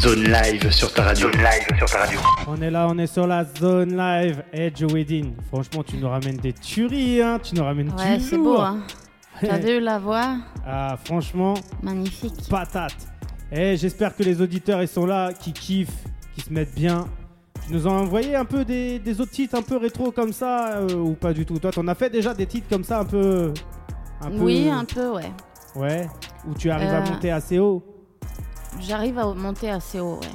Zone 0.00 0.24
live 0.24 0.70
sur 0.70 0.92
ta 0.92 1.02
radio. 1.04 1.30
Zone 1.30 1.40
live 1.42 1.78
sur 1.78 1.86
ta 1.90 1.98
radio. 1.98 2.20
On 2.46 2.60
est 2.62 2.70
là, 2.70 2.86
on 2.90 2.98
est 2.98 3.06
sur 3.06 3.26
la 3.26 3.44
zone 3.44 3.96
live. 3.96 4.42
Hey 4.52 4.72
Joe 4.74 4.92
Wedding, 4.92 5.34
franchement, 5.48 5.82
tu 5.82 5.96
nous 5.96 6.08
ramènes 6.08 6.36
des 6.36 6.52
tueries, 6.52 7.20
hein. 7.22 7.38
Tu 7.42 7.54
nous 7.54 7.64
ramènes 7.64 7.92
Ouais, 7.98 8.16
du 8.18 8.24
c'est 8.24 8.38
beau, 8.38 8.58
hein. 8.58 8.80
T'as 9.40 9.58
vu 9.58 9.80
la 9.80 9.98
voix 9.98 10.36
Ah, 10.66 10.96
franchement, 11.04 11.54
Magnifique. 11.82 12.48
patate. 12.48 12.96
Et 13.52 13.76
j'espère 13.76 14.14
que 14.14 14.22
les 14.22 14.40
auditeurs 14.40 14.82
ils 14.82 14.88
sont 14.88 15.06
là, 15.06 15.32
qui 15.32 15.52
kiffent, 15.52 16.04
qui 16.34 16.40
se 16.42 16.52
mettent 16.52 16.74
bien. 16.74 17.06
Tu 17.66 17.72
nous 17.74 17.86
as 17.86 17.90
envoyé 17.90 18.36
un 18.36 18.44
peu 18.44 18.64
des, 18.64 18.98
des 18.98 19.20
autres 19.20 19.32
titres 19.32 19.56
un 19.58 19.62
peu 19.62 19.76
rétro 19.76 20.10
comme 20.12 20.32
ça 20.32 20.76
euh, 20.78 20.94
ou 20.94 21.12
pas 21.14 21.32
du 21.32 21.44
tout? 21.44 21.58
Toi, 21.58 21.70
t'en 21.72 21.86
as 21.88 21.94
fait 21.94 22.10
déjà 22.10 22.32
des 22.34 22.46
titres 22.46 22.68
comme 22.68 22.84
ça 22.84 23.00
un 23.00 23.04
peu. 23.04 23.52
un 24.22 24.30
peu- 24.30 24.36
Oui, 24.38 24.68
un 24.68 24.84
peu, 24.84 25.10
ouais. 25.10 25.30
Ouais. 25.76 26.08
Où 26.48 26.54
tu 26.54 26.70
arrives 26.70 26.88
à 26.90 27.00
Euh. 27.02 27.10
monter 27.10 27.30
assez 27.30 27.58
haut? 27.58 27.82
J'arrive 28.78 29.18
à 29.18 29.26
monter 29.34 29.70
assez 29.70 30.00
haut, 30.00 30.18
ouais. 30.20 30.28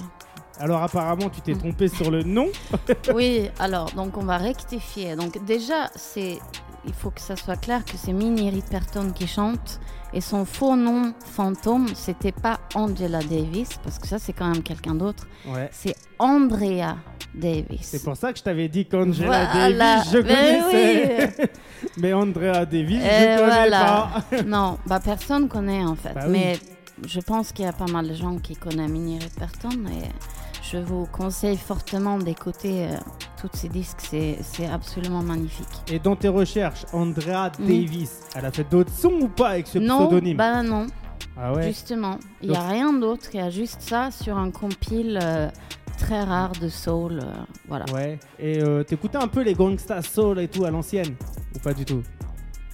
Alors 0.59 0.81
apparemment, 0.83 1.29
tu 1.29 1.41
t'es 1.41 1.53
trompé 1.53 1.87
sur 1.87 2.11
le 2.11 2.23
nom. 2.23 2.47
Oui, 3.13 3.49
alors, 3.59 3.91
donc 3.91 4.17
on 4.17 4.23
va 4.23 4.37
rectifier. 4.37 5.15
Donc 5.15 5.43
déjà, 5.45 5.89
c'est, 5.95 6.39
il 6.85 6.93
faut 6.93 7.11
que 7.11 7.19
ça 7.21 7.35
soit 7.35 7.57
clair 7.57 7.83
que 7.85 7.97
c'est 7.97 8.13
Minnie 8.13 8.49
Riperton 8.49 9.11
qui 9.13 9.27
chante. 9.27 9.79
Et 10.13 10.21
son 10.21 10.45
faux 10.45 10.77
nom 10.77 11.13
fantôme, 11.25 11.87
c'était 11.93 12.31
pas 12.31 12.59
Angela 12.73 13.19
Davis, 13.19 13.69
parce 13.83 13.99
que 13.99 14.07
ça, 14.07 14.17
c'est 14.17 14.31
quand 14.31 14.49
même 14.49 14.63
quelqu'un 14.63 14.95
d'autre. 14.95 15.27
Ouais. 15.45 15.69
C'est 15.73 15.93
Andrea 16.19 16.95
Davis. 17.33 17.81
C'est 17.81 18.03
pour 18.03 18.15
ça 18.15 18.31
que 18.31 18.39
je 18.39 18.43
t'avais 18.43 18.69
dit 18.69 18.85
qu'Angela 18.85 19.45
Voilà. 19.51 19.97
Davis, 19.97 20.11
je 20.13 20.17
Mais 20.19 20.23
connaissais. 20.23 21.51
Mais 21.97 22.13
Andrea 22.13 22.65
Davis, 22.65 23.01
je 23.01 23.05
Et 23.05 23.35
connais 23.35 23.45
voilà. 23.69 24.07
pas. 24.31 24.43
non, 24.45 24.77
bah 24.87 25.01
personne 25.03 25.49
connaît 25.49 25.83
en 25.83 25.95
fait. 25.95 26.13
Bah 26.13 26.25
oui. 26.29 26.57
Je 27.05 27.19
pense 27.19 27.51
qu'il 27.51 27.65
y 27.65 27.67
a 27.67 27.73
pas 27.73 27.87
mal 27.91 28.07
de 28.07 28.13
gens 28.13 28.37
qui 28.37 28.55
connaissent 28.55 28.89
Minnie 28.89 29.19
Riperton 29.19 29.69
et 29.87 30.07
je 30.63 30.77
vous 30.77 31.05
conseille 31.11 31.57
fortement 31.57 32.17
d'écouter 32.17 32.85
euh, 32.87 32.95
tous 33.39 33.49
ces 33.53 33.67
disques. 33.69 33.99
C'est, 34.01 34.37
absolument 34.71 35.21
magnifique. 35.21 35.67
Et 35.91 35.99
dans 35.99 36.15
tes 36.15 36.29
recherches, 36.29 36.85
Andrea 36.93 37.51
Mm. 37.59 37.65
Davis, 37.67 38.21
elle 38.35 38.45
a 38.45 38.51
fait 38.51 38.63
d'autres 38.69 38.93
sons 38.93 39.19
ou 39.21 39.27
pas 39.27 39.49
avec 39.49 39.67
ce 39.67 39.77
non, 39.77 40.07
pseudonyme 40.07 40.37
bah 40.37 40.63
non, 40.63 40.87
Ah 41.37 41.53
ouais. 41.53 41.63
justement. 41.67 42.17
Il 42.41 42.49
n'y 42.49 42.55
a 42.55 42.67
rien 42.67 42.93
d'autre. 42.93 43.27
Il 43.33 43.39
y 43.39 43.43
a 43.43 43.49
juste 43.49 43.81
ça 43.81 44.09
sur 44.09 44.37
un 44.37 44.49
compile 44.51 45.19
euh, 45.21 45.49
très 45.97 46.23
rare 46.23 46.53
de 46.53 46.69
soul. 46.69 47.19
euh, 47.21 47.33
voilà. 47.67 47.85
Ouais. 47.93 48.17
Et 48.39 48.61
euh, 48.61 48.83
t'écoutais 48.83 49.17
un 49.17 49.27
peu 49.27 49.41
les 49.43 49.53
gangsta 49.53 50.01
soul 50.01 50.39
et 50.39 50.47
tout 50.47 50.63
à 50.65 50.71
l'ancienne 50.71 51.15
Ou 51.55 51.59
pas 51.59 51.73
du 51.73 51.83
tout? 51.85 52.01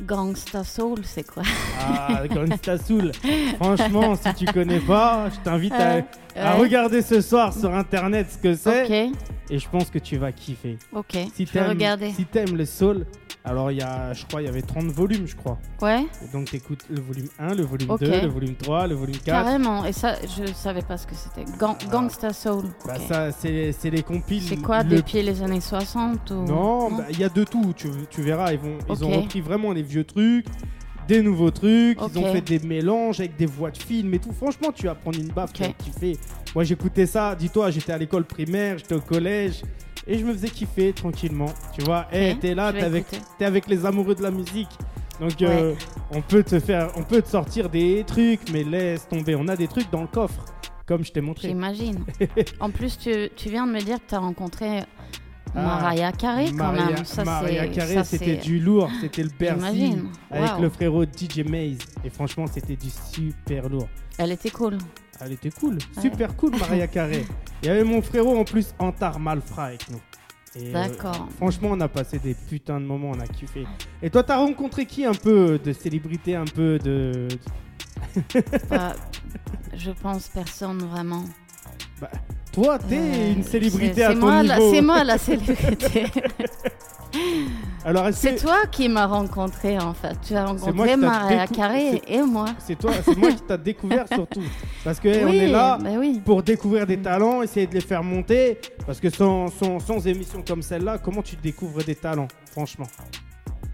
Gangsta 0.02 0.64
Soul, 0.64 1.00
c'est 1.04 1.24
quoi 1.28 1.44
Ah, 1.80 2.24
gangsta 2.34 2.78
soul. 2.78 3.12
Franchement, 3.60 4.16
si 4.16 4.34
tu 4.46 4.52
connais 4.52 4.80
pas, 4.80 5.30
je 5.30 5.40
t'invite 5.44 5.74
à, 5.74 5.96
Euh, 5.98 6.02
à 6.36 6.56
ouais. 6.56 6.62
regarder 6.62 7.02
ce 7.02 7.20
soir 7.22 7.54
sur 7.54 7.74
internet 7.76 8.28
ce 8.32 8.38
que 8.38 8.56
c'est. 8.56 9.12
Et 9.50 9.60
je 9.60 9.68
pense 9.70 9.90
que 9.90 10.00
tu 10.00 10.18
vas 10.18 10.32
kiffer. 10.32 10.78
ok. 10.94 11.18
Si 11.36 11.46
je 11.46 11.52
vais 11.52 11.66
regarder. 11.68 12.12
si 12.12 12.24
t'aimes 12.26 12.56
le 12.56 12.66
soul, 12.66 13.06
alors 13.44 13.72
il 13.72 13.78
y 13.78 13.82
a, 13.82 14.14
je 14.14 14.26
crois, 14.26 14.42
il 14.42 14.46
y 14.46 14.48
avait 14.48 14.62
30 14.62 14.86
volumes, 14.92 15.26
je 15.26 15.36
crois. 15.36 15.58
Ouais, 15.82 16.06
Et 16.24 16.32
donc 16.32 16.52
t'écoutes 16.52 16.86
le 16.90 17.02
volume 17.02 17.28
1, 17.40 17.56
le 17.56 17.64
volume 17.64 17.90
Ok. 17.90 18.02
2, 18.02 18.22
le 18.22 18.28
volume 18.28 18.56
3, 18.56 18.88
le 18.88 18.96
volume 18.96 19.16
4. 19.18 19.26
carrément. 19.26 19.84
Et 19.86 19.94
ça, 19.94 20.16
je 20.24 20.52
savais 20.54 20.84
pas 20.84 20.98
ce 20.98 21.08
que 21.08 21.16
c'était. 21.16 21.44
Gang- 21.58 21.76
Ah. 21.82 21.90
Gangsta 21.92 22.34
Soul. 22.34 22.66
Bah 22.86 22.96
ça, 23.08 23.32
c'est 23.32 23.74
les 23.90 24.04
compiles. 24.04 24.44
C'est 24.44 24.58
quoi, 24.58 24.84
le- 24.84 24.98
depuis 24.98 25.22
les 25.24 25.42
années 25.42 25.60
60 25.62 26.30
ou... 26.32 26.34
Non, 26.46 26.92
bah, 26.92 27.06
il 27.10 27.20
y 27.20 27.24
a 27.24 27.30
de 27.30 27.44
tout. 27.44 27.74
Tu, 27.76 27.88
tu 28.10 28.22
verras, 28.22 28.54
ils, 28.54 28.60
vont, 28.60 28.78
ils 28.90 29.04
ont 29.04 29.10
repris 29.22 29.42
vraiment 29.42 29.72
les 29.72 29.82
vieux 29.84 30.04
trucs, 30.04 30.46
des 31.08 31.24
nouveaux 31.24 31.52
trucs. 31.52 31.98
Ils 32.14 32.20
ont 32.20 32.32
fait 32.32 32.42
des 32.42 32.60
mélanges 32.60 33.20
avec 33.20 33.36
des 33.38 33.48
voix 33.48 33.72
de 33.72 33.78
films 33.78 34.14
et 34.14 34.20
tout. 34.20 34.32
Franchement, 34.34 34.72
tu 34.72 34.86
vas 34.86 34.94
prendre 34.96 35.20
une 35.20 35.30
baffe, 35.30 35.52
tu 35.54 35.64
Ok. 35.64 35.70
vas 35.70 35.74
kiffer. 35.74 36.18
Moi, 36.54 36.64
j'écoutais 36.64 37.06
ça. 37.08 37.34
Dis-toi, 37.36 37.72
j'étais 37.72 37.92
à 37.94 37.98
l'école 37.98 38.26
primaire, 38.26 38.78
j'étais 38.78 38.94
au 38.96 39.02
collège. 39.02 39.64
Et 40.08 40.18
je 40.18 40.26
me 40.26 40.34
faisais 40.34 40.50
kiffer 40.50 40.94
tranquillement. 40.94 41.54
Tu 41.74 41.82
vois, 41.84 42.08
Eh, 42.12 42.36
t'es 42.40 42.56
là, 42.56 42.72
t'es 42.74 42.82
avec, 42.82 43.06
t'es 43.38 43.46
avec 43.46 43.68
les 43.68 43.86
amoureux 43.86 44.16
de 44.16 44.24
la 44.24 44.32
musique. 44.32 44.70
Donc, 45.20 45.40
euh, 45.44 45.76
on 46.12 46.22
peut 46.22 46.42
te 46.44 46.60
faire, 46.60 46.90
on 46.96 47.04
peut 47.04 47.22
te 47.22 47.30
sortir 47.30 47.70
des 47.70 48.04
trucs, 48.08 48.52
mais 48.52 48.64
laisse 48.64 49.08
tomber. 49.08 49.36
On 49.36 49.48
a 49.48 49.56
des 49.56 49.68
trucs 49.68 49.92
dans 49.92 50.02
le 50.02 50.08
coffre, 50.08 50.44
comme 50.88 51.06
je 51.06 51.12
t'ai 51.12 51.22
montré. 51.22 51.50
J'imagine. 51.50 52.04
en 52.60 52.72
plus, 52.72 52.98
tu, 52.98 53.30
tu 53.36 53.50
viens 53.50 53.68
de 53.68 53.72
me 53.72 53.80
dire 53.82 53.98
que 53.98 54.10
tu 54.10 54.16
as 54.16 54.20
rencontré 54.20 54.80
Ah, 55.54 55.62
Mariah 55.62 56.12
Carey 56.14 56.46
quand 56.58 56.72
Maria- 56.74 56.96
même. 56.96 57.06
Ça, 57.06 57.24
Mariah 57.24 57.68
Carey, 57.68 58.04
c'était 58.04 58.38
du 58.38 58.60
lourd, 58.60 58.90
c'était 59.00 59.22
le 59.22 59.30
Bercy 59.38 59.60
J'imagine. 59.60 60.08
avec 60.32 60.52
le 60.60 60.70
frérot 60.70 61.04
DJ 61.06 61.44
Maze. 61.48 61.78
Et 62.04 62.10
franchement, 62.10 62.46
c'était 62.52 62.76
du 62.76 62.90
super 62.90 63.70
lourd. 63.70 63.88
Elle 64.18 64.32
était 64.32 64.50
cool. 64.50 64.80
Elle 65.24 65.34
était 65.34 65.52
cool, 65.52 65.74
Ouais. 65.76 66.02
super 66.02 66.36
cool, 66.36 66.52
Mariah 66.58 66.88
Carey. 66.88 67.24
Il 67.62 67.68
y 67.68 67.70
avait 67.70 67.84
mon 67.84 68.02
frérot 68.02 68.38
en 68.40 68.44
plus, 68.44 68.74
Antar 68.80 69.20
Malfra 69.20 69.66
avec 69.66 69.90
nous. 69.90 70.02
Euh, 70.58 70.74
D'accord. 70.74 71.30
franchement, 71.38 71.70
on 71.72 71.80
a 71.80 71.88
passé 71.88 72.20
des 72.20 72.34
putains 72.34 72.82
de 72.82 72.86
moments, 72.86 73.12
on 73.16 73.20
a 73.20 73.28
kiffé. 73.28 73.66
Et 74.02 74.10
toi, 74.10 74.24
t'as 74.24 74.38
rencontré 74.38 74.86
qui 74.86 75.06
un 75.06 75.14
peu 75.14 75.58
de 75.64 75.72
célébrité, 75.72 76.36
un 76.36 76.46
peu 76.46 76.78
de. 76.80 77.28
Bah, 78.70 78.94
je 79.76 79.92
pense 79.92 80.28
personne 80.28 80.80
vraiment. 80.80 81.24
Toi, 82.54 82.78
t'es 82.80 82.98
Euh, 82.98 83.34
une 83.36 83.44
célébrité 83.44 84.04
à 84.04 84.14
ton 84.14 84.20
moi, 84.20 84.44
niveau. 84.44 84.72
C'est 84.74 84.82
moi 84.82 85.04
la 85.04 85.18
célébrité. 85.18 86.06
Alors, 87.84 88.08
c'est 88.14 88.36
toi 88.36 88.66
qui 88.72 88.88
m'as 88.88 89.06
rencontré 89.08 89.78
en 89.80 89.94
fait. 89.94 90.16
Tu 90.26 90.36
as 90.36 90.46
rencontré 90.46 90.96
décou- 90.96 91.54
Carey 91.54 92.02
et 92.08 92.22
moi. 92.22 92.46
c'est 92.60 92.78
toi, 92.78 92.92
c'est 93.04 93.18
moi 93.18 93.32
qui 93.32 93.42
t'a 93.42 93.58
découvert 93.58 94.06
surtout 94.14 94.44
Parce 94.84 95.00
que 95.00 95.10
on 95.26 95.30
est 95.32 95.48
là. 95.48 95.78
bah 95.82 95.90
oui. 95.98 96.22
pour 96.24 96.42
découvrir 96.44 96.86
des 96.88 96.98
talents, 96.98 97.42
essayer 97.42 97.68
de 97.68 97.74
les 97.74 97.82
faire 97.82 98.04
monter. 98.04 98.60
Parce 98.86 99.00
que 99.00 99.10
sans, 99.10 99.48
sans, 99.48 99.80
sans 99.80 100.06
émissions 100.08 100.44
comme 100.48 100.62
celle-là, 100.62 101.00
comment 101.00 101.22
tu 101.22 101.36
découvres 101.36 101.84
des 101.84 101.96
talents, 101.96 102.28
franchement? 102.52 102.88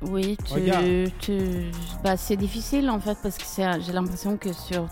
Oui, 0.01 0.37
tu, 0.45 1.09
tu... 1.19 1.37
Bah, 2.03 2.15
c'est 2.17 2.37
difficile 2.37 2.89
en 2.89 2.99
fait 2.99 3.17
parce 3.21 3.37
que 3.37 3.43
j'ai 3.85 3.91
l'impression 3.91 4.37
que 4.37 4.53
sur 4.53 4.87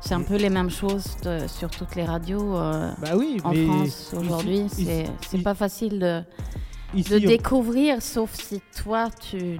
c'est 0.00 0.14
un 0.14 0.22
peu 0.22 0.36
les 0.36 0.50
mêmes 0.50 0.70
choses 0.70 1.16
de- 1.22 1.46
sur 1.46 1.70
toutes 1.70 1.94
les 1.96 2.04
radios 2.04 2.56
euh, 2.56 2.90
Bah 3.00 3.10
oui, 3.16 3.38
en 3.44 3.52
mais 3.52 3.66
France 3.66 4.14
aujourd'hui. 4.16 4.66
C'est 4.70 5.42
pas 5.42 5.54
facile 5.54 5.98
de, 5.98 6.22
ici, 6.94 7.10
de 7.10 7.26
on- 7.26 7.28
découvrir 7.28 8.00
sauf 8.02 8.32
si 8.34 8.60
toi 8.82 9.08
tu 9.20 9.58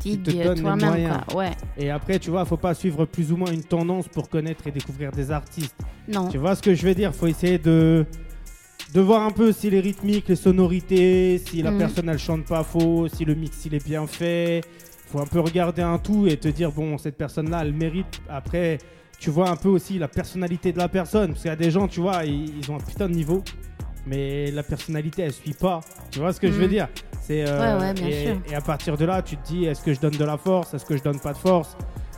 digues 0.00 0.54
toi-même. 0.60 1.20
Ouais, 1.34 1.52
Et 1.76 1.90
après, 1.90 2.18
tu 2.18 2.30
vois, 2.30 2.44
faut 2.44 2.56
pas 2.56 2.74
suivre 2.74 3.04
plus 3.04 3.32
ou 3.32 3.36
moins 3.36 3.50
une 3.52 3.62
tendance 3.64 4.08
pour 4.08 4.28
connaître 4.28 4.66
et 4.66 4.70
découvrir 4.70 5.10
des 5.12 5.30
artistes. 5.30 5.76
non. 6.08 6.28
Tu 6.28 6.38
vois 6.38 6.54
ce 6.56 6.62
que 6.62 6.74
je 6.74 6.86
veux 6.86 6.94
dire? 6.94 7.14
Faut 7.14 7.26
essayer 7.26 7.58
de 7.58 8.04
de 8.92 9.00
voir 9.00 9.22
un 9.22 9.32
peu 9.32 9.50
si 9.50 9.70
les 9.70 9.80
rythmiques, 9.80 10.28
les 10.28 10.36
sonorités, 10.36 11.38
si 11.44 11.62
la 11.62 11.72
Mhm. 11.72 11.78
personne 11.78 12.08
elle 12.08 12.18
chante 12.18 12.44
pas 12.44 12.62
faux, 12.62 13.08
si 13.08 13.24
le 13.24 13.34
mix 13.34 13.64
il 13.66 13.74
est 13.74 13.84
bien 13.84 14.06
fait. 14.06 14.60
Faut 15.08 15.18
un 15.20 15.26
peu 15.26 15.40
regarder 15.40 15.82
un 15.82 15.98
tout 15.98 16.28
et 16.28 16.36
te 16.36 16.46
dire 16.48 16.70
bon 16.70 16.96
cette 16.98 17.16
personne 17.16 17.50
là 17.50 17.60
elle 17.62 17.72
mérite. 17.72 18.20
Après 18.28 18.78
tu 19.18 19.30
vois 19.30 19.48
un 19.48 19.56
peu 19.56 19.68
aussi 19.68 19.98
la 19.98 20.08
personnalité 20.08 20.72
de 20.72 20.78
la 20.78 20.88
personne 20.88 21.28
parce 21.30 21.40
qu'il 21.42 21.48
y 21.50 21.52
a 21.52 21.56
des 21.56 21.70
gens 21.70 21.88
tu 21.88 22.00
vois 22.00 22.24
ils, 22.24 22.58
ils 22.58 22.70
ont 22.70 22.76
un 22.76 22.80
putain 22.80 23.08
de 23.08 23.14
niveau 23.14 23.42
mais 24.06 24.50
la 24.50 24.62
personnalité 24.62 25.22
elle 25.22 25.32
suit 25.32 25.54
pas. 25.54 25.80
Tu 26.10 26.18
vois 26.18 26.32
ce 26.32 26.40
que 26.40 26.48
je 26.48 26.56
veux 26.58 26.64
Mhm. 26.64 26.70
dire? 26.70 26.88
C'est 27.22 27.42
euh, 27.46 27.78
Ouais, 27.78 27.86
ouais, 27.86 27.94
bien 27.94 28.06
et, 28.08 28.24
sûr. 28.26 28.36
et 28.50 28.54
à 28.54 28.60
partir 28.60 28.96
de 28.98 29.04
là 29.06 29.22
tu 29.22 29.36
te 29.38 29.46
dis 29.46 29.64
est-ce 29.64 29.82
que 29.82 29.94
je 29.94 30.00
donne 30.00 30.16
de 30.16 30.24
la 30.24 30.36
force, 30.36 30.74
est-ce 30.74 30.84
que 30.84 30.96
je 30.96 31.02
donne 31.02 31.18
pas 31.20 31.32
de 31.32 31.38
force? 31.38 31.76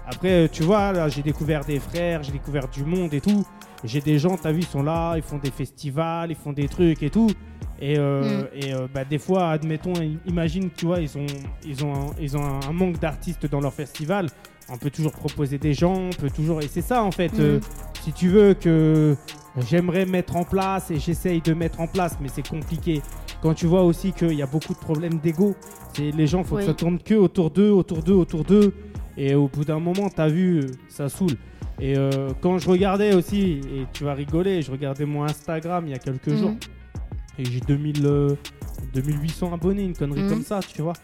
Après, 0.09 0.45
euh, 0.45 0.49
tu 0.51 0.63
vois, 0.63 0.93
là, 0.93 1.09
j'ai 1.09 1.23
découvert 1.23 1.65
des 1.65 1.81
frères, 1.81 2.23
j'ai 2.23 2.31
découvert 2.31 2.69
du 2.69 2.85
monde 2.85 3.13
et 3.13 3.21
tout. 3.21 3.45
J'ai 3.83 4.01
des 4.01 4.21
gens, 4.21 4.37
t'as 4.37 4.53
vu, 4.53 4.61
ils 4.61 4.67
sont 4.67 4.85
là, 4.85 5.17
ils 5.17 5.23
font 5.23 5.39
des 5.39 5.51
festivals, 5.51 6.31
ils 6.31 6.37
font 6.37 6.53
des 6.53 6.69
trucs 6.69 7.03
et 7.03 7.11
tout. 7.11 7.29
Et, 7.81 7.99
euh, 7.99 8.43
Mm. 8.43 8.47
et 8.55 8.73
euh, 8.73 8.87
bah, 8.95 9.05
des 9.05 9.19
fois, 9.19 9.51
admettons, 9.51 9.95
imagine, 10.25 10.71
tu 10.71 10.87
vois, 10.87 11.01
ils 11.01 11.19
ont, 11.19 11.27
ils 11.65 11.85
ont, 11.85 11.93
un, 11.93 12.07
ils 12.21 12.37
ont 12.37 12.43
un 12.45 12.73
manque 12.73 13.01
d'artistes 13.01 13.47
dans 13.51 13.59
leur 13.61 13.75
festival. 13.75 14.29
On 14.69 14.77
peut 14.79 14.91
toujours 14.91 15.13
proposer 15.13 15.59
des 15.59 15.75
gens, 15.75 15.95
on 15.95 16.11
peut 16.11 16.31
toujours. 16.31 16.61
Et 16.61 16.69
c'est 16.69 16.81
ça, 16.83 17.03
en 17.05 17.11
fait. 17.13 17.33
Mm. 17.35 17.41
euh, 17.41 17.61
si 18.03 18.13
tu 18.13 18.29
veux 18.29 18.55
que 18.55 19.17
j'aimerais 19.69 20.07
mettre 20.07 20.37
en 20.37 20.45
place 20.45 20.91
et 20.91 20.99
j'essaye 20.99 21.41
de 21.41 21.55
mettre 21.55 21.81
en 21.81 21.87
place, 21.87 22.17
mais 22.21 22.29
c'est 22.29 22.47
compliqué. 22.47 23.01
Quand 23.43 23.55
tu 23.55 23.67
vois 23.67 23.83
aussi 23.83 24.13
qu'il 24.13 24.35
y 24.35 24.43
a 24.43 24.47
beaucoup 24.47 24.75
de 24.75 24.79
problèmes 24.79 25.19
d'ego, 25.19 25.55
c'est 25.95 26.11
les 26.11 26.27
gens, 26.27 26.43
faut 26.45 26.57
Oui. 26.57 26.63
que 26.63 26.67
ça 26.69 26.75
tourne 26.75 26.99
que 26.99 27.15
autour 27.15 27.51
d'eux, 27.51 27.71
autour 27.71 28.03
d'eux, 28.03 28.15
autour 28.15 28.45
d'eux. 28.45 28.73
Et 29.17 29.35
au 29.35 29.49
bout 29.49 29.65
d'un 29.65 29.79
moment, 29.81 30.09
t'as 30.09 30.29
vu, 30.29 30.59
euh, 30.59 30.67
ça 30.89 31.09
saoule. 31.09 31.37
Et 31.81 31.97
euh, 31.97 32.31
quand 32.41 32.59
je 32.59 32.69
regardais 32.69 33.15
aussi, 33.15 33.61
et 33.75 33.87
tu 33.93 34.05
vas 34.05 34.15
rigoler, 34.15 34.63
je 34.63 34.71
regardais 34.71 35.05
mon 35.05 35.25
Instagram 35.25 35.85
il 35.87 35.91
y 35.91 35.95
a 35.95 35.99
quelques 35.99 36.29
Mhm. 36.29 36.37
jours, 36.39 36.55
et 37.39 37.45
j'ai 37.45 37.61
2000, 37.61 38.07
euh, 38.07 38.35
2800 38.95 39.53
abonnés, 39.53 39.85
une 39.85 39.95
connerie 39.97 40.23
Mhm. 40.23 40.31
comme 40.31 40.43
ça, 40.43 40.61
tu 40.61 40.83
vois. 40.83 40.95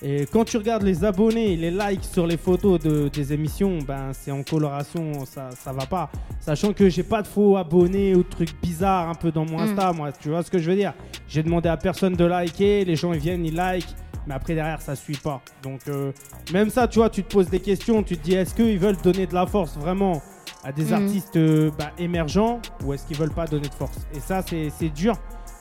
Et 0.00 0.26
quand 0.32 0.44
tu 0.44 0.56
regardes 0.58 0.84
les 0.84 1.04
abonnés, 1.04 1.56
les 1.56 1.72
likes 1.72 2.04
sur 2.04 2.24
les 2.26 2.36
photos 2.36 2.78
de, 2.78 3.08
des 3.08 3.32
émissions, 3.32 3.78
ben 3.86 4.12
c'est 4.12 4.30
en 4.30 4.44
coloration, 4.44 5.24
ça, 5.26 5.50
ça 5.58 5.72
va 5.72 5.86
pas. 5.86 6.08
Sachant 6.40 6.72
que 6.72 6.88
j'ai 6.88 7.02
pas 7.02 7.20
de 7.22 7.26
faux 7.26 7.56
abonnés 7.56 8.14
ou 8.14 8.18
de 8.22 8.28
trucs 8.28 8.54
bizarres 8.62 9.08
un 9.08 9.14
peu 9.16 9.32
dans 9.32 9.44
mon 9.44 9.58
Mm. 9.58 9.62
Insta, 9.62 9.92
moi, 9.92 10.12
tu 10.12 10.28
vois 10.28 10.44
ce 10.44 10.50
que 10.52 10.58
je 10.60 10.70
veux 10.70 10.76
dire. 10.76 10.94
J'ai 11.28 11.42
demandé 11.42 11.68
à 11.68 11.76
personne 11.76 12.14
de 12.14 12.24
liker, 12.24 12.84
les 12.84 12.94
gens 12.94 13.12
ils 13.12 13.18
viennent, 13.18 13.44
ils 13.44 13.54
like, 13.56 13.86
mais 14.28 14.34
après 14.34 14.54
derrière 14.54 14.80
ça 14.80 14.94
suit 14.94 15.16
pas. 15.16 15.40
Donc 15.64 15.80
euh, 15.88 16.12
même 16.52 16.70
ça, 16.70 16.86
tu 16.86 17.00
vois, 17.00 17.10
tu 17.10 17.24
te 17.24 17.32
poses 17.32 17.50
des 17.50 17.60
questions, 17.60 18.04
tu 18.04 18.16
te 18.16 18.22
dis 18.24 18.34
est-ce 18.34 18.54
qu'ils 18.54 18.78
veulent 18.78 18.96
donner 19.02 19.26
de 19.26 19.34
la 19.34 19.46
force 19.46 19.76
vraiment 19.76 20.22
à 20.62 20.70
des 20.70 20.84
Mhm. 20.84 20.92
artistes 20.92 21.36
euh, 21.36 21.70
bah, 21.76 21.90
émergents 21.98 22.60
ou 22.84 22.92
est-ce 22.92 23.04
qu'ils 23.04 23.16
veulent 23.16 23.34
pas 23.34 23.46
donner 23.46 23.68
de 23.68 23.74
force? 23.74 23.98
Et 24.14 24.20
ça, 24.20 24.42
c'est 24.48 24.70
c'est 24.78 24.90
dur. 24.90 25.16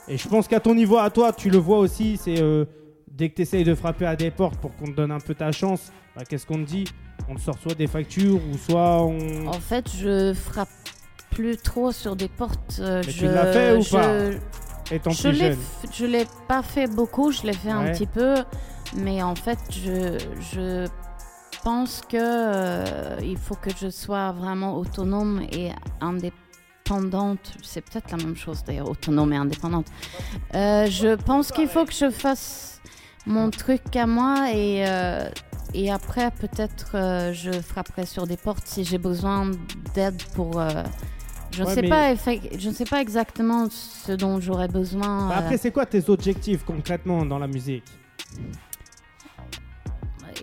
Et 0.07 0.15
je 0.17 0.27
pense 0.27 0.47
qu'à 0.47 0.59
ton 0.59 0.75
niveau, 0.75 0.97
à 0.99 1.09
toi, 1.09 1.33
tu 1.33 1.49
le 1.49 1.57
vois 1.57 1.79
aussi, 1.79 2.17
c'est 2.17 2.39
euh, 2.39 2.65
dès 3.17 3.29
que 3.29 3.35
tu 3.35 3.41
essayes 3.41 3.63
de 3.63 3.73
frapper 3.75 4.05
à 4.05 4.15
des 4.15 4.29
portes 4.31 4.57
pour 4.59 4.75
qu'on 4.75 4.85
te 4.85 4.91
donne 4.95 5.11
un 5.11 5.19
peu 5.19 5.33
ta 5.33 5.51
chance, 5.51 5.91
bah, 6.15 6.23
qu'est-ce 6.27 6.45
qu'on 6.45 6.59
te 6.63 6.67
dit? 6.69 6.85
On 7.27 7.35
te 7.35 7.41
sort 7.41 7.57
soit 7.57 7.73
des 7.75 7.87
factures 7.87 8.39
ou 8.53 8.57
soit 8.57 9.03
on... 9.03 9.47
En 9.47 9.53
fait, 9.53 9.89
je 9.97 10.33
frappe 10.33 10.69
plus 11.31 11.57
trop 11.57 11.91
sur 11.91 12.15
des 12.15 12.27
portes. 12.29 12.77
euh, 12.79 13.01
Mais 13.05 13.11
je, 13.11 13.17
tu 13.19 13.25
l'as 13.25 13.51
fait 13.51 13.75
ou 13.75 13.81
je- 13.81 13.91
pas? 13.91 14.95
Étant 14.95 15.09
Je 15.11 15.21
plus 15.29 15.31
l'ai, 15.39 15.51
jeune. 15.51 15.57
je 15.93 16.05
l'ai 16.05 16.25
pas 16.47 16.61
fait 16.61 16.87
beaucoup, 16.87 17.31
je 17.31 17.41
l'ai 17.43 17.53
fait 17.53 17.71
un 17.71 17.91
petit 17.91 18.05
peu, 18.07 18.35
mais 18.95 19.21
en 19.21 19.35
fait, 19.35 19.59
je, 19.69 20.17
je 20.53 20.87
pense 21.63 22.01
que 22.07 22.15
euh, 22.17 23.17
il 23.21 23.37
faut 23.37 23.55
que 23.55 23.69
je 23.81 23.89
sois 23.89 24.31
vraiment 24.31 24.77
autonome 24.77 25.41
et 25.51 25.71
indépendante. 26.85 27.53
C'est 27.63 27.81
peut-être 27.81 28.11
la 28.11 28.17
même 28.17 28.37
chose 28.37 28.63
d'ailleurs, 28.65 28.89
autonome 28.89 29.33
et 29.33 29.37
indépendante. 29.37 29.87
Euh, 30.55 30.85
je 30.89 31.15
pense 31.15 31.51
qu'il 31.51 31.67
faut 31.67 31.83
que 31.85 31.93
je 31.93 32.09
fasse 32.09 32.76
mon 33.27 33.49
truc 33.51 33.95
à 33.95 34.07
moi 34.07 34.51
et 34.53 34.87
euh, 34.87 35.29
et 35.73 35.91
après 35.91 36.31
peut-être 36.31 36.91
euh, 36.95 37.33
je 37.33 37.51
frapperai 37.51 38.05
sur 38.05 38.25
des 38.25 38.37
portes 38.37 38.65
si 38.65 38.83
j'ai 38.83 38.97
besoin 38.97 39.51
d'aide 39.93 40.21
pour. 40.33 40.59
euh, 40.59 40.69
je 41.51 41.61
ne 41.63 41.67
Ouais, 41.67 41.73
sais 41.75 41.81
mais- 41.81 41.89
pas, 41.89 42.13
effe- 42.13 42.59
je 42.59 42.69
ne 42.69 42.73
sais 42.73 42.85
pas 42.85 43.01
exactement 43.01 43.67
ce 43.69 44.11
dont 44.11 44.39
j'aurais 44.39 44.67
besoin. 44.67 45.27
Bah, 45.29 45.35
euh, 45.35 45.39
après, 45.39 45.57
c'est 45.57 45.71
quoi 45.71 45.85
tes 45.85 46.09
objectifs 46.09 46.63
concrètement 46.65 47.25
dans 47.25 47.39
la 47.39 47.47
musique? 47.47 47.85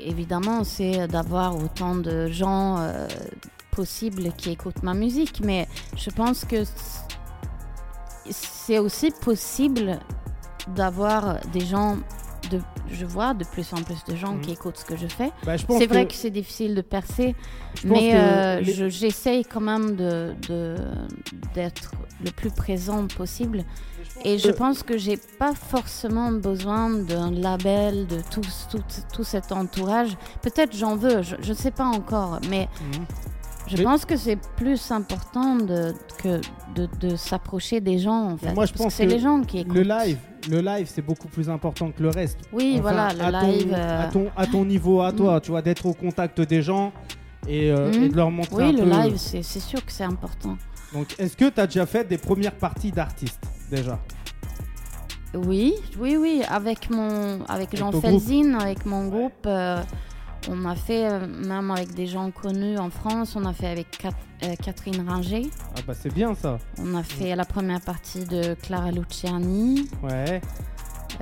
Évidemment, 0.00 0.64
c'est 0.64 1.06
d'avoir 1.06 1.56
autant 1.56 1.94
de 1.94 2.26
gens 2.28 2.78
euh, 2.78 3.06
possibles 3.70 4.32
qui 4.36 4.50
écoutent 4.50 4.82
ma 4.82 4.92
musique, 4.94 5.40
mais 5.44 5.68
je 5.96 6.10
pense 6.10 6.44
que 6.44 6.64
c- 6.64 6.72
c'est 8.30 8.78
aussi 8.78 9.10
possible 9.12 9.98
d'avoir 10.74 11.38
des 11.52 11.64
gens. 11.64 11.96
De, 12.58 12.60
je 12.90 13.04
vois 13.06 13.34
de 13.34 13.44
plus 13.44 13.72
en 13.72 13.82
plus 13.82 14.02
de 14.08 14.14
gens 14.16 14.34
Mhm. 14.34 14.40
qui 14.42 14.52
écoutent 14.52 14.76
ce 14.78 14.84
que 14.84 14.96
je 14.96 15.06
fais. 15.06 15.30
Bah, 15.44 15.56
C'est 15.58 15.86
vrai 15.86 16.04
que- 16.06 16.10
que 16.10 16.16
c'est 16.16 16.30
difficile 16.30 16.74
de 16.74 16.80
percer, 16.82 17.34
je 17.82 17.88
mais 17.88 18.12
euh, 18.14 18.60
les- 18.60 18.72
je- 18.72 18.88
j'essaye 18.88 19.44
quand 19.44 19.60
même 19.60 19.96
de- 19.96 20.34
d'être 21.54 21.90
le 22.24 22.30
plus 22.30 22.50
présent 22.50 23.06
possible. 23.06 23.64
Et 24.24 24.38
je 24.38 24.48
Euh, 24.48 24.52
pense 24.52 24.82
que 24.82 24.96
j'ai 24.96 25.16
pas 25.38 25.54
forcément 25.54 26.30
besoin 26.30 26.90
d'un 26.90 27.30
label, 27.32 28.06
de 28.06 28.18
tout, 28.30 28.42
tout, 28.70 28.82
tout 29.12 29.24
cet 29.24 29.50
entourage. 29.52 30.16
Peut-être 30.42 30.74
j'en 30.76 30.96
veux, 30.96 31.22
je 31.22 31.36
ne 31.48 31.54
sais 31.56 31.70
pas 31.72 31.84
encore, 31.86 32.38
mais 32.48 32.68
Mhm. 32.92 33.04
Je 33.66 33.76
Mais- 33.78 33.84
pense 33.84 34.04
que 34.04 34.16
c'est 34.16 34.36
plus 34.56 34.90
important 34.90 35.56
de, 35.56 35.94
que 36.22 36.40
de, 36.74 36.88
de 37.00 37.16
s'approcher 37.16 37.80
des 37.80 37.98
gens, 37.98 38.32
en 38.32 38.36
fait. 38.36 38.52
moi, 38.52 38.66
je 38.66 38.72
parce 38.72 38.82
pense 38.84 38.92
que 38.92 38.96
c'est 38.98 39.06
les 39.06 39.18
gens 39.18 39.40
qui 39.42 39.60
écoutent. 39.60 39.74
Le 39.74 39.82
live, 39.82 40.18
le 40.50 40.60
live, 40.60 40.86
c'est 40.92 41.02
beaucoup 41.02 41.28
plus 41.28 41.48
important 41.48 41.90
que 41.90 42.02
le 42.02 42.10
reste. 42.10 42.38
Oui, 42.52 42.72
Enfin, 42.74 42.82
voilà, 42.82 43.06
à 43.06 43.12
le 43.30 43.40
ton- 43.40 43.50
live. 43.52 43.74
euh, 43.74 44.02
à, 44.02 44.06
ton, 44.08 44.26
à 44.36 44.46
ton 44.46 44.64
niveau, 44.64 45.00
à 45.00 45.12
toi, 45.16 45.40
tu 45.40 45.50
vois, 45.50 45.62
d'être 45.62 45.86
au 45.86 45.94
contact 45.94 46.40
des 46.42 46.62
gens 46.62 46.92
et, 47.48 47.70
euh, 47.70 47.90
et 47.92 48.08
de 48.10 48.16
leur 48.16 48.30
montrer 48.30 48.56
Oui, 48.56 48.68
un 48.80 48.84
le 48.84 48.90
peu. 48.90 48.90
live, 49.02 49.16
c'est 49.16 49.42
c'est 49.42 49.60
sûr 49.60 49.84
que 49.84 49.92
c'est 49.92 50.04
important. 50.04 50.56
Donc, 50.92 51.14
est-ce 51.18 51.36
que 51.36 51.48
tu 51.48 51.60
as 51.60 51.66
déjà 51.66 51.86
fait 51.86 52.04
des 52.06 52.18
premières 52.18 52.54
parties 52.56 52.92
d'artistes 52.92 53.42
déjà? 53.70 53.98
Oui, 55.34 55.74
oui, 55.98 56.16
oui, 56.16 56.42
avec 56.48 56.90
mon, 56.90 57.42
avec 57.46 57.48
Avec 57.48 57.76
Jean 57.76 57.90
ton 57.90 58.00
Felzin, 58.00 58.54
avec 58.54 58.86
mon 58.86 59.08
groupe, 59.08 59.46
euh, 59.46 59.82
on 60.50 60.64
a 60.64 60.74
fait 60.74 61.06
euh, 61.10 61.26
même 61.26 61.70
avec 61.70 61.94
des 61.94 62.06
gens 62.06 62.30
connus 62.30 62.78
en 62.78 62.90
France. 62.90 63.34
On 63.36 63.44
a 63.44 63.52
fait 63.52 63.68
avec 63.68 63.90
Cat- 63.98 64.10
euh, 64.44 64.54
Catherine 64.62 65.08
Ringer. 65.08 65.48
Ah 65.76 65.80
bah 65.86 65.94
c'est 65.94 66.12
bien 66.12 66.34
ça. 66.34 66.58
On 66.78 66.94
a 66.94 67.02
fait 67.02 67.34
la 67.36 67.44
première 67.44 67.80
partie 67.80 68.24
de 68.24 68.54
Clara 68.54 68.90
Luciani. 68.90 69.88
Ouais. 70.02 70.40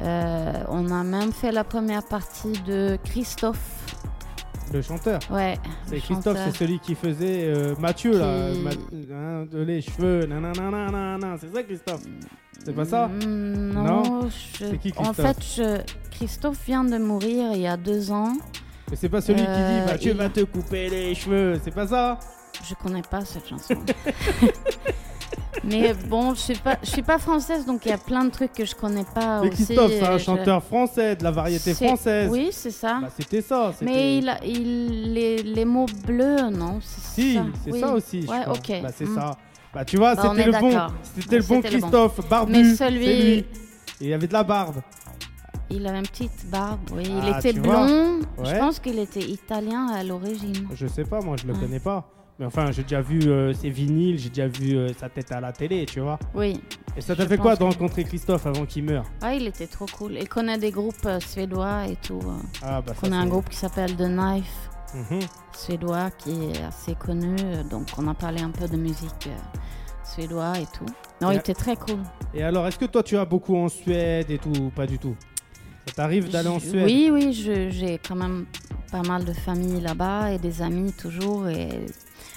Euh, 0.02 0.52
on 0.68 0.90
a 0.90 1.04
même 1.04 1.32
fait 1.32 1.52
la 1.52 1.64
première 1.64 2.02
partie 2.04 2.52
de 2.66 2.98
Christophe. 3.04 3.58
Le 4.72 4.80
chanteur. 4.80 5.20
Ouais. 5.30 5.58
C'est 5.86 5.98
Christophe, 5.98 6.38
c'est 6.46 6.56
celui 6.56 6.78
qui 6.80 6.94
faisait 6.94 7.52
Mathieu 7.78 8.18
là, 8.18 8.52
Ma- 8.54 8.70
hein, 9.14 9.44
de 9.50 9.58
les 9.60 9.82
cheveux, 9.82 10.24
nanana, 10.24 11.36
c'est 11.38 11.52
ça 11.54 11.62
Christophe? 11.62 12.00
C'est 12.64 12.72
pas 12.74 12.84
ça? 12.86 13.08
Mm, 13.08 13.72
Non 13.74 13.82
Non? 13.84 14.28
je- 14.30 14.64
C'est 14.70 14.78
qui, 14.78 14.94
en 14.96 15.12
fait, 15.12 15.36
je- 15.56 15.82
Christophe 16.10 16.64
vient 16.64 16.84
de 16.84 16.96
mourir 16.96 17.52
il 17.52 17.60
y 17.60 17.66
a 17.66 17.76
deux 17.76 18.10
ans. 18.12 18.32
Mais 18.92 18.98
c'est 19.00 19.08
pas 19.08 19.22
celui 19.22 19.40
qui 19.40 19.46
Euh, 19.48 19.80
dit 19.80 19.86
Mathieu 19.90 20.10
il- 20.10 20.16
va 20.18 20.28
te 20.28 20.40
couper 20.40 20.90
les 20.90 21.14
cheveux, 21.14 21.58
c'est 21.64 21.74
pas 21.74 21.86
ça? 21.86 22.20
Je 22.68 22.74
connais 22.74 23.00
pas 23.00 23.24
cette 23.24 23.48
chanson. 23.48 23.74
Mais 25.64 25.94
bon, 25.94 26.34
je 26.34 26.40
suis 26.40 26.54
pas, 26.56 26.76
je 26.82 26.90
suis 26.90 27.02
pas 27.02 27.16
française, 27.18 27.64
donc 27.64 27.86
il 27.86 27.88
y 27.88 27.92
a 27.92 27.96
plein 27.98 28.24
de 28.26 28.30
trucs 28.30 28.52
que 28.52 28.66
je 28.66 28.74
connais 28.74 29.04
pas 29.14 29.40
Mais 29.40 29.48
aussi. 29.48 29.64
Christophe, 29.64 29.92
c'est 29.92 30.02
euh, 30.04 30.14
un 30.14 30.18
je- 30.18 30.24
chanteur 30.24 30.62
français, 30.62 31.16
de 31.16 31.24
la 31.24 31.30
variété 31.30 31.72
française. 31.72 32.28
Oui, 32.30 32.48
c'est 32.52 32.70
ça. 32.70 32.98
Bah, 33.00 33.08
c'était 33.18 33.40
ça. 33.40 33.72
Mais 33.80 34.18
il, 34.18 34.28
a- 34.28 34.44
il 34.44 35.14
les, 35.14 35.42
les 35.42 35.64
mots 35.64 35.86
bleus, 36.06 36.50
non 36.50 36.80
Si, 36.82 37.38
c'est 37.64 37.70
Oui. 37.72 37.80
ça 37.80 37.92
aussi. 37.94 38.26
Ouais, 38.28 38.44
ok. 38.46 38.82
Bah, 38.82 38.90
c'est 38.94 39.06
Mm. 39.08 39.14
ça. 39.14 39.36
Bah, 39.72 39.84
tu 39.86 39.96
vois, 39.96 40.14
Bah, 40.16 40.22
c'était 40.36 40.44
le 40.50 40.52
bon. 40.52 40.78
C'était 41.18 41.36
le 41.38 41.42
bon 41.42 41.56
c'était 41.62 41.70
le 41.70 41.80
bon. 41.80 41.88
Christophe, 41.88 42.28
barbu. 42.28 42.52
Mais 42.52 42.74
celui- 42.74 42.98
lui. 43.06 43.38
Et 43.38 43.46
il 44.00 44.12
avait 44.12 44.26
de 44.26 44.32
la 44.34 44.42
barbe. 44.42 44.82
Il 45.72 45.86
avait 45.86 45.98
une 45.98 46.06
petite 46.06 46.48
barbe, 46.50 46.80
oui. 46.94 47.04
Il 47.06 47.32
Ah, 47.32 47.38
était 47.38 47.52
tu 47.52 47.60
vois. 47.60 47.86
blond. 47.86 48.20
Je 48.38 48.50
Ouais. 48.50 48.58
pense 48.58 48.78
qu'il 48.78 48.98
était 48.98 49.20
italien 49.20 49.86
à 49.88 50.04
l'origine. 50.04 50.68
Je 50.74 50.86
sais 50.86 51.04
pas, 51.04 51.20
moi 51.20 51.36
je 51.40 51.46
le 51.46 51.54
Ouais. 51.54 51.60
connais 51.60 51.80
pas. 51.80 52.08
Mais 52.38 52.46
enfin, 52.46 52.72
j'ai 52.72 52.82
déjà 52.82 53.00
vu 53.00 53.20
euh, 53.28 53.52
ses 53.52 53.68
vinyles, 53.70 54.18
j'ai 54.18 54.30
déjà 54.30 54.48
vu 54.48 54.74
euh, 54.76 54.88
sa 54.98 55.08
tête 55.08 55.30
à 55.32 55.40
la 55.40 55.52
télé, 55.52 55.84
tu 55.86 56.00
vois. 56.00 56.18
Oui. 56.34 56.60
Et 56.96 57.00
ça 57.00 57.14
t'a 57.14 57.22
Je 57.24 57.28
fait 57.28 57.36
quoi 57.36 57.52
pense 57.56 57.58
de 57.60 57.64
que- 57.64 57.80
rencontrer 57.80 58.04
Christophe 58.04 58.46
avant 58.46 58.64
qu'il 58.66 58.84
meure? 58.84 59.04
Ah, 59.20 59.34
il 59.34 59.46
était 59.46 59.66
trop 59.66 59.86
cool. 59.86 60.12
Il 60.20 60.28
connaît 60.28 60.58
des 60.58 60.70
groupes 60.70 61.04
euh, 61.06 61.20
suédois 61.20 61.86
et 61.88 61.96
tout. 61.96 62.20
euh. 62.24 62.32
Ah 62.62 62.80
bah 62.80 62.94
ça 62.94 63.06
On 63.08 63.12
a 63.12 63.16
un 63.16 63.24
c'est- 63.24 63.28
groupe 63.30 63.48
qui 63.48 63.56
s'appelle 63.56 63.94
The 63.96 64.08
Knife. 64.08 64.68
Mhm. 64.94 65.20
suédois 65.56 66.10
qui 66.10 66.30
est 66.50 66.62
assez 66.64 66.94
connu. 66.94 67.34
euh, 67.44 67.62
Donc, 67.64 67.86
on 67.96 68.06
a 68.08 68.14
parlé 68.14 68.42
un 68.42 68.50
peu 68.50 68.66
de 68.68 68.76
musique 68.76 69.26
euh, 69.28 69.60
suédois 70.04 70.58
et 70.58 70.66
tout. 70.66 70.84
Non, 71.20 71.30
Et 71.30 71.34
il 71.34 71.38
était 71.38 71.54
très 71.54 71.76
cool. 71.76 71.98
Et 72.34 72.42
alors, 72.42 72.66
est-ce 72.66 72.78
que 72.78 72.84
toi 72.86 73.02
tu 73.02 73.16
as 73.16 73.24
beaucoup 73.24 73.56
en 73.56 73.68
Suède 73.68 74.30
et 74.30 74.38
tout 74.38 74.52
ou 74.60 74.70
Pas 74.70 74.86
du 74.86 74.98
tout? 74.98 75.14
Ça 75.86 75.94
t'arrive 75.94 76.30
d'aller 76.30 76.48
en 76.48 76.60
Suède 76.60 76.84
Oui, 76.84 77.10
oui, 77.12 77.32
j'ai 77.32 77.98
quand 78.06 78.14
même 78.14 78.46
pas 78.90 79.02
mal 79.02 79.24
de 79.24 79.32
famille 79.32 79.80
là-bas 79.80 80.32
et 80.32 80.38
des 80.38 80.62
amis 80.62 80.92
toujours. 80.92 81.48
Et 81.48 81.86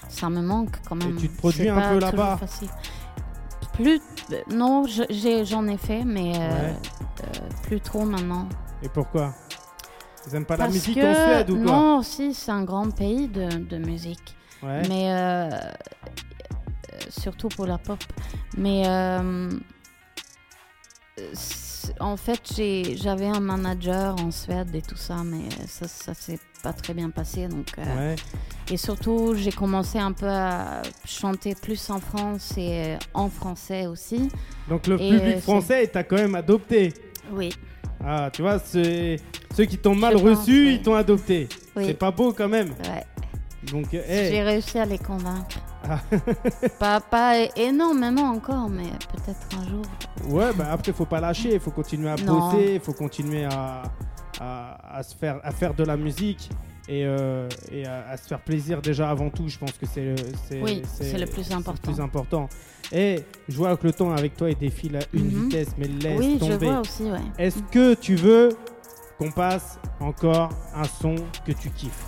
ça 0.09 0.29
me 0.29 0.41
manque 0.41 0.77
quand 0.87 0.95
même. 0.95 1.15
tu 1.17 1.29
te 1.29 1.37
produis 1.37 1.69
un 1.69 1.93
peu 1.93 1.99
là-bas. 1.99 2.39
Plus, 3.73 4.01
euh, 4.31 4.41
non, 4.51 4.85
j'en 4.87 5.67
ai, 5.67 5.77
fait, 5.77 6.05
mais 6.05 6.33
euh, 6.35 6.39
Ouais. 6.49 6.75
euh, 7.23 7.39
plus 7.63 7.81
trop 7.81 8.05
maintenant. 8.05 8.47
Et 8.81 8.87
pourquoi? 8.89 9.33
Ils 10.27 10.35
aiment 10.35 10.45
pas 10.45 10.55
la 10.57 10.69
musique 10.69 10.95
que, 10.95 11.05
en 11.05 11.13
Suède 11.13 11.49
ou 11.51 11.61
quoi? 11.61 11.65
Non, 11.71 12.01
si, 12.01 12.33
c'est 12.33 12.51
un 12.51 12.63
grand 12.63 12.89
pays 12.89 13.27
de, 13.27 13.49
de 13.49 13.77
musique. 13.77 14.35
Ouais. 14.63 14.81
Mais 14.87 15.11
euh, 15.13 15.49
surtout 17.09 17.49
pour 17.49 17.65
la 17.67 17.77
pop. 17.77 18.01
Mais 18.57 18.83
en 21.99 22.17
fait, 22.17 22.41
j'avais 23.01 23.27
un 23.27 23.39
manager 23.39 24.15
en 24.21 24.31
Suède 24.31 24.73
et 24.75 24.81
tout 24.81 24.95
ça, 24.97 25.17
mais 25.25 25.43
ça, 25.67 25.87
ça 25.87 26.13
s'est 26.13 26.39
pas 26.63 26.73
très 26.73 26.93
bien 26.93 27.09
passé. 27.09 27.47
Donc, 27.47 27.67
euh, 27.77 27.83
Ouais. 28.11 28.15
Et 28.71 28.77
surtout, 28.77 29.35
j'ai 29.35 29.51
commencé 29.51 29.99
un 29.99 30.11
peu 30.11 30.27
à 30.27 30.81
chanter 31.05 31.53
plus 31.55 31.89
en 31.91 31.99
France 31.99 32.53
et 32.57 32.95
en 33.13 33.29
français 33.29 33.85
aussi. 33.85 34.29
Donc 34.67 34.87
le 34.87 34.95
Et, 34.99 35.09
public 35.09 35.35
euh, 35.37 35.41
français 35.41 35.85
t'a 35.87 36.03
quand 36.03 36.15
même 36.15 36.33
adopté. 36.35 36.91
Oui, 37.31 37.49
Ah, 38.03 38.29
tu 38.33 38.41
vois, 38.41 38.57
ceux 38.59 39.17
qui 39.67 39.77
t'ont 39.77 39.95
mal 39.95 40.17
Je 40.17 40.23
pense, 40.23 40.39
reçu, 40.39 40.67
oui. 40.67 40.73
ils 40.75 40.81
t'ont 40.81 40.95
adopté. 40.95 41.47
oui. 41.75 41.83
C'est 41.87 41.93
pas 41.93 42.11
beau 42.11 42.33
quand 42.33 42.49
même. 42.49 42.69
ouais. 42.69 43.03
Donc, 43.71 43.93
euh, 43.93 44.01
hey, 44.07 44.31
J'ai 44.31 44.41
réussi 44.43 44.77
à 44.79 44.85
les 44.85 44.97
convaincre. 44.99 45.57
Ah. 45.89 45.99
pas, 46.79 46.99
pas 46.99 47.33
énormément 47.55 48.29
encore, 48.31 48.69
mais 48.69 48.87
peut-être 49.13 49.47
un 49.59 49.69
jour. 49.69 49.81
ouais, 50.29 50.51
bah 50.53 50.67
après, 50.71 50.91
faut 50.93 51.05
pas 51.05 51.19
lâcher, 51.19 51.53
il 51.53 51.59
faut 51.59 51.71
continuer 51.71 52.09
à 52.09 52.15
bosser, 52.15 52.73
il 52.75 52.79
faut 52.79 52.93
continuer 52.93 53.45
à, 53.45 53.83
à, 54.39 54.97
à 54.97 55.03
se 55.03 55.15
faire, 55.15 55.39
à 55.43 55.51
faire 55.51 55.73
de 55.73 55.83
la 55.83 55.95
musique 55.97 56.49
et, 56.87 57.05
euh, 57.05 57.47
et 57.71 57.85
à, 57.85 58.09
à 58.09 58.17
se 58.17 58.27
faire 58.27 58.39
plaisir 58.41 58.81
déjà 58.81 59.09
avant 59.09 59.29
tout. 59.29 59.47
Je 59.47 59.57
pense 59.59 59.73
que 59.73 59.85
c'est 59.85 60.05
le, 60.05 60.63
Oui, 60.63 60.81
plus 61.31 61.51
important. 61.51 61.91
plus 61.91 61.99
important. 62.01 62.49
Et 62.91 63.23
je 63.47 63.57
vois 63.57 63.75
que 63.77 63.87
le 63.87 63.93
temps 63.93 64.11
avec 64.11 64.35
toi 64.37 64.49
il 64.49 64.57
défile 64.57 64.97
à 64.97 65.01
une 65.13 65.25
Mhm. 65.31 65.43
vitesse, 65.45 65.69
mais 65.77 65.87
laisse 65.87 66.19
oui, 66.19 66.33
je 66.41 66.45
tomber. 66.51 66.65
vois 66.67 66.79
aussi, 66.81 67.03
ouais. 67.03 67.19
Est-ce 67.37 67.59
que 67.71 67.93
tu 67.95 68.15
veux 68.15 68.49
qu'on 69.17 69.31
passe 69.31 69.79
encore 69.99 70.49
un 70.75 70.83
son 70.83 71.15
que 71.45 71.51
tu 71.51 71.69
kiffes? 71.69 72.05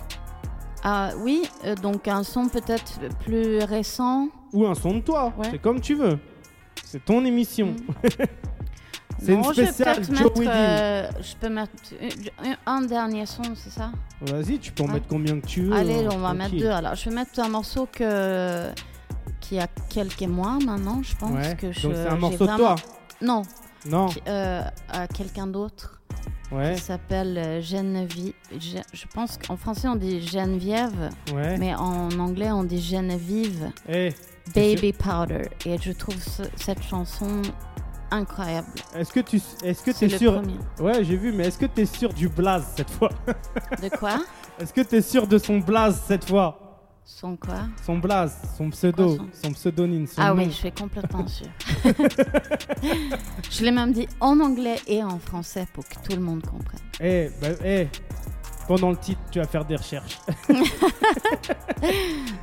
Ah 0.84 1.10
oui, 1.18 1.42
euh, 1.64 1.74
donc 1.74 2.06
un 2.08 2.22
son 2.22 2.48
peut-être 2.48 3.00
plus 3.20 3.58
récent. 3.64 4.28
Ou 4.52 4.66
un 4.66 4.74
son 4.74 4.94
de 4.94 5.00
toi 5.00 5.32
Ouais. 5.38 5.48
C'est 5.50 5.58
comme 5.60 5.80
tu 5.80 5.94
veux. 5.94 6.18
C'est 6.84 7.04
ton 7.04 7.24
émission. 7.24 7.74
Mm. 8.02 8.08
C'est 9.20 9.32
une 9.32 9.40
Non, 9.40 9.52
je 9.52 9.64
spéciale 9.64 9.96
peut-être 9.96 10.14
Joe 10.16 10.38
mettre, 10.38 10.50
euh, 10.54 11.10
je 11.20 11.34
peux 11.40 11.48
mettre 11.48 11.72
un, 12.66 12.82
dernier 12.82 13.26
son, 13.26 13.42
c'est 13.56 13.70
ça? 13.70 13.90
Vas-y, 14.20 14.60
tu 14.60 14.70
peux 14.70 14.84
en 14.84 14.90
Ah. 14.90 14.92
mettre 14.92 15.08
combien 15.08 15.40
que 15.40 15.46
tu 15.46 15.62
veux. 15.62 15.72
Allez, 15.72 16.04
hein, 16.06 16.10
on 16.12 16.18
va 16.18 16.34
mettre 16.34 16.54
deux. 16.54 16.68
Alors, 16.70 16.94
je 16.94 17.08
vais 17.10 17.16
mettre 17.16 17.40
un 17.40 17.48
morceau 17.48 17.88
que 17.90 18.68
qui 19.40 19.58
a 19.58 19.66
quelques 19.88 20.22
mois 20.22 20.58
maintenant, 20.64 21.00
je 21.02 21.16
pense 21.16 21.32
Ouais. 21.32 21.56
que 21.56 21.72
je. 21.72 21.82
Donc 21.88 21.96
c'est 21.96 22.06
un 22.08 22.16
morceau 22.16 22.38
de 22.38 22.44
vraiment- 22.44 22.56
toi 22.58 22.76
Non, 23.20 23.42
Non 23.86 24.06
qui- 24.06 24.22
euh, 24.28 24.62
à 24.88 25.08
quelqu'un 25.08 25.48
d'autre 25.48 26.00
Ouais, 26.50 26.74
qui 26.76 26.80
s'appelle 26.80 27.36
euh, 27.36 27.60
Geneviève. 27.60 28.32
Je, 28.52 28.78
je 28.92 29.04
pense 29.14 29.36
qu'en 29.38 29.56
français 29.56 29.86
on 29.88 29.96
dit 29.96 30.26
Geneviève, 30.26 31.10
ouais. 31.34 31.58
mais 31.58 31.74
en 31.74 32.08
anglais 32.18 32.50
on 32.50 32.64
dit 32.64 32.80
Geneviève. 32.82 33.70
Eh, 33.88 34.14
Baby 34.54 34.94
Powder. 34.94 35.42
Et 35.66 35.76
je 35.78 35.92
trouve 35.92 36.16
ce- 36.22 36.42
cette 36.56 36.82
chanson 36.82 37.42
incroyable. 38.10 38.68
est-ce 38.96 39.12
que 39.12 39.20
tu 39.20 39.36
est-ce 39.62 39.82
que 39.82 40.04
le 40.06 40.18
sûr 40.18 40.34
premier. 40.40 40.56
Ouais, 40.80 41.04
j'ai 41.04 41.16
vu, 41.16 41.32
mais 41.32 41.48
est-ce 41.48 41.58
que 41.58 41.66
t'es 41.66 41.84
sûr 41.84 42.12
du 42.14 42.28
blaze 42.28 42.64
cette 42.76 42.90
fois? 42.90 43.10
De 43.82 43.88
quoi? 43.90 44.18
Est-ce 44.58 44.72
que 44.72 44.80
t'es 44.80 45.02
sûr 45.02 45.26
de 45.26 45.36
son 45.36 45.58
blaze 45.58 46.00
cette 46.06 46.24
fois? 46.26 46.67
Son 47.10 47.36
quoi 47.36 47.60
Son 47.84 47.96
blaze, 47.98 48.36
son 48.56 48.68
pseudo, 48.70 49.16
Quoi, 49.16 49.26
son- 49.32 49.48
son 49.48 49.52
pseudonyme, 49.54 50.06
son 50.06 50.20
Ah 50.20 50.28
nom. 50.34 50.36
oui, 50.42 50.44
je 50.50 50.56
suis 50.56 50.72
complètement 50.72 51.26
sûre. 51.26 51.48
je 53.50 53.64
l'ai 53.64 53.70
même 53.70 53.92
dit 53.92 54.06
en 54.20 54.38
anglais 54.40 54.76
et 54.86 55.02
en 55.02 55.18
français 55.18 55.66
pour 55.72 55.84
que 55.88 55.94
tout 55.94 56.12
le 56.14 56.20
monde 56.20 56.42
comprenne. 56.42 56.80
Eh, 57.00 57.30
bah, 57.40 57.48
eh, 57.64 57.88
pendant 58.68 58.90
le 58.90 58.96
titre, 58.98 59.20
tu 59.32 59.38
vas 59.38 59.46
faire 59.46 59.64
des 59.64 59.76
recherches. 59.76 60.18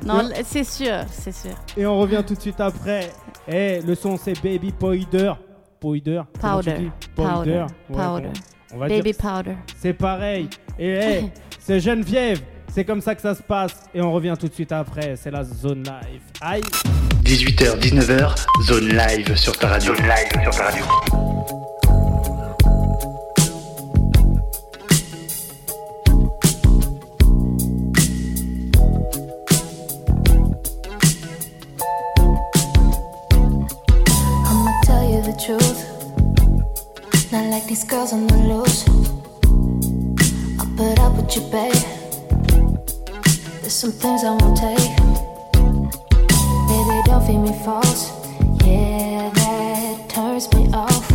Non, 0.04 0.28
c'est 0.44 0.64
sûr, 0.64 1.04
c'est 1.10 1.32
sûr. 1.34 1.54
Et 1.76 1.84
on 1.86 1.98
revient 1.98 2.22
tout 2.26 2.34
de 2.34 2.40
suite 2.40 2.60
après. 2.60 3.12
Eh, 3.46 3.80
le 3.82 3.94
son 3.94 4.16
c'est 4.16 4.34
Baby 4.42 4.72
Powder. 4.72 5.32
Powder. 5.80 6.22
Powder. 6.40 6.86
Powder. 7.14 7.66
Ouais, 7.90 7.96
Powder. 7.96 8.30
On 8.72 8.78
va 8.78 8.88
Baby 8.88 9.12
dire 9.12 9.16
powder. 9.18 9.56
c'est 9.76 9.92
pareil. 9.92 10.48
Et 10.78 10.88
eh, 10.88 11.24
c'est 11.58 11.80
Geneviève. 11.80 12.40
C'est 12.76 12.84
comme 12.84 13.00
ça 13.00 13.14
que 13.14 13.22
ça 13.22 13.34
se 13.34 13.42
passe. 13.42 13.72
Et 13.94 14.02
on 14.02 14.12
revient 14.12 14.34
tout 14.38 14.48
de 14.48 14.52
suite 14.52 14.70
après. 14.70 15.16
C'est 15.16 15.30
la 15.30 15.42
zone 15.44 15.82
live. 15.82 16.20
Aïe. 16.42 16.60
18h, 17.24 17.80
19h, 17.80 18.34
zone 18.66 18.88
live 18.88 19.34
sur 19.34 19.56
ta 19.56 19.68
radio. 19.68 19.94
Zone 19.94 20.04
live 20.04 20.42
sur 20.42 20.54
ta 20.54 20.64
radio. 20.64 20.84
I'ma 34.44 34.72
tell 34.82 35.10
you 35.10 35.22
the 35.22 35.34
truth. 35.42 37.32
Not 37.32 37.46
like 37.50 37.66
these 37.66 37.84
girls 37.84 38.12
on 38.12 38.26
the 38.26 38.36
loose. 38.36 38.84
I'll 40.60 40.66
put 40.76 41.00
up 41.00 41.16
with 41.16 41.34
you, 41.34 41.40
babe. 41.50 41.95
There's 43.66 43.74
some 43.74 43.90
things 43.90 44.22
I 44.22 44.30
won't 44.30 44.56
take. 44.56 44.96
Baby, 46.68 47.02
don't 47.04 47.26
feed 47.26 47.38
me 47.38 47.52
false. 47.64 48.12
Yeah, 48.64 49.28
that 49.34 50.08
turns 50.08 50.48
me 50.54 50.70
off. 50.72 51.05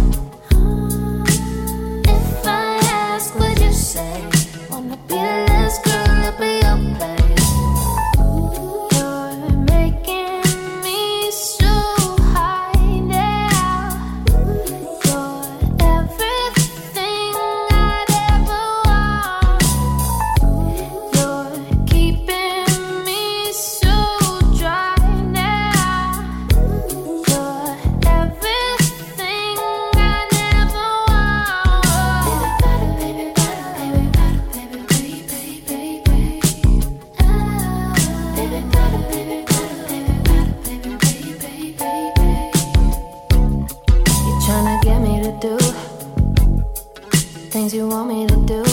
Things 47.51 47.73
you 47.73 47.85
want 47.85 48.07
me 48.07 48.25
to 48.27 48.35
do. 48.45 48.63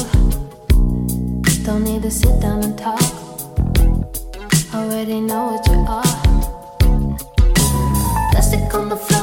Don't 1.64 1.82
need 1.82 2.00
to 2.02 2.10
sit 2.12 2.40
down 2.40 2.62
and 2.62 2.78
talk. 2.78 3.02
Already 4.72 5.20
know 5.20 5.50
what 5.50 5.66
you 5.66 5.78
are. 5.96 6.14
Plastic 8.30 8.72
on 8.72 8.88
the 8.88 8.96
floor, 8.96 9.17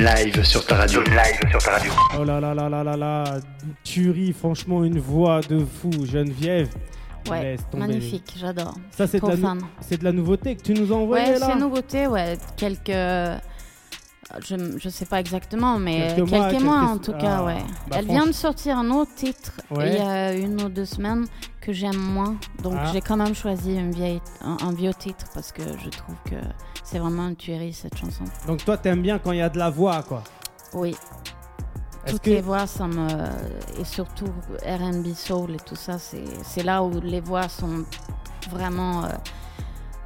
live 0.00 0.42
sur 0.44 0.64
ta 0.66 0.76
radio. 0.76 1.04
Zone 1.04 1.14
live 1.14 1.50
sur 1.50 1.62
ta 1.62 1.70
radio. 1.72 1.92
Oh 2.18 2.24
là 2.24 2.40
là 2.40 2.54
là 2.54 2.68
là 2.68 2.82
là 2.84 2.96
là. 2.96 3.24
Tuerie, 3.84 4.32
franchement, 4.32 4.84
une 4.84 4.98
voix 4.98 5.40
de 5.42 5.64
fou. 5.64 5.90
Geneviève. 6.06 6.68
Ouais, 7.30 7.56
magnifique, 7.76 8.34
j'adore. 8.38 8.74
Ça, 8.92 9.06
c'est 9.06 9.22
de, 9.22 9.28
la 9.28 9.36
fan. 9.36 9.60
c'est 9.82 9.98
de 9.98 10.04
la 10.04 10.12
nouveauté 10.12 10.56
que 10.56 10.62
tu 10.62 10.72
nous 10.72 10.90
as 10.90 10.96
envoyé 10.96 11.26
Ouais, 11.34 11.38
là 11.38 11.46
c'est 11.52 11.58
nouveauté, 11.58 12.06
ouais. 12.06 12.38
Quelques. 12.56 12.90
Je, 14.48 14.54
je 14.78 14.88
sais 14.88 15.06
pas 15.06 15.18
exactement, 15.20 15.76
mais 15.78 16.14
Quelques 16.14 16.28
quelques, 16.28 16.30
mois, 16.30 16.50
quelques- 16.50 16.62
mois 16.62 16.80
en 16.82 16.98
tout 16.98 17.12
Ah, 17.16 17.20
cas, 17.20 17.42
ouais. 17.42 17.58
bah, 17.88 17.96
Elle 17.98 18.06
vient 18.06 18.26
de 18.26 18.32
sortir 18.32 18.78
un 18.78 18.88
autre 18.90 19.12
titre 19.16 19.52
Ouais. 19.72 19.88
il 19.90 19.94
y 19.96 20.00
a 20.00 20.32
une 20.32 20.62
ou 20.62 20.68
deux 20.68 20.84
semaines 20.84 21.26
que 21.60 21.72
j'aime 21.72 21.96
moins. 21.98 22.36
Donc 22.62 22.74
Ah. 22.78 22.90
j'ai 22.92 23.00
quand 23.00 23.16
même 23.16 23.34
choisi 23.34 23.74
une 23.74 23.90
vieille, 23.90 24.20
un, 24.40 24.56
un 24.64 24.72
vieux 24.72 24.94
titre 24.94 25.26
parce 25.34 25.50
que 25.50 25.62
je 25.62 25.88
trouve 25.90 26.14
que 26.24 26.36
c'est 26.90 26.98
vraiment 26.98 27.28
une 27.28 27.36
tuerie 27.36 27.72
cette 27.72 27.96
chanson. 27.96 28.24
Donc 28.46 28.64
toi, 28.64 28.76
t'aimes 28.76 29.02
bien 29.02 29.18
quand 29.18 29.32
il 29.32 29.38
y 29.38 29.42
a 29.42 29.48
de 29.48 29.58
la 29.58 29.70
voix, 29.70 30.02
quoi. 30.02 30.22
Oui, 30.72 30.96
toutes 32.06 32.22
que 32.22 32.30
les 32.30 32.40
voix, 32.40 32.66
ça 32.66 32.86
me. 32.86 33.08
Et 33.80 33.84
surtout 33.84 34.32
RB 34.64 35.14
Soul 35.14 35.54
et 35.54 35.64
tout 35.64 35.76
ça, 35.76 35.98
c'est 35.98 36.24
c'est 36.42 36.62
là 36.62 36.82
où 36.82 37.00
les 37.00 37.20
voix 37.20 37.48
sont 37.48 37.84
vraiment 38.50 39.04
euh, 39.04 39.08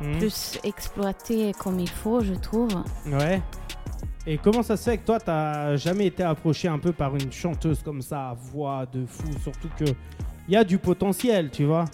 Hmm, 0.00 0.18
plus 0.18 0.58
exploitées 0.64 1.52
comme 1.52 1.78
il 1.78 1.88
faut, 1.88 2.20
je 2.20 2.34
trouve. 2.34 2.70
Ouais. 3.06 3.40
Et 4.26 4.38
comment 4.38 4.62
ça 4.62 4.76
se 4.76 4.90
fait 4.90 4.98
que 4.98 5.04
toi, 5.04 5.20
t'as 5.20 5.76
jamais 5.76 6.06
été 6.06 6.22
approché 6.22 6.66
un 6.66 6.78
peu 6.78 6.92
par 6.92 7.14
une 7.14 7.30
chanteuse 7.30 7.82
comme 7.82 8.02
ça, 8.02 8.30
à 8.30 8.34
voix 8.34 8.86
de 8.92 9.06
fou, 9.06 9.28
surtout 9.42 9.68
que 9.78 9.84
il 10.48 10.54
y 10.54 10.56
a 10.56 10.64
du 10.64 10.78
potentiel, 10.78 11.50
tu 11.50 11.64
vois. 11.64 11.84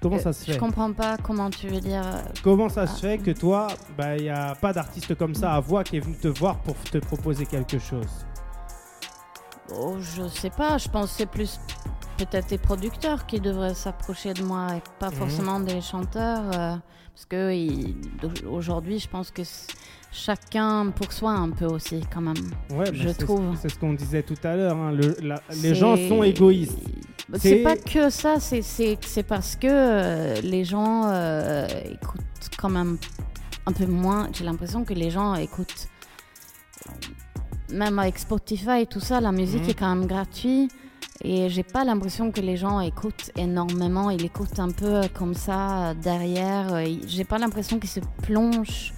Comment 0.00 0.16
Euh, 0.16 0.20
ça 0.20 0.32
se 0.32 0.46
Je 0.46 0.52
fait 0.52 0.58
comprends 0.58 0.92
pas 0.92 1.16
comment 1.18 1.50
tu 1.50 1.68
veux 1.68 1.80
dire. 1.80 2.02
euh, 2.04 2.22
Comment 2.42 2.68
ça 2.70 2.86
se 2.86 2.94
Ah. 2.96 3.00
fait 3.10 3.18
que 3.18 3.30
toi, 3.32 3.66
bah, 3.98 4.16
il 4.16 4.22
n'y 4.22 4.28
a 4.30 4.54
pas 4.54 4.72
d'artiste 4.72 5.14
comme 5.14 5.34
ça 5.34 5.54
à 5.54 5.60
voix 5.60 5.84
qui 5.84 5.98
est 5.98 6.00
venu 6.00 6.16
te 6.16 6.28
voir 6.28 6.58
pour 6.60 6.74
te 6.76 6.98
proposer 6.98 7.44
quelque 7.46 7.78
chose 7.78 8.24
Oh, 9.72 9.96
je 10.00 10.26
sais 10.28 10.50
pas, 10.50 10.78
je 10.78 10.88
pense 10.88 11.10
que 11.10 11.16
c'est 11.18 11.26
plus 11.26 11.60
peut-être 12.16 12.48
des 12.48 12.58
producteurs 12.58 13.24
qui 13.26 13.40
devraient 13.40 13.74
s'approcher 13.74 14.34
de 14.34 14.42
moi 14.42 14.68
et 14.76 14.82
pas 14.98 15.10
Mhm. 15.10 15.14
forcément 15.16 15.60
des 15.60 15.80
chanteurs. 15.80 16.42
euh, 16.58 16.76
parce 17.14 17.26
que 17.26 18.46
aujourd'hui, 18.46 18.98
je 18.98 19.08
pense 19.08 19.30
que 19.30 19.42
chacun 20.12 20.90
pour 20.90 21.12
soi 21.12 21.32
un 21.32 21.50
peu 21.50 21.66
aussi, 21.66 22.00
quand 22.12 22.20
même. 22.20 22.34
Ouais, 22.72 22.86
Je 22.92 23.08
bah, 23.08 23.14
trouve. 23.14 23.56
C'est 23.60 23.68
ce 23.68 23.78
qu'on 23.78 23.92
disait 23.94 24.22
tout 24.22 24.34
à 24.44 24.56
l'heure. 24.56 24.76
hein, 24.76 24.92
le- 24.92 25.14
les 25.62 25.74
gens 25.74 25.96
sont 25.96 26.22
égoïstes. 26.22 26.78
C'est- 27.36 27.62
pas 27.62 27.76
que 27.76 28.10
ça, 28.10 28.40
c'est- 28.40 29.22
parce 29.28 29.54
que 29.56 29.68
euh, 29.70 30.40
les 30.42 30.64
gens 30.64 31.02
euh, 31.06 31.66
écoutent 31.92 32.20
quand 32.58 32.70
même 32.70 32.98
un 33.66 33.72
peu 33.72 33.86
moins. 33.86 34.28
J'ai 34.32 34.44
l'impression 34.44 34.84
que 34.84 34.94
les 34.94 35.10
gens 35.10 35.34
écoutent, 35.36 35.86
même 37.70 37.98
avec 37.98 38.18
Spotify 38.18 38.80
et 38.82 38.86
tout 38.86 39.00
ça, 39.00 39.20
la 39.20 39.30
musique 39.32 39.62
Mhm. 39.62 39.68
est 39.70 39.74
quand 39.74 39.94
même 39.94 40.06
gratuite. 40.06 40.72
Et 41.22 41.50
j'ai 41.50 41.62
pas 41.62 41.84
l'impression 41.84 42.32
que 42.32 42.40
les 42.40 42.56
gens 42.56 42.80
écoutent 42.80 43.30
énormément. 43.36 44.08
Ils 44.10 44.24
écoutent 44.24 44.58
un 44.58 44.70
peu 44.70 45.02
comme 45.12 45.34
ça 45.34 45.90
euh, 45.90 45.94
derrière. 45.94 46.72
Euh, 46.72 46.86
J'ai 47.06 47.24
pas 47.24 47.36
l'impression 47.38 47.78
qu'ils 47.78 47.90
se 47.90 48.00
plongent 48.22 48.94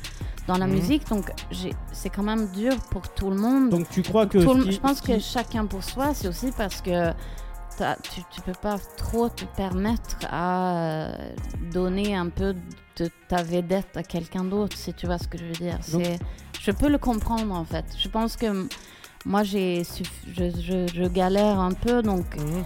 dans 0.47 0.59
la 0.59 0.67
Mhm. 0.67 0.73
musique. 0.75 1.09
Donc 1.09 1.31
c'est 1.93 2.11
quand 2.11 2.23
même 2.23 2.51
dur 2.53 2.75
pour 2.91 3.09
tout 3.15 3.31
le 3.31 3.37
monde. 3.37 3.71
Donc 3.71 3.89
tu 3.91 4.03
crois 4.03 4.27
que. 4.27 4.39
Tout 4.39 4.63
qui- 4.63 4.73
je 4.73 4.81
pense 4.81 5.01
que 5.01 5.19
chacun 5.19 5.67
pour 5.67 5.83
soi, 5.85 6.15
c'est 6.15 6.29
aussi 6.29 6.51
parce 6.57 6.81
que 6.81 7.11
tu, 8.03 8.21
tu 8.31 8.41
peux 8.43 8.53
pas 8.61 8.77
trop 8.97 9.29
te 9.29 9.45
permettre 9.57 10.19
à 10.31 10.77
euh, 10.77 11.33
donner 11.73 12.15
un 12.15 12.29
peu 12.29 12.55
de 12.99 13.11
ta 13.29 13.43
vedette 13.43 13.97
à 13.97 14.03
quelqu'un 14.03 14.45
d'autre, 14.45 14.77
si 14.77 14.93
tu 14.93 15.07
vois 15.07 15.19
ce 15.19 15.27
que 15.27 15.39
je 15.39 15.45
veux 15.45 15.53
dire. 15.53 15.79
Donc- 15.91 16.19
je 16.61 16.71
peux 16.71 16.89
le 16.89 16.99
comprendre 16.99 17.53
en 17.55 17.65
fait. 17.65 17.85
Je 17.99 18.09
pense 18.09 18.37
que 18.37 18.69
moi, 19.25 19.43
j'ai, 19.43 19.83
suff- 19.83 20.11
je, 20.37 20.51
je- 20.61 20.93
je 20.95 21.09
galère 21.09 21.59
un 21.59 21.73
peu, 21.73 22.03
donc 22.03 22.37
Mhm. 22.37 22.65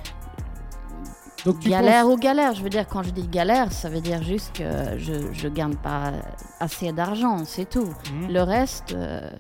Donc 1.47 1.61
tu 1.61 1.71
galère 1.71 2.05
penses- 2.05 2.15
ou 2.15 2.19
galère. 2.19 2.55
Je 2.55 2.63
veux 2.63 2.69
dire, 2.69 2.87
quand 2.87 3.03
je 3.03 3.11
dis 3.11 3.27
galère, 3.29 3.73
ça 3.73 3.89
veut 3.89 4.01
dire 4.01 4.23
juste 4.23 4.53
que 4.57 4.99
je, 4.99 5.33
je 5.33 5.49
gagne 5.49 5.77
pas 5.77 6.13
assez 6.61 6.93
d'argent, 6.93 7.45
c'est 7.45 7.69
tout. 7.71 7.89
Mhm. 8.13 8.33
Le 8.33 8.43
reste, 8.43 8.93
euh, 8.93 9.31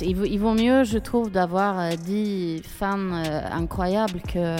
il, 0.00 0.14
vaut, 0.16 0.24
il 0.24 0.38
vaut 0.38 0.54
mieux, 0.54 0.84
je 0.84 0.98
trouve, 0.98 1.30
d'avoir 1.30 1.78
euh, 1.80 1.90
10 1.96 2.62
fans 2.62 2.98
euh, 2.98 3.40
incroyables 3.50 4.20
que, 4.22 4.56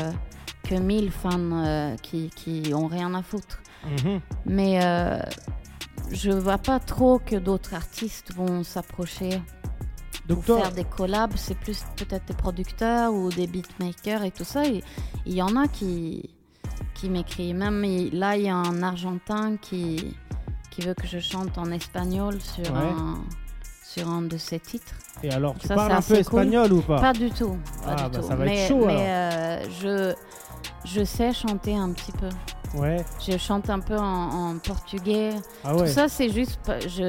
que 0.65 0.75
1000 0.75 1.11
fans 1.11 1.31
euh, 1.53 1.95
qui, 2.03 2.31
qui 2.31 2.73
ont 2.75 2.87
rien 2.89 3.15
à 3.15 3.23
foutre. 3.23 3.61
Mhm. 4.05 4.21
Mais 4.47 4.81
euh, 4.85 5.19
je 6.11 6.31
vois 6.31 6.59
pas 6.59 6.79
trop 6.81 7.19
que 7.19 7.37
d'autres 7.37 7.75
artistes 7.75 8.33
vont 8.35 8.63
s'approcher 8.63 9.43
Donc 10.29 10.39
pour 10.45 10.57
toi, 10.57 10.61
faire 10.63 10.73
des 10.73 10.85
collabs. 10.85 11.33
C'est 11.37 11.57
plus 11.59 11.83
peut-être 11.97 12.27
des 12.27 12.35
producteurs 12.35 13.13
ou 13.13 13.29
des 13.31 13.47
beatmakers 13.47 14.23
et 14.25 14.31
tout 14.31 14.45
ça. 14.45 14.63
Il 14.65 14.83
y 15.35 15.43
en 15.43 15.57
a 15.57 15.67
qui, 15.69 16.31
qui 16.95 17.09
m'écrivent. 17.09 17.57
Même 17.57 17.85
il- 17.85 18.19
là, 18.19 18.37
il 18.37 18.45
y 18.45 18.49
a 18.49 18.57
un 18.57 18.83
Argentin 18.83 19.57
qui, 19.61 20.17
qui 20.71 20.83
veut 20.83 20.95
que 20.95 21.07
je 21.07 21.19
chante 21.19 21.57
en 21.59 21.71
espagnol 21.71 22.39
sur, 22.41 22.73
Ouais. 22.73 22.81
un, 22.81 23.19
sur 23.85 24.09
un 24.09 24.23
de 24.23 24.37
ses 24.37 24.61
titres. 24.61 24.95
et 25.23 25.31
alors 25.31 25.55
tu 25.59 25.67
Ça, 25.69 25.75
parles 25.75 25.93
un 25.93 25.97
peu 26.01 26.09
cool. 26.09 26.17
espagnol 26.19 26.73
ou 26.73 26.81
pas? 26.81 27.01
Pas 27.01 27.13
du 27.13 27.31
tout. 27.31 27.57
Pas 27.85 27.91
Ah, 27.91 27.95
du 27.97 28.03
bah, 28.03 28.11
tout. 28.21 28.27
ça 28.29 28.35
va 28.37 28.45
être 28.47 28.51
mais 28.51 28.69
chaud, 28.69 28.85
mais 28.87 29.07
euh, 29.09 29.65
je, 29.81 30.15
je 30.85 31.05
sais 31.05 31.33
chanter 31.33 31.77
un 31.77 31.91
petit 31.93 32.13
peu. 32.13 32.29
Ouais. 32.75 33.05
Je 33.29 33.37
chante 33.37 33.69
un 33.69 33.81
peu 33.81 33.99
en, 33.99 34.53
en 34.53 34.59
portugais. 34.59 35.31
Ah 35.63 35.77
ouais. 35.77 35.83
Tout 35.83 35.93
ça, 35.93 36.09
c'est 36.09 36.31
juste. 36.31 36.59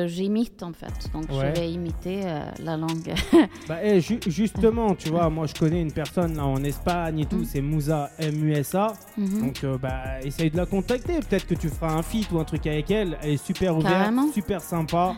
J'imite 0.07 0.61
en 0.61 0.74
fait. 0.74 1.09
Donc 1.13 1.30
Ouais. 1.32 1.53
je 1.55 1.61
vais 1.61 1.71
imiter 1.71 2.21
euh, 2.26 2.41
la 2.61 2.76
langue. 2.76 3.13
Bah, 3.69 3.78
eh, 3.82 4.01
ju- 4.01 4.19
justement, 4.28 4.93
tu 4.93 5.07
vois, 5.07 5.30
moi 5.30 5.45
je 5.47 5.53
connais 5.53 5.82
une 5.82 5.93
personne 5.93 6.36
là 6.36 6.45
en 6.45 6.61
Espagne 6.65 7.19
et 7.19 7.26
tout, 7.26 7.38
Mm. 7.38 7.45
c'est 7.45 7.61
Moussa 7.61 8.09
M-U-S-A. 8.19 8.93
Mhm. 9.17 9.41
Donc, 9.41 9.63
euh, 9.63 9.78
bah, 9.78 10.19
essaye 10.21 10.51
de 10.51 10.57
la 10.57 10.65
contacter. 10.65 11.19
Peut-être 11.21 11.47
que 11.47 11.55
tu 11.55 11.69
feras 11.69 11.93
un 11.93 12.03
feat 12.03 12.30
ou 12.34 12.39
un 12.39 12.43
truc 12.43 12.67
avec 12.67 12.91
elle. 12.91 13.17
Elle 13.24 13.30
est 13.32 13.38
super 13.45 13.78
ouverte, 13.78 14.11
super 14.34 14.59
sympa. 14.59 15.15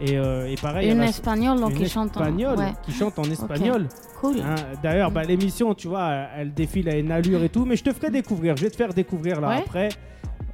Et, 0.00 0.16
euh, 0.16 0.46
et 0.48 0.54
pareil, 0.56 0.90
Une 0.92 1.02
espagnole 1.02 1.58
donc 1.60 1.72
une 1.72 1.78
qui 1.78 1.88
chante 1.88 2.16
en. 2.16 2.20
espagnole 2.20 2.58
Ouais, 2.58 2.72
qui 2.84 2.92
chante 2.92 3.18
en 3.18 3.24
espagnol. 3.24 3.88
cool. 4.20 4.36
Hein, 4.40 4.54
D'ailleurs, 4.82 5.10
bah, 5.10 5.24
l'émission, 5.24 5.74
tu 5.74 5.88
vois, 5.88 6.08
elle 6.36 6.54
défile 6.54 6.88
à 6.88 6.96
une 6.96 7.10
allure 7.10 7.42
et 7.42 7.48
tout. 7.48 7.64
Mais 7.64 7.74
je 7.76 7.82
te 7.84 7.92
ferai 7.92 8.10
découvrir. 8.10 8.56
Je 8.56 8.62
vais 8.64 8.70
te 8.70 8.76
faire 8.76 8.94
découvrir 8.94 9.40
là 9.40 9.48
Ouais. 9.48 9.62
après. 9.66 9.88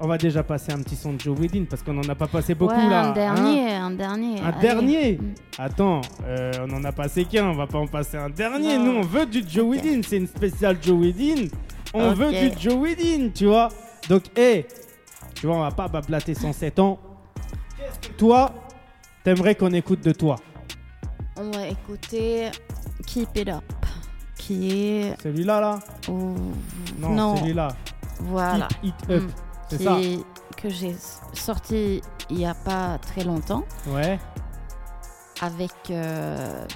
On 0.00 0.08
va 0.08 0.18
déjà 0.18 0.42
passer 0.42 0.72
un 0.72 0.78
petit 0.82 0.96
son 0.96 1.12
de 1.12 1.20
Joe 1.20 1.38
Widin 1.38 1.64
parce 1.70 1.82
qu'on 1.82 1.92
n'en 1.92 2.08
a 2.08 2.14
pas 2.16 2.26
passé 2.26 2.54
beaucoup 2.56 2.74
ouais, 2.74 2.88
là. 2.88 3.04
un 3.04 3.08
hein. 3.10 3.12
dernier, 3.12 3.72
un 3.74 3.90
dernier. 3.92 4.40
Un 4.40 4.46
allez. 4.46 4.60
dernier 4.60 5.12
Mm. 5.18 5.34
Attends, 5.58 6.00
euh, 6.26 6.50
on 6.68 6.74
en 6.74 6.82
a 6.84 6.90
passé 6.90 7.24
qu'un, 7.26 7.46
on 7.50 7.52
va 7.54 7.66
pas 7.68 7.78
en 7.78 7.86
passer 7.86 8.16
un 8.16 8.28
dernier. 8.30 8.76
Non. 8.76 8.84
Nous, 8.86 8.98
on 8.98 9.02
veut 9.02 9.26
du 9.26 9.44
Joe 9.48 9.64
Ok. 9.64 9.70
Widin, 9.84 10.00
c'est 10.04 10.16
une 10.16 10.26
spéciale 10.26 10.78
Joe 10.82 10.98
Widin. 10.98 11.46
On 11.92 12.10
veut 12.12 12.32
du 12.32 12.50
Joe 12.58 12.74
Widin, 12.74 13.28
tu 13.32 13.46
vois. 13.46 13.68
Donc, 14.08 14.22
hé, 14.36 14.66
tu 15.34 15.46
vois, 15.46 15.56
on 15.56 15.60
va 15.60 15.70
pas 15.70 15.86
bablater 15.86 16.34
107 16.34 16.78
ans. 16.80 16.98
Toi, 18.18 18.52
t'aimerais 19.24 19.54
qu'on 19.54 19.72
écoute 19.72 20.00
de 20.02 20.12
toi 20.12 20.36
On 21.36 21.50
va 21.50 21.66
écouter 21.66 22.50
Keep 23.06 23.28
It 23.36 23.48
Up, 23.48 23.64
qui 24.38 24.70
est. 25.00 25.20
Celui-là, 25.22 25.60
là 25.60 25.78
ou- 26.08 26.36
Non, 26.98 27.10
non 27.10 27.36
celui-là. 27.36 27.68
voilà. 28.20 28.68
Keep 28.82 28.94
It 29.02 29.10
Up, 29.10 29.22
Mm. 29.22 29.30
c'est 29.70 29.82
ça 29.82 29.98
que 30.56 30.68
j'ai 30.68 30.96
sorti 31.32 32.00
il 32.30 32.38
y 32.38 32.46
a 32.46 32.54
pas 32.54 32.98
très 32.98 33.24
longtemps 33.24 33.64
Ouais, 33.88 34.18
avec 35.40 35.72
euh, 35.90 36.66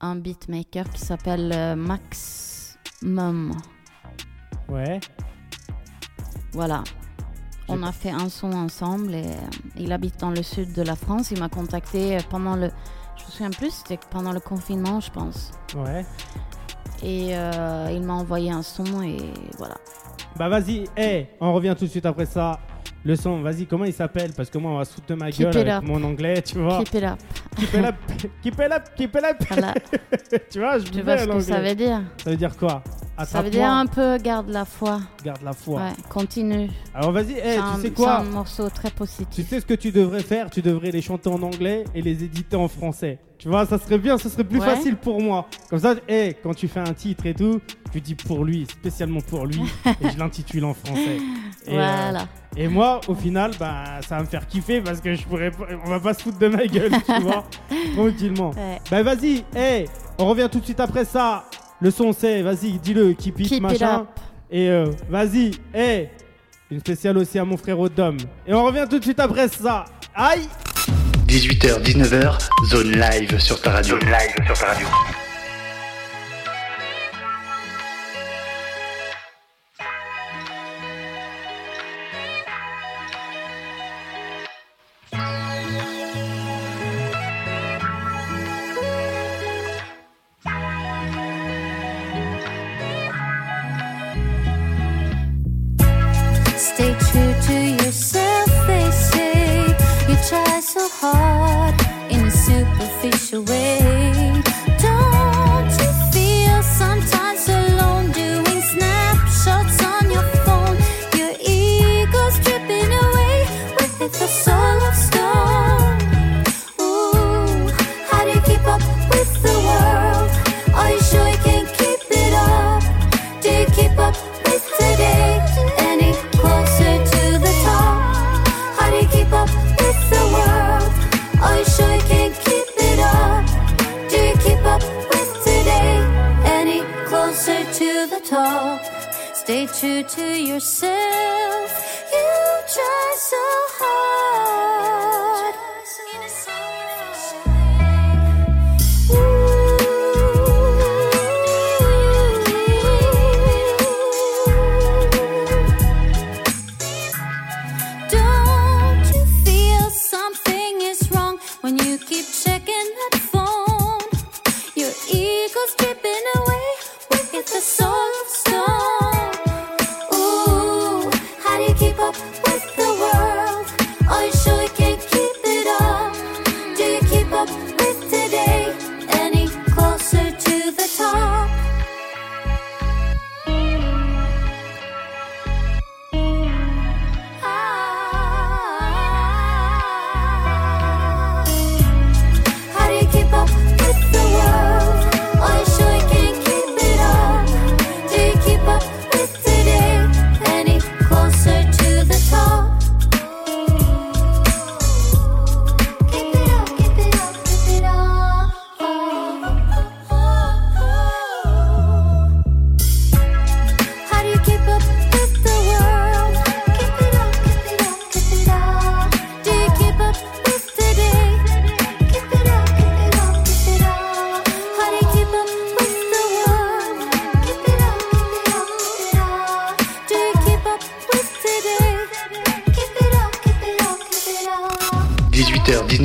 un 0.00 0.16
beatmaker 0.16 0.88
qui 0.90 1.00
s'appelle 1.00 1.52
euh, 1.54 1.74
Max 1.76 2.78
Mum. 3.02 3.52
ouais. 4.68 5.00
Voilà. 6.52 6.82
On 7.72 7.84
a 7.84 7.92
fait 7.92 8.10
un 8.10 8.28
son 8.28 8.52
ensemble 8.52 9.14
et 9.14 9.24
euh, 9.24 9.78
il 9.78 9.92
habite 9.92 10.18
dans 10.18 10.30
le 10.30 10.42
sud 10.42 10.72
de 10.72 10.82
la 10.82 10.96
France. 10.96 11.30
Il 11.30 11.38
m'a 11.38 11.48
contacté 11.48 12.16
euh, 12.16 12.20
pendant 12.28 12.56
le. 12.56 12.70
Je 13.16 13.24
me 13.24 13.30
souviens 13.30 13.50
plus, 13.50 13.70
c'était 13.70 13.98
pendant 14.10 14.32
le 14.32 14.40
confinement, 14.40 14.98
je 14.98 15.10
pense. 15.10 15.52
Ouais. 15.76 16.04
Et 17.02 17.36
euh, 17.36 17.88
il 17.92 18.02
m'a 18.02 18.14
envoyé 18.14 18.50
un 18.50 18.62
son 18.62 19.02
et 19.02 19.18
voilà. 19.56 19.76
Bah 20.36 20.48
vas-y, 20.48 20.84
hé, 20.96 21.28
on 21.40 21.52
revient 21.52 21.74
tout 21.78 21.84
de 21.84 21.90
suite 21.90 22.06
après 22.06 22.26
ça. 22.26 22.58
Le 23.02 23.16
son, 23.16 23.40
vas-y, 23.40 23.64
comment 23.66 23.86
il 23.86 23.94
s'appelle? 23.94 24.32
Parce 24.36 24.50
que 24.50 24.58
moi, 24.58 24.72
on 24.72 24.76
va 24.78 24.84
se 24.84 24.92
foutre 24.92 25.06
de 25.06 25.14
ma 25.14 25.30
Keep 25.30 25.50
gueule 25.50 25.68
avec 25.70 25.88
mon 25.88 26.02
anglais, 26.04 26.42
tu 26.42 26.58
vois. 26.58 26.78
Keep 26.84 26.94
it 26.94 27.04
up. 27.04 27.18
Keep 27.56 27.74
it 27.74 27.84
up, 27.84 27.94
keep 28.42 28.54
it 28.54 28.72
up, 28.72 28.82
keep 28.94 29.16
it 29.16 29.24
up. 29.24 29.36
Voilà. 29.48 29.74
tu 30.50 30.58
vois, 30.58 30.78
je 30.78 30.84
tu 30.84 31.00
vois 31.00 31.16
ce 31.18 31.24
que 31.26 31.40
ça 31.40 31.60
veut 31.60 31.74
dire? 31.74 32.02
Ça 32.22 32.30
veut 32.30 32.36
dire 32.36 32.54
quoi? 32.56 32.82
Ça 33.24 33.42
veut 33.42 33.50
dire 33.50 33.68
un 33.68 33.86
peu 33.86 34.16
garde 34.18 34.48
la 34.48 34.64
foi. 34.64 35.00
Garde 35.24 35.42
la 35.42 35.52
foi. 35.52 35.80
Ouais, 35.80 35.92
continue. 36.08 36.70
Alors 36.94 37.12
vas-y, 37.12 37.32
hey, 37.32 37.40
c'est 37.42 37.58
un, 37.58 37.74
tu 37.74 37.76
sais 37.76 37.82
c'est 37.88 37.90
quoi 37.94 38.18
un 38.18 38.24
morceau 38.24 38.68
très 38.70 38.88
Tu 38.88 38.94
positif. 38.96 39.48
sais 39.48 39.60
ce 39.60 39.66
que 39.66 39.74
tu 39.74 39.90
devrais 39.92 40.22
faire? 40.22 40.48
Tu 40.50 40.62
devrais 40.62 40.90
les 40.90 41.02
chanter 41.02 41.28
en 41.28 41.42
anglais 41.42 41.84
et 41.94 42.00
les 42.00 42.24
éditer 42.24 42.56
en 42.56 42.68
français. 42.68 43.18
Tu 43.36 43.48
vois, 43.48 43.64
ça 43.66 43.78
serait 43.78 43.98
bien, 43.98 44.16
ça 44.18 44.28
serait 44.30 44.44
plus 44.44 44.58
Ouais. 44.60 44.66
facile 44.66 44.96
pour 44.96 45.20
moi. 45.20 45.46
Comme 45.68 45.78
ça, 45.78 45.94
hey, 46.08 46.34
quand 46.42 46.54
tu 46.54 46.68
fais 46.68 46.80
un 46.80 46.92
titre 46.94 47.24
et 47.26 47.34
tout, 47.34 47.60
tu 47.92 48.00
dis 48.00 48.14
pour 48.14 48.44
lui, 48.44 48.66
spécialement 48.70 49.20
pour 49.20 49.46
lui, 49.46 49.60
et 50.00 50.10
je 50.10 50.18
l'intitule 50.18 50.64
en 50.64 50.74
français. 50.74 51.16
Et, 51.66 51.70
euh, 51.70 51.72
voilà. 51.74 52.26
Et 52.56 52.68
moi, 52.68 53.00
au 53.08 53.14
final, 53.14 53.52
bah, 53.58 53.84
ça 54.06 54.16
va 54.16 54.22
me 54.22 54.26
faire 54.26 54.46
kiffer 54.46 54.80
parce 54.80 55.00
que 55.00 55.14
je 55.14 55.22
pourrais, 55.24 55.50
pas- 55.50 55.66
on 55.84 55.88
va 55.90 56.00
pas 56.00 56.14
se 56.14 56.22
foutre 56.22 56.38
de 56.38 56.48
ma 56.48 56.66
gueule, 56.66 56.90
tu 57.06 57.20
vois, 57.22 57.44
tranquillement. 57.94 58.50
Ouais. 58.50 58.78
Bah 58.90 59.02
vas-y, 59.02 59.44
hey, 59.54 59.86
on 60.18 60.26
revient 60.26 60.48
tout 60.50 60.58
de 60.60 60.64
suite 60.64 60.80
après 60.80 61.04
ça. 61.04 61.44
Le 61.80 61.90
son 61.90 62.12
c'est, 62.12 62.42
vas-y, 62.42 62.72
dis-le, 62.78 63.12
keep 63.14 63.40
it, 63.40 63.48
Keep 63.48 63.56
it 63.58 63.62
machin. 63.62 64.06
Et 64.50 64.68
euh, 64.68 64.86
vas-y, 65.08 65.52
hey, 65.72 66.08
une 66.70 66.80
spéciale 66.80 67.16
aussi 67.18 67.38
à 67.38 67.44
mon 67.44 67.56
frère 67.56 67.78
Dom. 67.88 68.16
Et 68.46 68.52
on 68.52 68.64
revient 68.64 68.86
tout 68.90 68.98
de 68.98 69.04
suite 69.04 69.20
après 69.20 69.48
ça. 69.48 69.84
Aïe 70.14 70.48
18h, 71.28 71.80
19h, 71.82 72.38
zone 72.68 72.90
live 72.90 73.38
sur 73.38 73.60
ta 73.62 73.70
radio. 73.70 73.98
Zone 74.00 74.08
live 74.10 74.46
sur 74.46 74.58
ta 74.58 74.66
radio. 74.72 74.86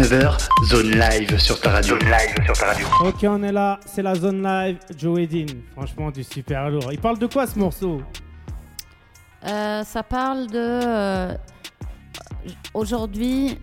19h, 0.05 0.37
zone 0.65 0.91
live 0.91 1.39
sur 1.39 1.59
ta 1.59 1.71
radio. 1.71 1.97
Zone 1.97 2.07
live 2.09 2.45
sur 2.45 2.53
ta 2.55 2.65
radio. 2.67 2.85
Ok, 3.03 3.15
on 3.23 3.41
est 3.41 3.51
là, 3.51 3.79
c'est 3.87 4.03
la 4.03 4.13
zone 4.13 4.43
live. 4.43 4.77
Joe 4.95 5.19
Edin, 5.21 5.47
franchement, 5.75 6.11
du 6.11 6.23
super 6.23 6.69
lourd. 6.69 6.91
Il 6.93 6.99
parle 6.99 7.17
de 7.17 7.25
quoi 7.25 7.47
ce 7.47 7.57
morceau? 7.57 8.01
Euh, 9.47 9.83
ça 9.83 10.03
parle 10.03 10.45
de. 10.45 10.59
euh, 10.85 11.33
Aujourd'hui, 12.75 13.57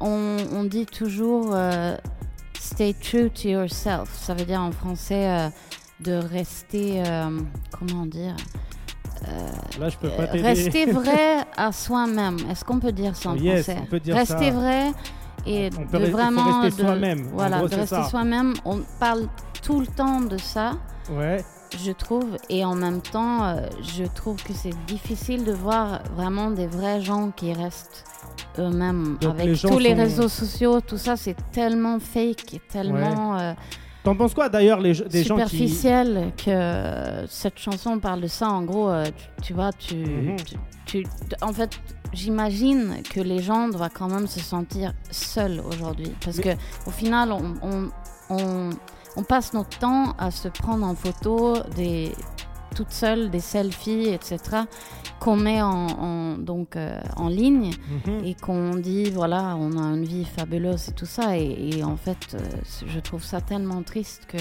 on, 0.00 0.36
on 0.52 0.64
dit 0.64 0.84
toujours 0.86 1.50
euh, 1.54 1.96
stay 2.58 2.92
true 2.94 3.30
to 3.30 3.48
yourself. 3.48 4.08
Ça 4.14 4.34
veut 4.34 4.44
dire 4.44 4.60
en 4.60 4.72
français 4.72 5.28
euh, 5.28 5.48
de 6.00 6.14
rester. 6.14 7.04
euh, 7.06 7.38
comment 7.70 8.04
dire 8.06 8.34
Là, 9.78 9.88
je 9.88 9.96
peux 9.96 10.08
pas 10.08 10.24
Euh. 10.24 10.42
Rester 10.42 10.86
vrai 10.90 11.44
à 11.56 11.70
soi-même. 11.70 12.38
Est-ce 12.50 12.64
qu'on 12.64 12.80
peut 12.80 12.90
dire 12.90 13.14
ça 13.14 13.28
en 13.30 13.36
Yes, 13.36 13.66
français? 13.66 13.80
on 13.80 13.86
peut 13.86 14.00
dire 14.00 14.16
Rester 14.16 14.50
ça. 14.50 14.56
vrai 14.56 14.90
et 15.46 15.70
On 15.78 15.98
de 15.98 16.04
vraiment. 16.06 16.60
rester 16.62 16.82
de- 16.82 16.86
soi-même. 16.86 17.22
Voilà, 17.32 17.58
gros, 17.58 17.68
de 17.68 17.74
rester 17.76 18.02
soi-même. 18.04 18.54
On 18.64 18.78
parle 19.00 19.26
tout 19.62 19.80
le 19.80 19.86
temps 19.86 20.20
de 20.20 20.38
ça 20.38 20.72
Ouais, 21.10 21.42
je 21.84 21.90
trouve. 21.92 22.36
Et 22.48 22.64
en 22.64 22.74
même 22.74 23.00
temps, 23.00 23.44
euh, 23.44 23.66
je 23.82 24.04
trouve 24.04 24.42
que 24.42 24.52
c'est 24.52 24.74
difficile 24.86 25.44
de 25.44 25.52
voir 25.52 26.00
vraiment 26.16 26.50
des 26.50 26.66
vrais 26.66 27.00
gens 27.00 27.30
qui 27.34 27.52
restent 27.52 28.04
eux-mêmes. 28.58 29.18
Avec 29.24 29.46
les 29.46 29.56
tous 29.56 29.78
les 29.78 29.94
réseaux 29.94 30.28
sociaux, 30.28 30.80
tout 30.80 30.98
ça, 30.98 31.16
c'est 31.16 31.36
tellement 31.52 31.98
fake 31.98 32.54
et 32.54 32.60
tellement 32.70 33.38
euh, 33.38 33.52
T'en 34.04 34.16
penses 34.16 34.34
quoi 34.34 34.48
d'ailleurs 34.48 34.80
les, 34.80 34.94
des 34.94 35.22
gens 35.22 35.36
qui. 35.36 35.42
superficiel 35.58 36.32
que 36.44 37.24
cette 37.28 37.58
chanson 37.58 37.98
parle 38.00 38.20
de 38.20 38.26
ça? 38.26 38.48
En 38.50 38.62
gros, 38.62 38.88
euh, 38.90 39.04
tu, 39.06 39.42
tu 39.42 39.52
vois, 39.54 39.70
tu, 39.72 39.94
Mhm. 39.94 40.36
tu- 40.84 41.04
tu- 41.04 41.06
en 41.40 41.52
fait, 41.52 41.70
j'imagine 42.12 43.02
que 43.12 43.20
les 43.20 43.42
gens 43.42 43.68
doivent 43.68 43.90
quand 43.94 44.08
même 44.08 44.26
se 44.26 44.40
sentir 44.40 44.92
seuls 45.10 45.60
aujourd'hui. 45.66 46.12
Parce 46.24 46.38
Mais- 46.38 46.42
que 46.56 46.88
au 46.88 46.90
final, 46.90 47.32
on, 47.32 47.54
on, 47.62 47.90
on- 48.30 48.70
on 49.16 49.22
passe 49.22 49.52
notre 49.52 49.78
temps 49.78 50.14
à 50.18 50.30
se 50.30 50.48
prendre 50.48 50.86
en 50.86 50.94
photo 50.94 51.54
des 51.76 52.12
toutes 52.74 52.92
seules, 52.92 53.30
des 53.30 53.40
selfies, 53.40 54.08
etc., 54.08 54.38
qu'on 55.20 55.36
met 55.36 55.60
en, 55.60 55.86
en- 55.88 56.38
donc, 56.38 56.74
euh, 56.76 56.98
en 57.16 57.28
ligne 57.28 57.72
Mhm. 58.06 58.24
et 58.24 58.34
qu'on 58.34 58.74
dit 58.76 59.10
voilà 59.10 59.54
on 59.56 59.76
a 59.76 59.86
une 59.94 60.04
vie 60.04 60.24
fabuleuse 60.24 60.88
et 60.88 60.92
tout 60.92 61.06
ça 61.06 61.36
et, 61.38 61.76
et 61.78 61.84
en 61.84 61.96
fait 61.96 62.34
euh, 62.34 62.38
je 62.86 62.98
trouve 62.98 63.22
ça 63.22 63.40
tellement 63.42 63.82
triste 63.82 64.22
que 64.26 64.38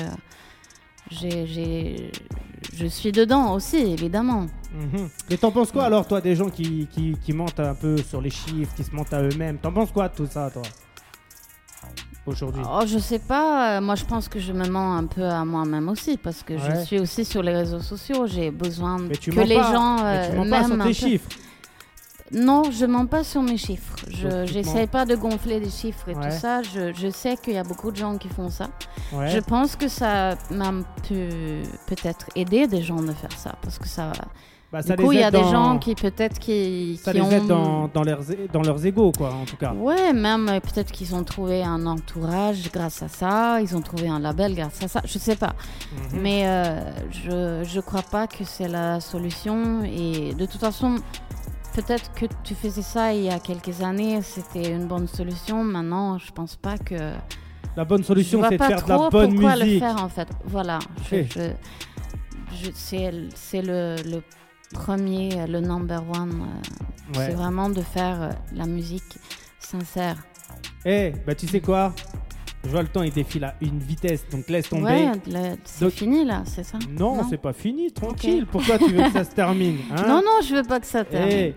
je 1.11 2.85
suis 2.87 3.11
dedans 3.11 3.53
aussi 3.53 3.77
évidemment 3.77 4.45
Mhm. 4.73 5.09
Mais 5.29 5.35
t'en 5.35 5.51
penses 5.51 5.69
quoi 5.69 5.83
alors, 5.83 6.07
toi, 6.07 6.21
des 6.21 6.33
gens 6.33 6.49
qui, 6.49 6.87
qui, 6.89 7.17
qui 7.21 7.33
mentent 7.33 7.59
un 7.59 7.75
peu 7.75 7.97
sur 7.97 8.21
les 8.21 8.29
chiffres, 8.29 8.73
qui 8.73 8.85
se 8.85 8.95
mentent 8.95 9.11
à 9.11 9.21
eux-mêmes? 9.21 9.57
T'en 9.57 9.73
penses 9.73 9.91
quoi 9.91 10.07
de 10.07 10.15
tout 10.15 10.27
ça, 10.27 10.49
toi 10.49 10.61
Aujourd'hui? 12.25 12.61
Oh 12.65 12.81
je 12.85 12.97
sais 12.99 13.19
pas 13.19 13.77
euh, 13.77 13.81
moi 13.81 13.95
je 13.95 14.05
pense 14.05 14.29
que 14.29 14.39
je 14.39 14.53
me 14.53 14.65
mens 14.69 14.95
un 14.95 15.07
peu 15.07 15.23
à 15.25 15.43
moi-même 15.43 15.89
aussi 15.89 16.15
parce 16.17 16.43
que 16.43 16.53
Ouais. 16.53 16.59
je 16.79 16.85
suis 16.85 16.99
aussi 16.99 17.25
sur 17.25 17.41
les 17.41 17.51
réseaux 17.53 17.79
sociaux 17.81 18.27
j'ai 18.27 18.51
besoin 18.51 18.99
Mais 18.99 19.15
tu 19.17 19.31
que 19.31 19.39
les 19.41 19.55
pas. 19.55 19.73
gens 19.73 19.95
Mais 20.03 20.03
euh, 20.03 20.29
tu 20.29 20.35
mens 20.37 20.43
pas 20.43 20.67
m'aiment 20.67 20.67
sur 20.67 20.77
tes 20.77 21.17
peu. 21.17 21.23
Non, 22.33 22.63
je 22.71 22.85
mens 22.85 23.05
pas 23.05 23.23
sur 23.23 23.41
mes 23.41 23.57
chiffres. 23.57 23.95
Je 24.09 24.27
mens. 24.63 24.87
pas 24.87 25.05
de 25.05 25.15
gonfler 25.15 25.59
des 25.59 25.69
chiffres 25.69 26.07
et 26.09 26.15
Ouais. 26.15 26.29
tout 26.29 26.35
ça. 26.35 26.61
Je, 26.61 26.93
je 26.93 27.09
sais 27.09 27.35
qu'il 27.37 27.53
y 27.53 27.57
a 27.57 27.63
beaucoup 27.63 27.91
de 27.91 27.97
gens 27.97 28.17
qui 28.17 28.29
font 28.29 28.49
ça. 28.49 28.69
Ouais. 29.11 29.27
Je 29.29 29.39
pense 29.39 29.75
que 29.75 29.87
ça 29.87 30.35
m'a 30.49 30.71
pu 31.07 31.29
peut-être 31.87 32.27
aidé 32.35 32.67
des 32.67 32.81
gens 32.81 33.01
de 33.01 33.11
faire 33.11 33.31
ça 33.37 33.55
parce 33.61 33.77
que 33.77 33.87
ça. 33.87 34.11
Bah, 34.71 34.81
ça 34.81 34.95
du 34.95 35.03
coup, 35.03 35.11
il 35.11 35.19
y 35.19 35.23
a 35.23 35.31
des 35.31 35.43
gens 35.43 35.77
qui 35.79 35.95
peut-être 35.95 36.39
qui, 36.39 36.97
Ça 37.03 37.11
qui 37.11 37.17
les 37.17 37.23
ont. 37.25 37.29
aide 37.31 37.45
dans, 37.47 37.89
dans, 37.89 38.03
leurs, 38.03 38.21
dans 38.53 38.61
leurs 38.61 38.85
égaux, 38.85 39.11
quoi, 39.11 39.33
en 39.33 39.43
tout 39.43 39.57
cas. 39.57 39.73
Ouais, 39.73 40.13
même 40.13 40.47
euh, 40.47 40.59
peut-être 40.61 40.93
qu'ils 40.93 41.13
ont 41.13 41.25
trouvé 41.25 41.61
un 41.61 41.85
entourage 41.85 42.71
grâce 42.71 43.03
à 43.03 43.09
ça. 43.09 43.59
Ils 43.59 43.75
ont 43.75 43.81
trouvé 43.81 44.07
un 44.07 44.19
label 44.19 44.55
grâce 44.55 44.81
à 44.81 44.87
ça. 44.87 45.01
Je 45.03 45.19
sais 45.19 45.35
pas. 45.35 45.55
Mhm. 46.13 46.21
Mais 46.21 46.43
euh, 46.45 46.79
je 47.11 47.65
je 47.69 47.79
crois 47.81 48.01
pas 48.03 48.27
que 48.27 48.45
c'est 48.45 48.69
la 48.69 49.01
solution 49.01 49.83
et 49.83 50.33
de 50.35 50.45
toute 50.45 50.61
façon 50.61 50.95
peut-être 51.73 52.11
que 52.13 52.25
tu 52.43 52.55
faisais 52.55 52.81
ça 52.81 53.13
il 53.13 53.23
y 53.23 53.29
a 53.29 53.39
quelques 53.39 53.81
années 53.81 54.21
c'était 54.21 54.71
une 54.71 54.87
bonne 54.87 55.07
solution. 55.07 55.63
Maintenant 55.63 56.17
je 56.17 56.31
pense 56.31 56.55
pas 56.55 56.77
que 56.77 57.13
La 57.75 57.85
bonne 57.85 58.03
solution, 58.03 58.41
c'est 58.49 58.57
de 58.57 58.63
faire 58.63 58.83
de 58.83 58.89
la 58.89 58.97
bonne 59.09 59.31
pourquoi 59.33 59.55
le 59.55 59.65
musique. 59.65 59.79
faire 59.79 60.03
en 60.03 60.09
fait. 60.09 60.27
Voilà 60.45 60.79
je, 61.09 61.23
je- 61.23 62.71
c'est 62.73 63.11
c'est 63.35 63.61
le, 63.61 63.95
le 64.05 64.21
premier 64.73 65.45
le 65.47 65.59
number 65.61 66.01
one 66.09 66.41
euh, 66.41 67.17
Ouais. 67.17 67.25
c'est 67.27 67.33
vraiment 67.33 67.67
de 67.69 67.81
faire 67.81 68.21
euh, 68.21 68.29
la 68.53 68.65
musique 68.65 69.17
sincère. 69.59 70.15
Eh, 70.85 71.11
bah 71.27 71.35
tu 71.35 71.45
sais 71.45 71.59
quoi? 71.59 71.93
Je 72.63 72.69
vois 72.69 72.83
le 72.83 72.87
temps, 72.87 73.01
il 73.01 73.11
défile 73.11 73.43
à 73.45 73.55
une 73.59 73.79
vitesse, 73.79 74.23
donc 74.31 74.47
laisse 74.47 74.69
tomber. 74.69 74.83
ouais 74.83 75.11
le- 75.27 75.55
c'est 75.63 75.85
Donc- 75.85 75.93
fini 75.93 76.23
là 76.25 76.43
c'est 76.45 76.63
ça 76.63 76.77
Non, 76.97 77.23
c'est 77.29 77.37
pas 77.41 77.53
fini, 77.53 77.91
tranquille. 77.91 78.45
Pourquoi 78.51 78.77
tu 78.77 78.91
veux 78.93 79.03
que 79.03 79.11
ça 79.11 79.23
se 79.23 79.31
termine 79.31 79.77
hein 79.91 80.03
non 80.07 80.17
non 80.23 80.39
je 80.47 80.55
veux 80.55 80.63
pas 80.63 80.79
que 80.79 80.85
ça 80.85 81.03
termine 81.03 81.31
Eh, 81.37 81.55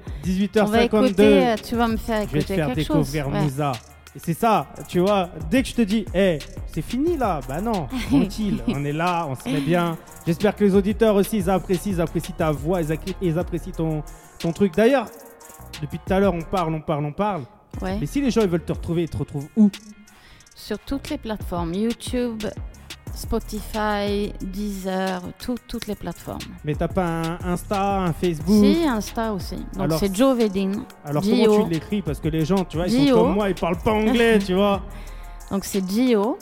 on 0.61 0.65
va 0.65 0.79
18h52. 0.79 0.85
écouter 0.85 1.47
euh, 1.47 1.57
tu 1.63 1.77
vas 1.77 1.89
me 1.89 1.97
faire 1.99 2.23
Je 2.27 2.33
vais 2.33 2.39
te 2.43 2.53
écouter 2.53 2.55
faire 2.55 2.67
quelque 2.75 2.87
chose 2.87 3.13
découvrir 3.13 3.29
ouais. 3.29 3.43
Moussa. 3.45 3.73
Et 4.17 4.21
c'est 4.21 4.33
ça, 4.35 4.69
tu 4.89 5.01
vois, 5.01 5.29
dès 5.51 5.61
que 5.65 5.69
je 5.69 5.75
te 5.75 5.83
dis, 5.83 6.05
hé, 6.15 6.39
c'est 6.73 6.83
fini 6.83 7.17
là, 7.17 7.41
bah 7.49 7.61
non, 7.61 7.89
tranquille, 8.09 8.63
on 8.69 8.85
est 8.85 8.93
là, 8.93 9.27
on 9.29 9.35
se 9.35 9.49
met 9.49 9.61
bien. 9.67 9.99
J'espère 10.25 10.55
que 10.55 10.63
les 10.65 10.75
auditeurs 10.77 11.17
aussi, 11.17 11.39
ils 11.39 11.51
apprécient, 11.51 11.91
ils 11.93 12.01
apprécient 12.01 12.35
ta 12.39 12.53
voix, 12.53 12.81
ils 13.21 13.39
apprécient 13.39 13.73
ton, 13.73 14.05
ton 14.39 14.53
truc. 14.53 14.73
D'ailleurs, 14.77 15.07
depuis 15.83 15.99
tout 15.99 16.13
à 16.15 16.21
l'heure, 16.21 16.33
on 16.33 16.43
parle, 16.43 16.73
on 16.75 16.81
parle, 16.81 17.05
on 17.07 17.13
parle. 17.13 17.43
Ouais. 17.83 17.99
Mais 18.01 18.07
si 18.07 18.21
les 18.21 18.31
gens 18.31 18.43
ils 18.43 18.49
veulent 18.49 18.65
te 18.65 18.73
retrouver, 18.73 19.03
ils 19.03 19.11
te 19.11 19.17
retrouvent 19.17 19.49
où? 19.57 19.69
Sur 20.55 20.79
toutes 20.79 21.11
les 21.11 21.19
plateformes, 21.19 21.75
YouTube, 21.75 22.45
Spotify, 23.15 24.33
Deezer, 24.41 25.21
tout- 25.39 25.57
toutes 25.69 25.87
les 25.87 25.95
plateformes. 25.95 26.39
Mais 26.65 26.75
t'as 26.75 26.89
pas 26.89 27.07
un 27.07 27.39
Insta, 27.53 28.01
un 28.03 28.13
Facebook 28.13 28.65
Si, 28.65 28.85
Insta 28.87 29.33
aussi. 29.33 29.57
Donc 29.77 29.93
c'est 29.99 30.15
Joe 30.15 30.37
Vedin. 30.37 30.73
Alors 31.05 31.23
Gio. 31.23 31.47
comment 31.47 31.65
tu 31.67 31.71
l'écris? 31.75 32.03
Parce 32.03 32.21
que 32.21 32.29
les 32.29 32.45
gens, 32.45 32.65
tu 32.65 32.77
vois, 32.77 32.87
ils 32.87 33.07
Gio. 33.07 33.17
sont 33.17 33.23
comme 33.25 33.35
moi, 33.35 33.49
ils 33.51 33.55
parlent 33.55 33.79
pas 33.79 33.93
anglais, 33.93 34.39
tu 34.39 34.55
vois. 34.55 34.83
Donc 35.51 35.65
c'est 35.65 35.89
Gio. 35.89 36.39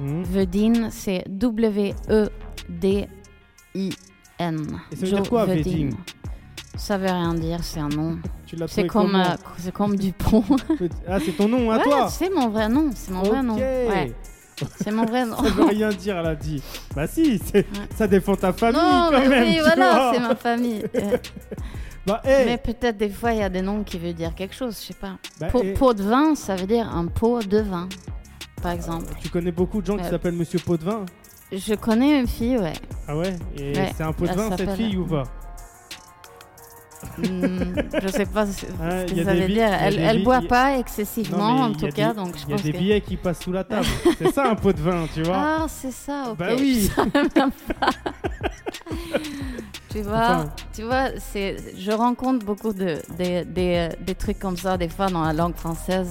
Hmm. 0.00 0.22
Vedin, 0.22 0.90
c'est 0.90 1.24
E 1.26 1.30
W-E-D-I-N. 1.30 2.30
Et 4.92 4.96
ça 4.96 5.06
veut 5.06 5.12
dire 5.12 5.28
quoi, 5.28 5.44
Veding 5.44 5.94
Ça 6.78 6.96
veut 6.96 7.06
rien 7.10 7.34
dire, 7.34 7.58
c'est 7.62 7.80
un 7.80 7.88
nom. 7.88 8.18
Tu 8.46 8.56
l'as 8.56 8.66
C'est 8.68 8.86
comme, 8.86 9.14
euh, 9.16 9.24
c'est 9.58 9.72
comme 9.72 9.96
Dupont. 9.96 10.42
Ah, 11.08 11.18
c'est 11.22 11.32
ton 11.32 11.48
nom 11.48 11.70
à 11.70 11.76
ouais, 11.78 11.82
toi 11.82 12.08
c'est 12.08 12.30
mon 12.32 12.48
vrai 12.48 12.68
nom. 12.68 12.90
C'est 12.94 13.10
mon 13.12 13.22
vrai 13.22 13.42
nom. 13.42 13.56
Ouais, 13.56 14.14
c'est 14.80 14.90
mon 14.92 15.04
vrai 15.04 15.26
nom. 15.26 15.36
Ça 15.36 15.50
veut 15.50 15.64
rien 15.64 15.90
dire, 15.90 16.16
elle 16.18 16.26
a 16.26 16.34
dit. 16.34 16.62
Bah 16.94 17.06
si, 17.06 17.38
c'est- 17.38 17.66
ça 17.96 18.06
défend 18.06 18.36
ta 18.36 18.52
famille 18.52 18.80
non, 18.80 19.08
quand 19.10 19.18
mais 19.20 19.28
même. 19.28 19.42
oui, 19.44 19.58
voilà, 19.60 20.12
c'est 20.14 20.20
ma 20.20 20.34
famille. 20.34 20.84
Euh, 20.94 21.16
Bah, 22.06 22.22
eh, 22.24 22.46
Mais 22.46 22.56
peut-être 22.56 22.96
des 22.96 23.10
fois, 23.10 23.32
il 23.32 23.40
y 23.40 23.42
a 23.42 23.50
des 23.50 23.60
noms 23.60 23.82
qui 23.84 23.98
veulent 23.98 24.14
dire 24.14 24.34
quelque 24.34 24.54
chose, 24.54 24.78
je 24.80 24.86
sais 24.86 24.94
pas. 24.94 25.16
bah, 25.38 25.48
Pot, 25.48 25.62
pot 25.74 25.92
de 25.92 26.02
vin, 26.02 26.34
ça 26.34 26.56
veut 26.56 26.66
dire 26.66 26.88
un 26.88 27.06
pot 27.06 27.40
de 27.46 27.58
vin, 27.58 27.86
par 28.62 28.72
exemple. 28.72 29.04
Tu 29.20 29.28
connais 29.28 29.52
beaucoup 29.52 29.82
de 29.82 29.86
gens 29.86 29.96
qui 29.98 30.04
Ouais. 30.04 30.10
s'appellent 30.10 30.32
Monsieur 30.36 30.58
Potvin 30.58 31.04
Je 31.52 31.74
connais 31.74 32.18
une 32.20 32.26
fille, 32.26 32.56
ouais. 32.56 32.72
Ah 33.06 33.14
ouais 33.14 33.36
Et 33.58 33.76
Ouais, 33.76 33.92
c'est 33.94 34.04
un 34.04 34.12
pot 34.14 34.26
de 34.26 34.32
vin 34.32 34.56
cette 34.56 34.70
fille 34.74 34.96
ou 34.96 35.04
pas? 35.04 35.24
Je 37.22 38.08
sais 38.08 38.26
pas 38.26 38.46
ce, 38.46 38.66
Ah, 38.82 39.06
ce 39.06 39.12
que 39.14 39.24
ça 39.24 39.34
veut 39.34 39.46
dire. 39.48 39.68
Elle, 39.80 39.98
elle 39.98 40.24
boit 40.24 40.40
pas 40.42 40.78
excessivement, 40.78 41.60
en 41.62 41.72
tout 41.72 41.86
des- 41.86 41.92
cas, 41.92 42.12
donc 42.14 42.36
je 42.36 42.44
Il 42.44 42.50
y 42.50 42.54
a 42.54 42.56
des 42.62 42.72
que... 42.72 42.78
billets 42.78 43.00
qui 43.00 43.16
passent 43.16 43.40
sous 43.40 43.52
la 43.52 43.64
table. 43.64 43.86
c'est 44.18 44.32
ça 44.32 44.50
un 44.50 44.54
pot 44.54 44.72
de 44.72 44.80
vin, 44.80 45.06
tu 45.14 45.22
vois 45.22 45.36
Ah, 45.36 45.66
c'est 45.68 45.92
ça, 45.92 46.24
ok. 46.30 46.36
Bah 46.38 46.48
oui. 46.58 46.90
Tu 49.90 50.02
vois, 50.02 50.16
Enfin. 50.18 50.44
tu 50.74 50.82
vois 50.82 51.06
c'est, 51.18 51.56
je 51.78 51.90
rencontre 51.90 52.44
beaucoup 52.44 52.74
de, 52.74 52.96
des- 53.16 53.44
euh, 53.56 53.88
des 54.04 54.14
trucs 54.14 54.38
comme 54.38 54.56
ça, 54.56 54.76
des 54.76 54.88
fois, 54.90 55.06
dans 55.08 55.22
la 55.24 55.32
langue 55.32 55.54
française. 55.56 56.10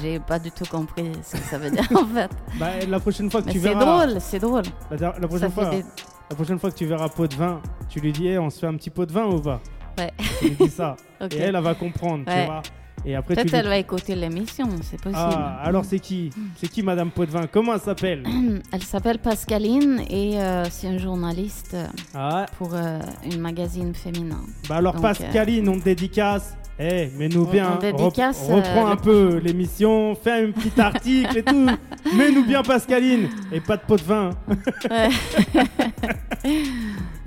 J'ai 0.00 0.18
pas 0.18 0.38
du 0.38 0.50
tout 0.50 0.64
compris 0.64 1.12
ce 1.22 1.32
que 1.36 1.42
ça 1.42 1.58
veut 1.58 1.70
dire, 1.70 1.86
en 1.94 2.06
fait. 2.06 2.30
Bah, 2.58 2.68
la 2.88 2.98
prochaine 2.98 3.30
fois 3.30 3.42
que 3.42 3.46
Mais 3.48 3.52
tu 3.52 3.60
c'est 3.60 3.68
verras. 3.68 4.06
drôle, 4.06 4.20
c'est 4.20 4.38
drôle. 4.38 4.62
La, 4.98 5.10
prochaine 5.28 5.50
fois, 5.52 5.66
des- 5.66 5.84
la 6.30 6.36
prochaine 6.36 6.58
fois 6.58 6.70
que 6.70 6.76
tu 6.76 6.86
verras 6.86 7.08
pot 7.10 7.26
de 7.26 7.34
vin, 7.34 7.60
tu 7.90 8.00
lui 8.00 8.12
dis, 8.12 8.28
Eh, 8.28 8.38
on 8.38 8.48
se 8.48 8.60
fait 8.60 8.66
un 8.66 8.74
petit 8.76 8.90
pot 8.90 9.04
de 9.04 9.12
vin 9.12 9.26
ou 9.26 9.40
pas? 9.40 9.60
Ouais. 9.98 10.12
Tu 10.40 10.48
lui 10.48 10.56
dis 10.60 10.70
ça. 10.70 10.96
Ok. 11.20 11.34
Et 11.34 11.38
elle, 11.38 11.56
elle 11.56 11.62
va 11.62 11.74
comprendre, 11.74 12.24
tu 12.26 12.44
vois. 12.44 12.62
Et 13.04 13.14
après, 13.16 13.34
Peut-être 13.34 13.50
lui 13.50 13.56
elle 13.58 13.66
va 13.68 13.76
écouter 13.78 14.14
l'émission, 14.14 14.68
c'est 14.82 15.00
possible. 15.00 15.16
Ah, 15.20 15.60
alors 15.64 15.84
c'est 15.84 15.98
qui? 15.98 16.30
C'est 16.56 16.68
qui 16.68 16.82
Madame 16.82 17.10
Potvin? 17.10 17.46
Comment 17.50 17.74
elle 17.74 17.80
s'appelle? 17.80 18.22
Elle 18.72 18.82
s'appelle 18.82 19.18
Pascaline 19.18 20.00
et 20.10 20.40
euh, 20.40 20.64
c'est 20.70 20.86
une 20.88 20.98
journaliste 20.98 21.74
euh, 21.74 21.86
Ah, 22.14 22.46
pour 22.58 22.70
euh, 22.74 22.98
une 23.24 23.40
magazine 23.40 23.94
féminin. 23.94 24.40
bah 24.68 24.76
alors 24.76 24.92
Donc, 24.94 25.02
Pascaline, 25.02 25.68
on 25.68 25.78
te 25.78 25.84
dédicace. 25.84 26.56
Eh, 26.80 27.08
mets-nous 27.16 27.46
bien. 27.46 27.72
on 27.76 27.80
dédicace, 27.80 28.40
Rep- 28.48 28.54
reprends 28.56 28.88
euh, 28.88 28.92
un 28.92 28.96
peu 28.96 29.38
l'émission, 29.42 30.14
fais 30.14 30.44
un 30.46 30.52
petit 30.52 30.80
article 30.80 31.38
et 31.38 31.42
tout. 31.42 31.66
Mets-nous 32.16 32.44
bien 32.44 32.62
Pascaline. 32.62 33.28
Et 33.50 33.60
pas 33.60 33.76
de 33.76 33.82
pot 33.82 33.96
de 33.96 34.02
vin. 34.04 34.30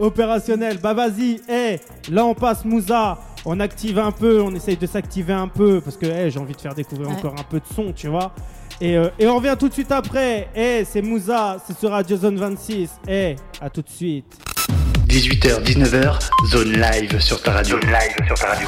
Opérationnel. 0.01 0.79
Bah 0.81 0.93
vas-y. 0.93 1.39
Eh, 1.49 1.79
là 2.11 2.25
on 2.25 2.33
passe 2.33 2.65
Moussa. 2.65 3.17
On 3.45 3.59
active 3.59 3.97
un 3.97 4.11
peu, 4.11 4.41
on 4.41 4.53
essaye 4.53 4.77
de 4.77 4.85
s'activer 4.85 5.33
un 5.33 5.47
peu 5.47 5.81
parce 5.81 5.97
que 5.97 6.29
j'ai 6.29 6.39
envie 6.39 6.53
de 6.53 6.61
faire 6.61 6.75
découvrir 6.75 7.07
Ouais. 7.09 7.15
encore 7.15 7.33
un 7.39 7.43
peu 7.43 7.59
de 7.59 7.65
son, 7.73 7.91
tu 7.91 8.07
vois. 8.07 8.33
Et, 8.79 8.97
euh, 8.97 9.09
et 9.17 9.27
on 9.27 9.35
revient 9.37 9.55
tout 9.59 9.67
de 9.69 9.73
suite 9.73 9.91
après. 9.91 10.47
Eh, 10.55 10.83
c'est 10.85 11.01
Moussa, 11.01 11.57
c'est 11.65 11.77
sur 11.77 11.89
Radio 11.91 12.17
Zone 12.17 12.37
26. 12.37 12.89
Eh, 13.07 13.35
à 13.59 13.69
tout 13.69 13.81
de 13.81 13.89
suite. 13.89 14.25
18h, 15.07 15.61
19h, 15.63 16.19
zone 16.51 16.71
live 16.73 17.19
sur 17.19 17.41
ta 17.41 17.51
radio. 17.51 17.79
Zone 17.81 17.89
live 17.91 18.25
sur 18.27 18.35
ta 18.39 18.47
radio. 18.53 18.67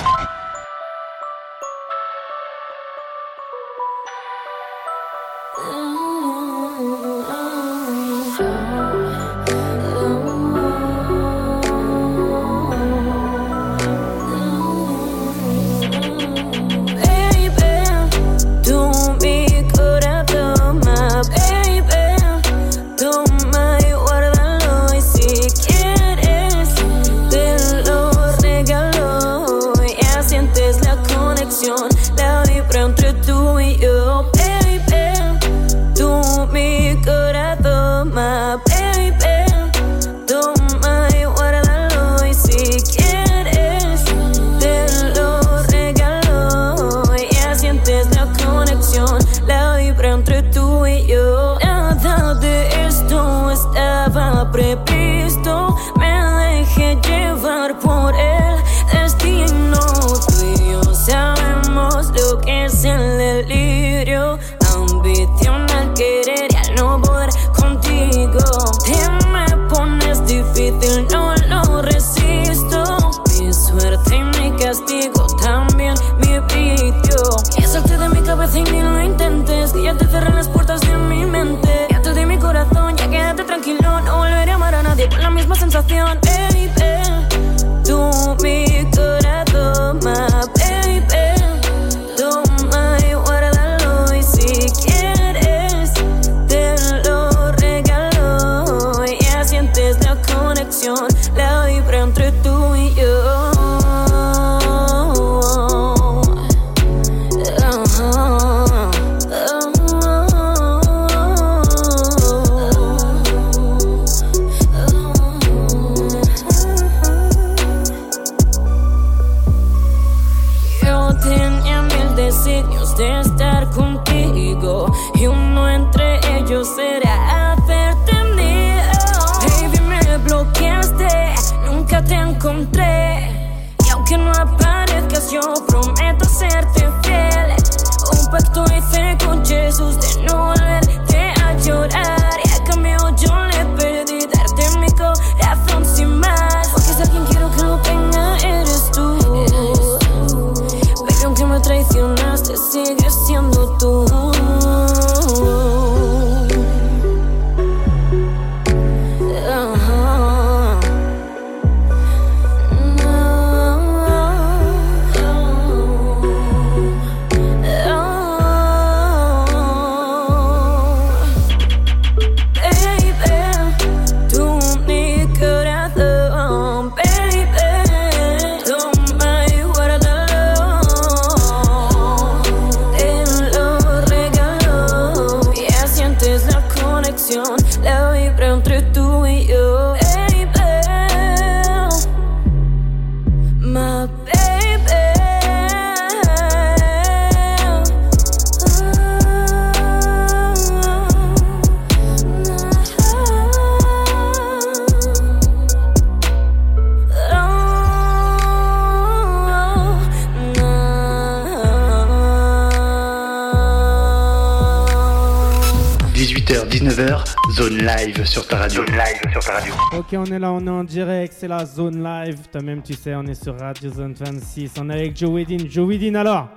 On 220.28 220.32
est 220.32 220.39
là, 220.39 220.51
on 220.51 220.65
est 220.65 220.69
en 220.69 220.84
direct, 220.84 221.34
c'est 221.38 221.47
la 221.47 221.65
zone 221.65 222.03
live. 222.03 222.39
Toi-même, 222.51 222.82
tu 222.82 222.93
sais, 222.93 223.15
on 223.15 223.24
est 223.24 223.41
sur 223.41 223.57
Radio 223.59 223.91
Zone 223.91 224.13
26. 224.13 224.74
On 224.80 224.89
est 224.89 224.93
avec 224.93 225.17
Joe 225.17 225.32
Wedin. 225.32 225.65
Joe 225.69 225.88
Wedin, 225.88 226.15
alors 226.15 226.47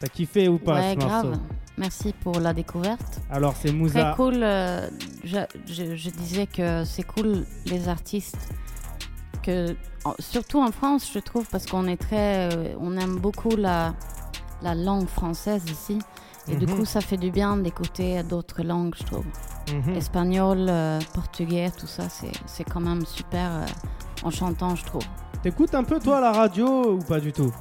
T'as 0.00 0.06
kiffé 0.06 0.48
ou 0.48 0.58
pas 0.58 0.74
ouais, 0.74 0.92
ce 0.94 0.98
morceau 1.00 1.28
grave. 1.30 1.40
Merci 1.76 2.14
pour 2.22 2.38
la 2.38 2.52
découverte. 2.52 3.20
Alors, 3.30 3.54
c'est 3.56 3.68
Très 3.68 3.76
Moussa. 3.76 4.12
cool. 4.16 4.40
euh, 4.42 4.88
je, 5.24 5.38
je- 5.66 5.96
je 5.96 6.10
disais 6.10 6.46
que 6.46 6.84
c'est 6.84 7.02
cool 7.02 7.44
les 7.66 7.88
artistes 7.88 8.38
que 9.42 9.74
surtout 10.20 10.60
en 10.60 10.70
France, 10.70 11.10
je 11.12 11.18
trouve, 11.18 11.46
parce 11.50 11.66
qu'on 11.66 11.86
est 11.88 11.96
très, 11.96 12.48
euh, 12.54 12.74
on 12.80 12.96
aime 12.96 13.16
beaucoup 13.16 13.56
la 13.56 13.94
la 14.62 14.74
langue 14.74 15.06
française 15.08 15.62
ici. 15.70 15.98
Et 16.50 16.56
du 16.56 16.66
Mhm. 16.66 16.76
coup, 16.78 16.84
ça 16.84 17.00
fait 17.00 17.16
du 17.16 17.30
bien 17.30 17.56
d'écouter 17.56 18.22
d'autres 18.24 18.62
langues, 18.64 18.94
je 18.98 19.04
trouve. 19.04 19.24
Mhm. 19.74 19.94
Espagnol, 19.96 20.66
euh, 20.68 20.98
portugais, 21.14 21.70
tout 21.78 21.86
ça, 21.86 22.08
c'est 22.08 22.32
c'est 22.46 22.64
quand 22.64 22.80
même 22.80 23.04
super 23.06 23.50
euh, 23.52 23.66
enchantant, 24.24 24.74
je 24.74 24.84
trouve. 24.84 25.02
T'écoutes 25.42 25.74
un 25.74 25.84
peu, 25.84 25.98
toi, 26.00 26.20
la 26.20 26.32
radio 26.32 26.94
ou 26.94 26.98
pas 26.98 27.20
du 27.20 27.32
tout? 27.32 27.52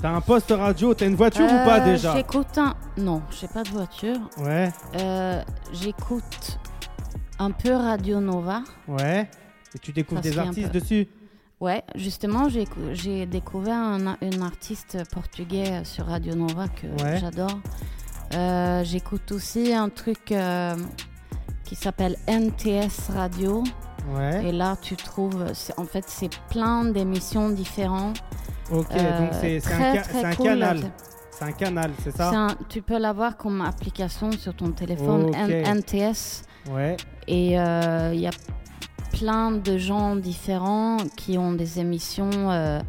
T'as 0.00 0.10
un 0.10 0.20
poste 0.20 0.50
radio, 0.56 0.92
t'as 0.94 1.06
une 1.06 1.14
voiture 1.16 1.44
ou 1.46 1.64
pas 1.64 1.80
Euh, 1.80 1.84
déjà? 1.92 2.14
J'écoute 2.14 2.58
un... 2.58 2.74
Non, 2.98 3.22
j'ai 3.30 3.48
pas 3.48 3.62
de 3.62 3.70
voiture. 3.70 4.16
Ouais, 4.38 4.70
J'écoute 5.72 6.58
un 7.38 7.50
peu 7.50 7.74
Radio 7.74 8.20
Nova. 8.20 8.62
ouais. 8.88 9.28
Et 9.74 9.78
tu 9.78 9.92
découvres 9.92 10.20
des 10.22 10.38
artistes 10.38 10.72
peu. 10.72 10.80
dessus? 10.80 11.08
Ouais, 11.60 11.82
justement, 11.94 12.48
j'ai 12.50 12.62
écou- 12.64 12.92
j'ai 12.92 13.24
découvert 13.26 13.76
un, 13.78 14.06
artiste 14.42 14.98
portugais 15.12 15.84
sur 15.84 16.06
Radio 16.06 16.34
Nova 16.34 16.68
que 16.68 16.86
Ouais. 17.02 17.18
j'adore. 17.18 17.58
J'écoute 18.84 19.32
aussi 19.32 19.72
un 19.74 19.88
truc 19.88 20.32
qui 21.66 21.74
s'appelle 21.74 22.16
NTS 22.28 23.10
Radio. 23.14 23.62
Ouais. 24.14 24.46
Et 24.48 24.52
là, 24.52 24.76
tu 24.80 24.96
trouves, 24.96 25.44
en 25.76 25.84
fait, 25.84 26.04
c'est 26.06 26.30
plein 26.48 26.84
d'émissions 26.84 27.48
différentes. 27.50 28.18
Ok, 28.72 28.86
Euh, 28.92 29.18
donc 29.18 29.30
c'est 29.40 29.56
un, 29.66 29.94
ca- 30.02 30.34
canal. 30.34 30.80
C'est 31.30 31.44
un 31.44 31.52
canal, 31.52 31.90
c'est 32.02 32.16
ça? 32.16 32.30
Un- 32.30 32.56
tu 32.68 32.82
peux 32.82 32.98
l'avoir 32.98 33.36
comme 33.36 33.60
application 33.60 34.30
sur 34.32 34.54
ton 34.54 34.70
téléphone, 34.70 35.32
NTS. 35.34 36.42
Ouais. 36.70 36.96
Et 37.28 37.58
euh, 37.58 38.12
il 38.14 38.20
y 38.20 38.26
a 38.26 38.30
plein 39.12 39.50
de 39.52 39.76
gens 39.78 40.16
différents 40.16 40.98
qui 41.16 41.36
ont 41.38 41.52
des 41.52 41.78
émissions. 41.80 42.30
euh, 42.50 42.80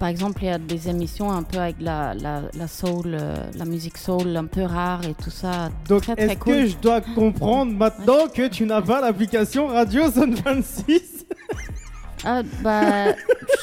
par 0.00 0.08
exemple, 0.08 0.38
il 0.42 0.46
y 0.46 0.50
a 0.50 0.58
des 0.58 0.88
émissions 0.88 1.30
un 1.30 1.42
peu 1.42 1.58
avec 1.58 1.76
la, 1.78 2.14
la, 2.14 2.40
la 2.54 2.66
soul, 2.66 3.08
euh, 3.14 3.36
la 3.56 3.64
musique 3.66 3.98
soul 3.98 4.34
un 4.36 4.46
peu 4.46 4.62
rare 4.62 5.04
et 5.04 5.14
tout 5.14 5.30
ça. 5.30 5.68
Donc, 5.88 6.02
très, 6.02 6.14
est-ce 6.16 6.38
cool. 6.38 6.52
que 6.54 6.66
je 6.66 6.76
dois 6.78 7.00
comprendre 7.02 7.72
maintenant 7.72 8.26
que 8.34 8.48
tu 8.48 8.64
n'as 8.64 8.80
pas 8.80 9.02
l'application 9.02 9.66
Radio 9.68 10.10
Zone 10.10 10.34
26 10.34 11.26
Ah, 12.24 12.42
bah, 12.62 13.14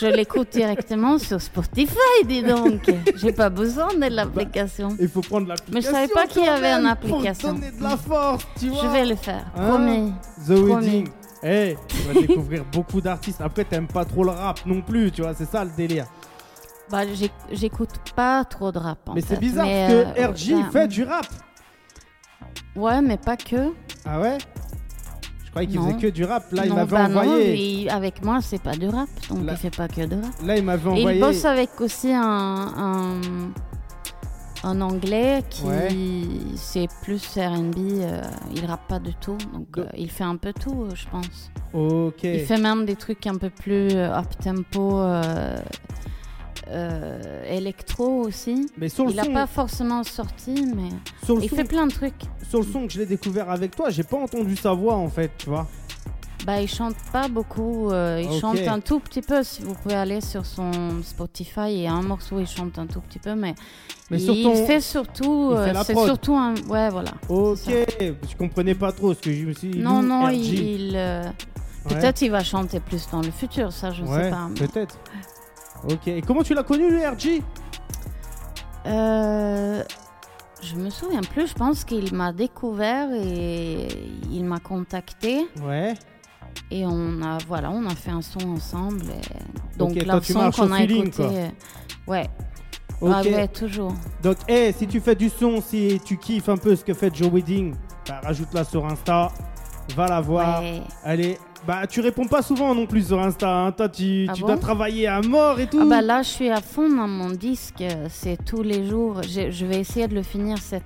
je 0.01 0.07
l'écoute 0.07 0.49
directement 0.51 1.19
sur 1.19 1.39
Spotify, 1.39 1.95
dis 2.25 2.41
donc. 2.41 2.89
J'ai 3.15 3.31
pas 3.31 3.49
besoin 3.51 3.89
de 3.93 4.05
l'application. 4.15 4.95
Il 4.99 5.07
faut 5.09 5.21
prendre 5.21 5.47
l'application. 5.47 5.73
Mais 5.75 5.81
je 5.81 5.88
savais 5.88 6.07
pas 6.11 6.25
qu'il 6.25 6.43
y 6.43 6.47
avait 6.47 6.71
une 6.71 6.88
application. 6.88 7.49
Pour 7.49 7.59
donner 7.59 7.71
de 7.71 7.83
la 7.83 7.97
force, 7.97 8.47
tu 8.59 8.69
vois. 8.69 8.81
Je 8.83 8.88
vais 8.88 9.05
le 9.05 9.15
faire, 9.15 9.45
Hein? 9.55 9.67
promis. 9.69 10.13
The 10.47 10.55
Promis. 10.65 10.85
Wedding. 10.85 11.09
Eh, 11.43 11.77
tu 11.88 11.97
vas 12.01 12.19
découvrir 12.19 12.65
beaucoup 12.71 12.99
d'artistes. 12.99 13.41
Après, 13.41 13.63
t'aimes 13.63 13.85
pas 13.88 14.05
trop 14.05 14.23
le 14.23 14.31
rap 14.31 14.59
non 14.65 14.81
plus, 14.81 15.11
tu 15.11 15.21
vois, 15.21 15.35
c'est 15.35 15.45
ça 15.49 15.63
le 15.63 15.69
délire. 15.77 16.07
Bah, 16.89 17.01
j'écoute 17.51 17.89
pas 18.15 18.45
trop 18.45 18.71
de 18.71 18.79
rap. 18.79 18.99
en 19.09 19.13
mais 19.13 19.21
c'est 19.21 19.39
bizarre 19.39 19.65
Mais, 19.65 19.88
parce 20.15 20.38
que 20.38 20.51
euh, 20.51 20.55
RG 20.57 20.63
bah, 20.63 20.69
fait 20.71 20.88
du 20.88 21.03
rap. 21.03 21.25
Ouais, 22.75 23.01
mais 23.01 23.17
pas 23.17 23.35
que. 23.38 23.73
Ah 24.05 24.19
ouais? 24.21 24.38
Je 25.43 25.49
croyais 25.49 25.67
qu'il 25.67 25.79
Non. 25.79 25.88
faisait 25.88 25.97
que 25.97 26.07
du 26.13 26.23
rap. 26.23 26.51
Là, 26.51 26.61
il 26.65 26.69
non, 26.69 26.75
m'avait 26.75 26.91
bah 26.91 27.07
non, 27.07 27.19
envoyé. 27.21 27.81
il- 27.81 27.89
avec 27.89 28.23
moi, 28.23 28.39
c'est 28.41 28.61
pas 28.61 28.75
de 28.75 28.88
rap, 28.88 29.09
donc 29.29 29.45
Là- 29.45 29.53
il 29.53 29.57
fait 29.57 29.75
pas 29.75 29.88
que 29.88 30.05
de 30.05 30.15
rap. 30.15 30.31
Là, 30.45 30.57
il 30.57 30.63
m'avait 30.63 30.83
Et 30.89 30.93
envoyé. 30.99 31.17
il 31.17 31.21
bosse 31.21 31.43
avec 31.45 31.81
aussi 31.81 32.13
un, 32.13 32.21
un, 32.23 33.21
un 34.63 34.81
anglais 34.81 35.43
qui 35.49 35.63
Ouais. 35.63 35.88
c'est 36.55 36.88
plus 37.01 37.21
R&B, 37.38 37.75
euh, 38.01 38.21
il 38.53 38.65
rappe 38.65 38.88
pas 38.88 38.99
du 38.99 39.13
tout, 39.15 39.38
donc 39.53 39.71
Do- 39.71 39.81
euh, 39.81 39.88
il 39.97 40.11
fait 40.11 40.23
un 40.25 40.35
peu 40.38 40.53
tout, 40.53 40.83
euh, 40.83 40.95
je 40.95 41.07
pense. 41.09 41.51
Ok. 41.73 42.23
Il 42.23 42.41
fait 42.45 42.59
même 42.59 42.85
des 42.85 42.95
trucs 42.95 43.25
un 43.25 43.35
peu 43.35 43.49
plus 43.49 43.89
euh, 43.95 44.13
up 44.15 44.27
tempo, 44.43 44.99
euh, 46.70 47.43
électro 47.49 48.22
aussi. 48.26 48.70
Mais 48.78 48.89
sur 48.89 49.05
le, 49.05 49.11
Il 49.11 49.20
a 49.20 49.24
son, 49.24 49.34
pas 49.34 49.47
forcément 49.47 50.03
sorti, 50.03 50.65
mais 50.76 50.89
sur, 51.26 51.41
il 51.43 51.49
son, 51.49 51.55
fait 51.55 51.63
plein 51.63 51.88
de 51.88 51.91
trucs. 51.91 52.13
sur 52.49 52.59
le 52.59 52.65
son 52.65 52.88
que 52.88 52.93
je 52.93 52.99
l'ai 52.99 53.05
découvert 53.05 53.49
avec 53.49 53.76
toi, 53.76 53.89
j'ai 53.89 54.03
pas 54.03 54.18
entendu 54.18 54.55
sa 54.55 54.74
voix 54.74 54.95
en 54.95 55.09
fait, 55.09 55.32
tu 55.38 55.49
vois. 55.49 55.68
Bah, 56.45 56.61
il 56.61 56.68
chante 56.70 56.95
pas 57.11 57.28
beaucoup. 57.28 57.89
euh, 57.89 58.22
il 58.24 58.39
chante 58.39 58.59
un 58.59 58.80
tout 58.80 58.99
petit 58.99 59.22
peu. 59.22 59.43
Si 59.43 59.63
vous 59.63 59.74
pouvez 59.74 59.95
aller 59.95 60.22
sur 60.22 60.45
son 60.45 60.72
Spotify, 61.03 61.70
il 61.74 61.80
y 61.82 61.88
a 61.88 61.91
un 61.93 62.03
morceau 62.03 62.36
où 62.36 62.39
il 62.39 62.47
chante 62.47 62.78
un 62.80 62.86
tout 62.86 63.01
petit 63.01 63.20
peu, 63.20 63.34
mais, 63.36 63.55
Mais 64.11 64.22
il 64.22 64.43
ton- 64.43 64.65
fait 64.65 64.80
surtout. 64.80 65.51
euh, 65.53 65.74
c'est 65.84 65.95
surtout 65.95 66.36
un. 66.36 66.53
Ouais, 66.70 66.89
voilà. 66.89 67.11
Ok. 67.28 67.57
Je 67.68 68.36
comprenais 68.38 68.76
pas 68.76 68.91
trop 68.91 69.13
ce 69.13 69.20
que 69.20 69.34
je 69.34 69.45
me 69.45 69.53
suis 69.53 69.70
dit. 69.70 69.80
non, 69.80 70.01
Lou, 70.01 70.07
non, 70.07 70.26
RG. 70.28 70.34
il. 70.36 70.82
il, 70.89 70.95
euh, 70.95 71.24
Ouais. 71.89 71.95
Peut-être 71.95 72.22
il 72.22 72.30
va 72.32 72.43
chanter 72.43 72.82
plus 72.82 73.07
dans 73.11 73.22
le 73.22 73.32
futur, 73.32 73.72
ça 73.72 73.91
je 73.91 74.03
Ouais, 74.03 74.24
sais 74.24 74.30
pas. 74.30 74.47
mais- 74.49 74.68
peut-être. 74.68 74.99
Ok. 75.89 76.07
Et 76.07 76.21
comment 76.21 76.43
tu 76.43 76.53
l'as 76.53 76.63
connu, 76.63 76.89
le 76.89 76.97
RG 77.07 77.41
Euh, 78.86 79.84
je 80.61 80.75
me 80.75 80.89
souviens 80.89 81.21
plus. 81.21 81.47
Je 81.47 81.53
pense 81.53 81.84
qu'il 81.84 82.13
m'a 82.13 82.32
découvert 82.34 83.09
et 83.13 83.88
il 84.32 84.45
m'a 84.45 84.59
contacté 84.59 85.47
Ouais. 85.63 85.93
et 86.71 86.86
on 86.86 87.21
a 87.21 87.38
voilà, 87.47 87.69
on 87.71 87.86
a 87.86 87.95
fait 87.95 88.11
un 88.11 88.21
son 88.21 88.49
ensemble. 88.49 89.03
et 89.09 89.78
Donc 89.78 89.91
Ok, 89.91 90.03
la 90.05 90.13
toi, 90.13 90.21
tu 90.21 90.34
son 90.34 90.51
qu'on 90.51 90.71
a 90.71 90.78
feeling, 90.78 91.07
écouté. 91.07 91.23
quoi. 92.05 92.13
Ouais, 92.15 92.30
Ok. 93.01 93.11
ah 93.13 93.21
ouais, 93.23 93.47
toujours. 93.49 93.93
Donc, 94.23 94.38
hey, 94.47 94.73
si 94.73 94.88
tu 94.88 94.99
fais 95.01 95.15
du 95.15 95.30
son, 95.30 95.61
si 95.61 95.99
tu 96.05 96.17
kiffes 96.17 96.49
un 96.49 96.57
peu 96.57 96.75
ce 96.75 96.84
que 96.84 96.93
fait 96.93 97.13
Joe 97.13 97.30
Wedding, 97.32 97.75
bah, 98.07 98.21
rajoute-la 98.23 98.63
sur 98.63 98.86
Insta. 98.86 99.32
Va 99.95 100.07
la 100.07 100.19
voir. 100.21 100.61
Ouais. 100.61 100.82
Allez. 101.03 101.38
Bah, 101.68 101.86
tu 101.86 101.99
réponds 101.99 102.28
pas 102.28 102.41
souvent 102.41 102.74
non 102.74 102.86
plus 102.88 103.07
sur 103.07 103.22
Insta. 103.22 103.49
hein. 103.49 103.72
Toi, 103.74 103.89
tu, 103.89 104.26
Ah 104.30 104.34
tu 104.34 104.41
bon 104.41 104.47
dois 104.47 104.57
travailler 104.57 105.05
à 105.07 105.22
mort 105.22 105.59
et 105.59 105.68
tout. 105.68 105.80
Ah 105.82 105.86
bah 105.86 106.01
là, 106.01 106.22
je 106.22 106.30
suis 106.30 106.49
à 106.49 106.61
fond 106.61 106.88
dans 106.89 107.07
mon 107.09 107.30
disque. 107.32 107.84
C'est 108.09 108.38
tous 108.45 108.63
les 108.63 108.88
jours. 108.88 109.22
Je, 109.24 109.51
je 109.51 109.65
vais 109.65 109.78
essayer 109.80 110.07
de 110.07 110.15
le 110.15 110.24
finir 110.24 110.57
cet, 110.59 110.84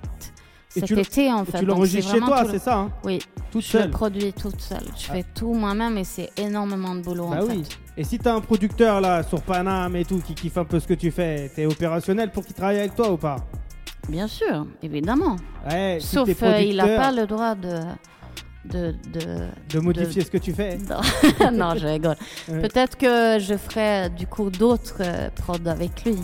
Et 0.76 0.80
cet 0.80 0.86
tu 0.86 0.96
le- 0.96 1.02
été 1.02 1.32
en 1.32 1.44
Et 1.44 1.46
fait. 1.46 1.60
tu 1.60 1.66
l'enregistres 1.66 2.12
chez 2.12 2.20
toi, 2.20 2.40
tout 2.42 2.48
c'est 2.48 2.54
le- 2.54 2.60
ça 2.60 2.78
hein? 2.78 2.90
Oui, 3.04 3.20
Toute 3.52 3.62
je 3.64 3.78
le 3.78 3.84
seule. 3.84 3.92
produis 3.92 4.34
toute 4.34 4.60
seule. 4.60 4.84
Je 4.98 5.06
Ah. 5.10 5.14
fais 5.14 5.26
tout 5.36 5.54
moi-même 5.54 6.00
et 6.00 6.04
c'est 6.04 6.32
énormément 6.38 6.96
de 6.96 7.02
boulot 7.02 7.28
Bah 7.28 7.42
en 7.44 7.46
oui. 7.46 7.64
fait. 7.64 7.78
Et 8.02 8.04
si 8.04 8.18
t'as 8.18 8.34
un 8.34 8.42
producteur 8.42 9.02
là 9.02 9.22
sur 9.22 9.42
Paname 9.44 9.96
et 9.98 10.06
tout 10.06 10.18
qui 10.26 10.34
kiffe 10.34 10.58
un 10.58 10.66
peu 10.66 10.80
ce 10.80 10.88
que 10.88 10.96
tu 10.96 11.12
fais, 11.12 11.52
t'es 11.56 11.68
opérationnel 11.68 12.32
pour 12.32 12.44
qu'il 12.44 12.56
travaille 12.56 12.80
avec 12.80 12.96
toi 12.96 13.12
ou 13.12 13.18
pas? 13.18 13.36
Bien 14.10 14.28
sûr, 14.28 14.66
évidemment. 14.82 15.36
Ouais, 15.70 15.98
si 16.00 16.08
Sauf 16.08 16.26
t'es 16.26 16.44
euh, 16.44 16.60
il 16.62 16.78
n'a 16.78 16.88
pas 16.98 17.12
le 17.12 17.28
droit 17.28 17.54
de. 17.54 17.76
De, 18.66 18.96
de... 19.12 19.48
de 19.70 19.80
modifier 19.80 20.24
ce 20.24 20.32
que 20.32 20.38
tu 20.38 20.54
fais. 20.54 20.78
Non. 20.78 21.52
non, 21.52 21.76
je 21.76 21.88
rigole. 21.88 22.16
Ouais. 22.48 22.62
Peut-être 22.62 22.98
que 22.98 23.40
je 23.40 23.56
ferai 23.58 24.10
du 24.10 24.28
coup 24.28 24.50
d'autres 24.50 25.02
euh, 25.02 25.30
prods 25.36 25.68
avec 25.68 26.04
lui. 26.06 26.18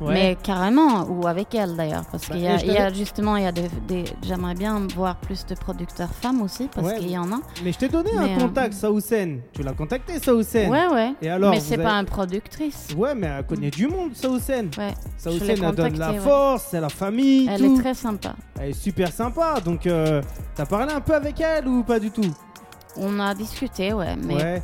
Ouais. 0.00 0.14
Mais 0.14 0.36
carrément, 0.42 1.04
ou 1.10 1.26
avec 1.26 1.54
elle 1.54 1.76
d'ailleurs, 1.76 2.04
parce 2.10 2.26
Bah, 2.28 2.34
qu'il 2.34 2.44
y, 2.44 2.48
a- 2.48 2.88
y 2.90 2.94
justement, 2.94 3.36
il 3.36 3.42
y 3.42 3.46
a 3.46 3.52
des, 3.52 3.68
des- 3.86 4.04
j'aimerais 4.22 4.54
bien 4.54 4.80
voir 4.96 5.16
plus 5.16 5.44
de 5.44 5.54
producteurs 5.54 6.08
femmes 6.10 6.40
aussi, 6.42 6.68
parce 6.74 6.86
Ouais. 6.86 6.98
qu'il 6.98 7.10
y 7.10 7.18
en 7.18 7.30
a. 7.32 7.40
Mais 7.62 7.72
je 7.72 7.78
t'ai 7.78 7.88
donné 7.88 8.10
Mais, 8.14 8.20
un 8.32 8.36
euh, 8.36 8.40
contact, 8.40 8.72
Saoussen. 8.74 9.40
Tu 9.52 9.62
l'as 9.62 9.72
contacté, 9.72 10.18
Saoussen 10.18 10.70
Ouais, 10.70 10.86
ouais. 10.88 11.12
Et 11.20 11.28
alors 11.28 11.50
Mais 11.50 11.60
c'est 11.60 11.74
avez- 11.74 11.82
pas 11.84 11.92
une 11.92 12.06
productrice. 12.06 12.88
Ouais, 12.96 13.14
mais 13.14 13.26
elle 13.26 13.44
connaît 13.46 13.70
du 13.70 13.86
monde, 13.88 14.14
Saoussen. 14.14 14.70
Ouais. 14.78 14.94
Saoussen, 15.18 15.50
elle 15.62 15.74
donne 15.74 15.98
la 15.98 16.14
force, 16.14 16.68
c'est 16.70 16.80
la 16.80 16.88
famille, 16.88 17.46
Elle 17.50 17.60
tout. 17.60 17.76
est 17.76 17.80
très 17.82 17.94
sympa. 17.94 18.34
Elle 18.58 18.70
est 18.70 18.72
super 18.72 19.12
sympa. 19.12 19.60
Donc, 19.64 19.86
euh, 19.86 20.22
t'as 20.54 20.66
parlé 20.66 20.92
un 20.92 21.00
peu 21.00 21.14
avec 21.14 21.40
elle 21.40 21.68
ou 21.68 21.82
pas 21.82 21.98
du 22.00 22.10
tout? 22.10 22.22
On 22.96 23.20
a 23.20 23.34
discuté, 23.34 23.92
ouais, 23.92 24.16
mais 24.16 24.34
Ouais. 24.34 24.62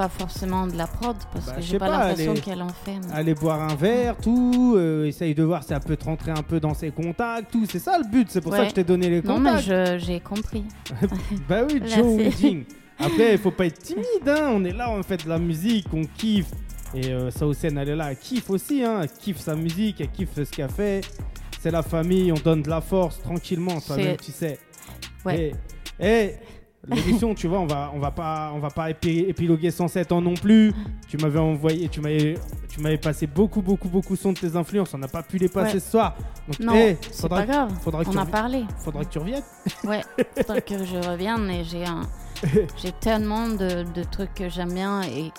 Pas 0.00 0.08
forcément 0.08 0.66
de 0.66 0.76
la 0.78 0.86
prod, 0.86 1.14
parce 1.30 1.44
Bah, 1.46 1.52
que 1.56 1.60
j'ai 1.60 1.78
pas, 1.78 1.86
pas, 1.90 2.06
l'impression 2.08 2.32
qu'elle 2.32 2.62
en 2.62 2.68
fait. 2.70 2.98
mais- 3.06 3.12
Aller 3.12 3.34
boire 3.34 3.60
un 3.60 3.74
verre, 3.74 4.16
tout. 4.16 4.74
euh, 4.78 5.04
essaye 5.04 5.34
de 5.34 5.42
voir 5.42 5.62
si 5.62 5.74
elle 5.74 5.80
peut 5.80 5.96
te 5.98 6.04
rentrer 6.06 6.30
un 6.30 6.42
peu 6.42 6.58
dans 6.58 6.72
ses 6.72 6.90
contacts, 6.90 7.50
tout. 7.52 7.66
C'est 7.70 7.78
ça 7.80 7.98
le 7.98 8.04
but. 8.10 8.28
C'est 8.30 8.40
pour 8.40 8.52
ça 8.54 8.62
que 8.62 8.70
je 8.70 8.74
t'ai 8.76 8.84
donné 8.84 9.10
les 9.10 9.20
Non, 9.20 9.38
mais 9.38 9.50
contacts. 9.50 9.98
j'ai 9.98 10.20
compris. 10.20 10.64
Bah 11.48 11.64
oui. 11.70 11.82
Joe 11.86 12.16
Wedding. 12.16 12.64
Après, 12.98 13.32
il 13.32 13.38
faut 13.38 13.50
pas 13.50 13.66
être 13.66 13.78
timide, 13.78 14.04
hein. 14.26 14.50
On 14.54 14.64
est 14.64 14.72
là, 14.72 14.90
on 14.90 15.02
fait 15.02 15.22
de 15.22 15.28
la 15.28 15.38
musique, 15.38 15.86
on 15.92 16.04
kiffe. 16.16 16.50
Et 16.94 17.08
euh, 17.08 17.30
Saoussen, 17.30 17.76
elle 17.76 17.90
est 17.90 17.96
là, 17.96 18.10
elle 18.10 18.16
kiffe 18.18 18.48
aussi, 18.48 18.82
hein. 18.82 19.00
Elle 19.02 19.10
kiffe 19.10 19.38
sa 19.38 19.54
musique, 19.54 20.00
elle 20.00 20.10
kiffe 20.10 20.30
ce 20.34 20.40
qu'elle 20.50 20.70
fait. 20.70 21.02
C'est 21.60 21.70
la 21.70 21.82
famille, 21.82 22.32
on 22.32 22.36
donne 22.42 22.62
de 22.62 22.70
la 22.70 22.80
force 22.80 23.20
tranquillement, 23.20 23.78
toi-même, 23.82 24.16
tu 24.16 24.32
sais. 24.32 24.58
Ouais. 25.26 25.52
Et, 26.00 26.06
et 26.06 26.34
l'émission, 26.88 27.34
tu 27.34 27.46
vois, 27.46 27.60
on 27.60 27.66
va, 27.66 27.90
on 27.94 27.98
va 27.98 28.10
pas, 28.10 28.52
on 28.54 28.58
va 28.58 28.70
pas 28.70 28.90
épi- 28.90 29.26
épiloguer 29.28 29.70
107 29.70 30.12
ans 30.12 30.20
non 30.20 30.34
plus. 30.34 30.72
Tu 31.08 31.16
m'avais 31.18 31.38
envoyé, 31.38 31.88
tu 31.88 32.00
m'avais, 32.00 32.34
tu 32.68 32.80
m'avais 32.80 32.98
passé 32.98 33.26
beaucoup, 33.26 33.60
beaucoup, 33.62 33.88
beaucoup 33.88 34.14
de 34.14 34.18
sons 34.18 34.32
de 34.32 34.38
tes 34.38 34.56
influences. 34.56 34.94
On 34.94 34.98
n'a 34.98 35.08
pas 35.08 35.22
pu 35.22 35.36
les 35.38 35.48
passer 35.48 35.74
Ouais. 35.74 35.80
ce 35.80 35.90
soir. 35.90 36.16
Donc, 36.48 36.60
Non, 36.60 36.72
c'est 36.72 37.14
faudra, 37.20 37.40
pas 37.40 37.46
grave. 37.46 37.72
faudra 37.82 38.02
On 38.06 38.16
a 38.16 38.26
parlé. 38.26 38.64
faudra 38.82 39.04
que 39.04 39.10
tu 39.10 39.18
reviennes. 39.18 39.42
Ouais, 39.84 40.00
faudrait 40.36 40.62
que 40.62 40.84
je 40.84 40.96
revienne 41.08 41.48
et 41.50 41.64
j'ai 41.64 41.84
un, 41.84 42.00
j'ai 42.82 42.92
tellement 42.92 43.48
de, 43.48 43.84
de 43.92 44.02
trucs 44.04 44.34
que 44.34 44.48
j'aime 44.48 44.72
bien 44.72 45.02
et 45.02 45.30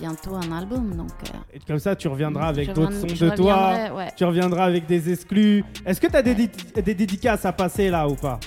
bientôt 0.00 0.34
un 0.34 0.50
album 0.56 0.96
donc. 0.96 1.10
euh, 1.32 1.38
Et 1.54 1.60
comme 1.60 1.78
ça, 1.78 1.94
tu 1.96 2.08
reviendras 2.08 2.48
avec 2.48 2.72
d'autres 2.72 2.92
sons 2.92 3.06
de 3.06 3.30
toi. 3.36 3.72
ouais. 3.96 4.08
Tu 4.16 4.24
reviendras 4.24 4.64
avec 4.64 4.86
des 4.86 5.12
exclus. 5.12 5.64
Est-ce 5.84 6.00
que 6.00 6.06
tu 6.08 6.16
as 6.16 6.22
des, 6.22 6.34
des 6.34 6.94
dédicaces 6.94 7.44
à 7.44 7.52
passer 7.52 7.90
là 7.90 8.08
ou 8.08 8.14
pas? 8.14 8.38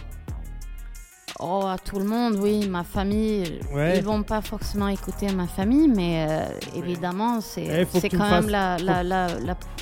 Oh, 1.42 1.64
à 1.66 1.78
tout 1.78 2.00
le 2.00 2.06
monde, 2.06 2.36
oui, 2.42 2.68
ma 2.68 2.84
famille. 2.84 3.62
Ouais. 3.74 3.98
Ils 3.98 4.04
vont 4.04 4.24
pas 4.24 4.42
forcément 4.42 4.90
écouter 4.90 5.32
ma 5.32 5.48
famille, 5.48 5.88
mais 5.88 6.26
euh, 6.30 6.46
évidemment, 6.76 7.40
c'est 7.40 7.64
Eh, 7.64 8.00
c'est 8.00 8.10
quand 8.10 8.18
me 8.26 8.30
même 8.30 8.44
fasses- 8.50 8.82
la, 8.84 9.04
la, 9.04 9.28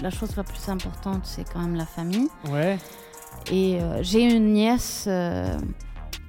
la, 0.01 0.09
chose 0.11 0.35
la 0.35 0.43
plus 0.43 0.69
importante, 0.69 1.21
c'est 1.23 1.51
quand 1.51 1.59
même 1.59 1.75
la 1.75 1.87
famille. 1.87 2.27
Ouais. 2.51 2.77
Et 3.51 3.79
euh, 3.81 3.99
j'ai 4.03 4.21
une 4.35 4.53
nièce 4.53 5.05
euh, 5.07 5.57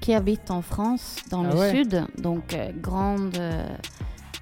qui 0.00 0.14
habite 0.14 0.50
en 0.50 0.62
France, 0.62 1.16
dans 1.30 1.44
Ah 1.44 1.52
le 1.52 1.58
ouais. 1.58 1.70
sud, 1.74 2.04
donc 2.16 2.56
grande 2.80 3.36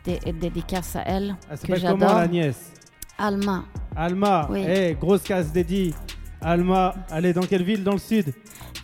dé- 0.04 0.20
dédicace 0.40 0.94
à 0.94 1.02
elle, 1.04 1.34
Elle 1.50 1.58
que 1.58 1.66
s'appelle 1.66 1.82
comment 1.82 1.98
j'adore. 2.06 2.18
la 2.20 2.28
nièce? 2.28 2.72
Alma. 3.18 3.64
Alma. 3.96 4.46
Oui. 4.52 4.64
Eh, 4.68 4.94
grosse 4.94 5.22
casse 5.22 5.50
dédiée. 5.50 5.94
Alma, 6.40 6.94
elle 7.10 7.24
est 7.26 7.32
dans 7.32 7.42
quelle 7.46 7.64
ville 7.64 7.82
Dans 7.82 7.92
le 7.94 7.98
sud? 7.98 8.32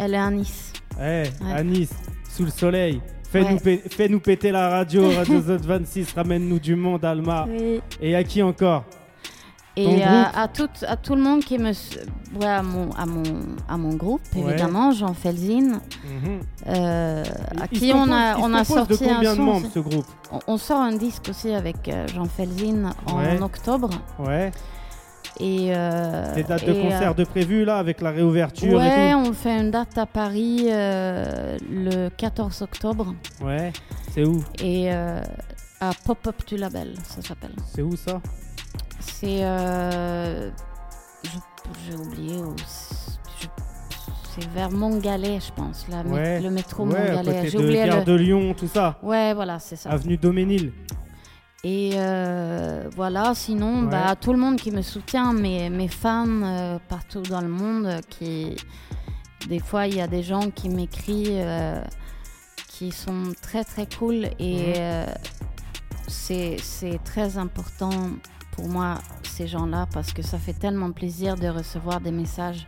Elle 0.00 0.14
est 0.14 0.18
à 0.18 0.30
Nice. 0.30 0.72
Eh, 1.00 1.24
à 1.52 1.62
Nice, 1.62 1.92
sous 2.28 2.44
le 2.44 2.50
soleil. 2.50 3.00
Fais-nous 3.30 3.58
Ouais. 3.64 3.82
fais-nous 3.88 4.20
péter 4.20 4.50
la 4.50 4.68
radio, 4.68 5.08
Radio 5.16 5.40
Zone 5.40 5.56
26, 5.62 6.12
ramène-nous 6.14 6.58
du 6.58 6.76
monde, 6.76 7.04
Alma. 7.04 7.46
Et 8.00 8.14
à 8.14 8.22
qui 8.24 8.42
encore 8.42 8.84
Et 9.74 10.02
à, 10.04 10.48
tout, 10.52 10.68
à 10.86 10.96
tout 10.98 11.14
le 11.14 11.22
monde 11.22 11.40
qui 11.42 11.56
me. 11.56 11.70
Ouais, 12.38 12.46
à 12.46 12.62
mon, 12.62 12.90
à 12.90 13.06
mon, 13.06 13.22
à 13.68 13.78
mon 13.78 13.94
groupe, 13.94 14.20
Ouais. 14.36 14.42
évidemment, 14.52 14.92
Jean 14.92 15.14
Felzine, 15.14 15.80
Mhm. 16.04 16.40
euh, 16.68 17.24
à 17.58 17.68
qui 17.68 17.90
on 17.94 18.12
a, 18.12 18.36
on 18.36 18.52
a 18.52 18.64
sorti 18.64 18.92
de 18.92 18.98
combien 18.98 19.30
un 19.30 19.32
de 19.32 19.36
son. 19.36 19.42
membres 19.42 19.66
ce 19.72 19.78
groupe 19.78 20.04
On, 20.30 20.38
on 20.46 20.56
sort 20.58 20.80
un 20.80 20.92
disque 20.92 21.24
aussi 21.30 21.52
avec 21.54 21.88
euh, 21.88 22.06
Jean 22.08 22.26
Felzine 22.26 22.90
en 23.06 23.18
Ouais. 23.18 23.40
octobre. 23.40 23.88
Ouais. 24.18 24.50
Et, 25.40 25.68
euh, 25.74 26.34
Des 26.34 26.42
dates 26.44 26.64
de 26.66 26.72
concert 26.74 27.10
euh, 27.10 27.14
de 27.14 27.24
prévues 27.24 27.64
là, 27.64 27.78
avec 27.78 28.00
la 28.00 28.10
réouverture 28.10 28.78
Ouais, 28.78 29.10
et 29.10 29.14
on 29.14 29.32
fait 29.32 29.58
une 29.60 29.70
date 29.70 29.96
à 29.98 30.06
Paris 30.06 30.66
euh, 30.68 31.56
le 31.70 32.08
14 32.10 32.62
octobre. 32.62 33.14
tout 33.38 33.44
Ouais. 33.46 33.72
C'est 34.12 34.24
où? 34.24 34.44
Et 34.62 34.92
euh, 34.92 35.20
à 35.80 35.90
Pop-Up 36.04 36.36
du 36.46 36.56
Label, 36.56 36.94
ça 37.02 37.22
s'appelle. 37.22 37.54
C'est 37.74 37.82
où 37.82 37.96
ça? 37.96 38.20
C'est. 39.00 39.38
J'ai 41.88 41.96
oublié 41.96 42.36
où. 42.36 42.54
c'est- 42.58 44.48
vers 44.54 44.70
Montgalais, 44.70 45.38
je 45.40 45.52
pense. 45.52 45.86
La 45.90 46.00
Ouais. 46.02 46.40
Le 46.40 46.50
métro 46.50 46.86
Ouais, 46.86 47.12
côté 47.22 47.48
J'ai 47.50 47.58
oublié 47.58 47.86
le. 47.86 48.04
de 48.04 48.14
Lyon, 48.14 48.54
tout 48.56 48.66
ça. 48.68 48.98
Ouais, 49.02 49.34
voilà, 49.34 49.58
c'est 49.58 49.76
ça. 49.76 49.90
Avenue 49.90 50.16
Doménil. 50.16 50.72
Et 51.64 51.92
euh, 51.94 52.88
voilà, 52.96 53.34
sinon, 53.34 53.84
Ouais. 53.84 53.90
bah, 53.90 54.16
tout 54.16 54.32
le 54.32 54.38
monde 54.38 54.56
qui 54.56 54.72
me 54.72 54.82
soutient, 54.82 55.32
mes, 55.32 55.70
mes 55.70 55.86
fans 55.88 56.26
euh, 56.42 56.78
partout 56.88 57.22
dans 57.22 57.40
le 57.40 57.48
monde, 57.48 58.00
qui. 58.10 58.56
Des 59.48 59.58
fois, 59.58 59.86
il 59.88 59.96
y 59.96 60.00
a 60.00 60.06
des 60.06 60.22
gens 60.22 60.50
qui 60.50 60.68
m'écrivent 60.68 61.28
euh, 61.32 61.82
qui 62.68 62.90
sont 62.92 63.32
très 63.40 63.64
très 63.64 63.86
cool 63.98 64.26
et 64.38 64.74
euh, 64.76 65.04
c'est 66.06 66.56
c'est 66.62 66.98
très 67.04 67.38
important 67.38 67.90
pour 68.52 68.68
moi, 68.68 68.98
ces 69.24 69.46
gens-là, 69.48 69.86
parce 69.92 70.12
que 70.12 70.22
ça 70.22 70.38
fait 70.38 70.52
tellement 70.52 70.92
plaisir 70.92 71.34
de 71.36 71.48
recevoir 71.48 72.00
des 72.00 72.12
messages. 72.12 72.66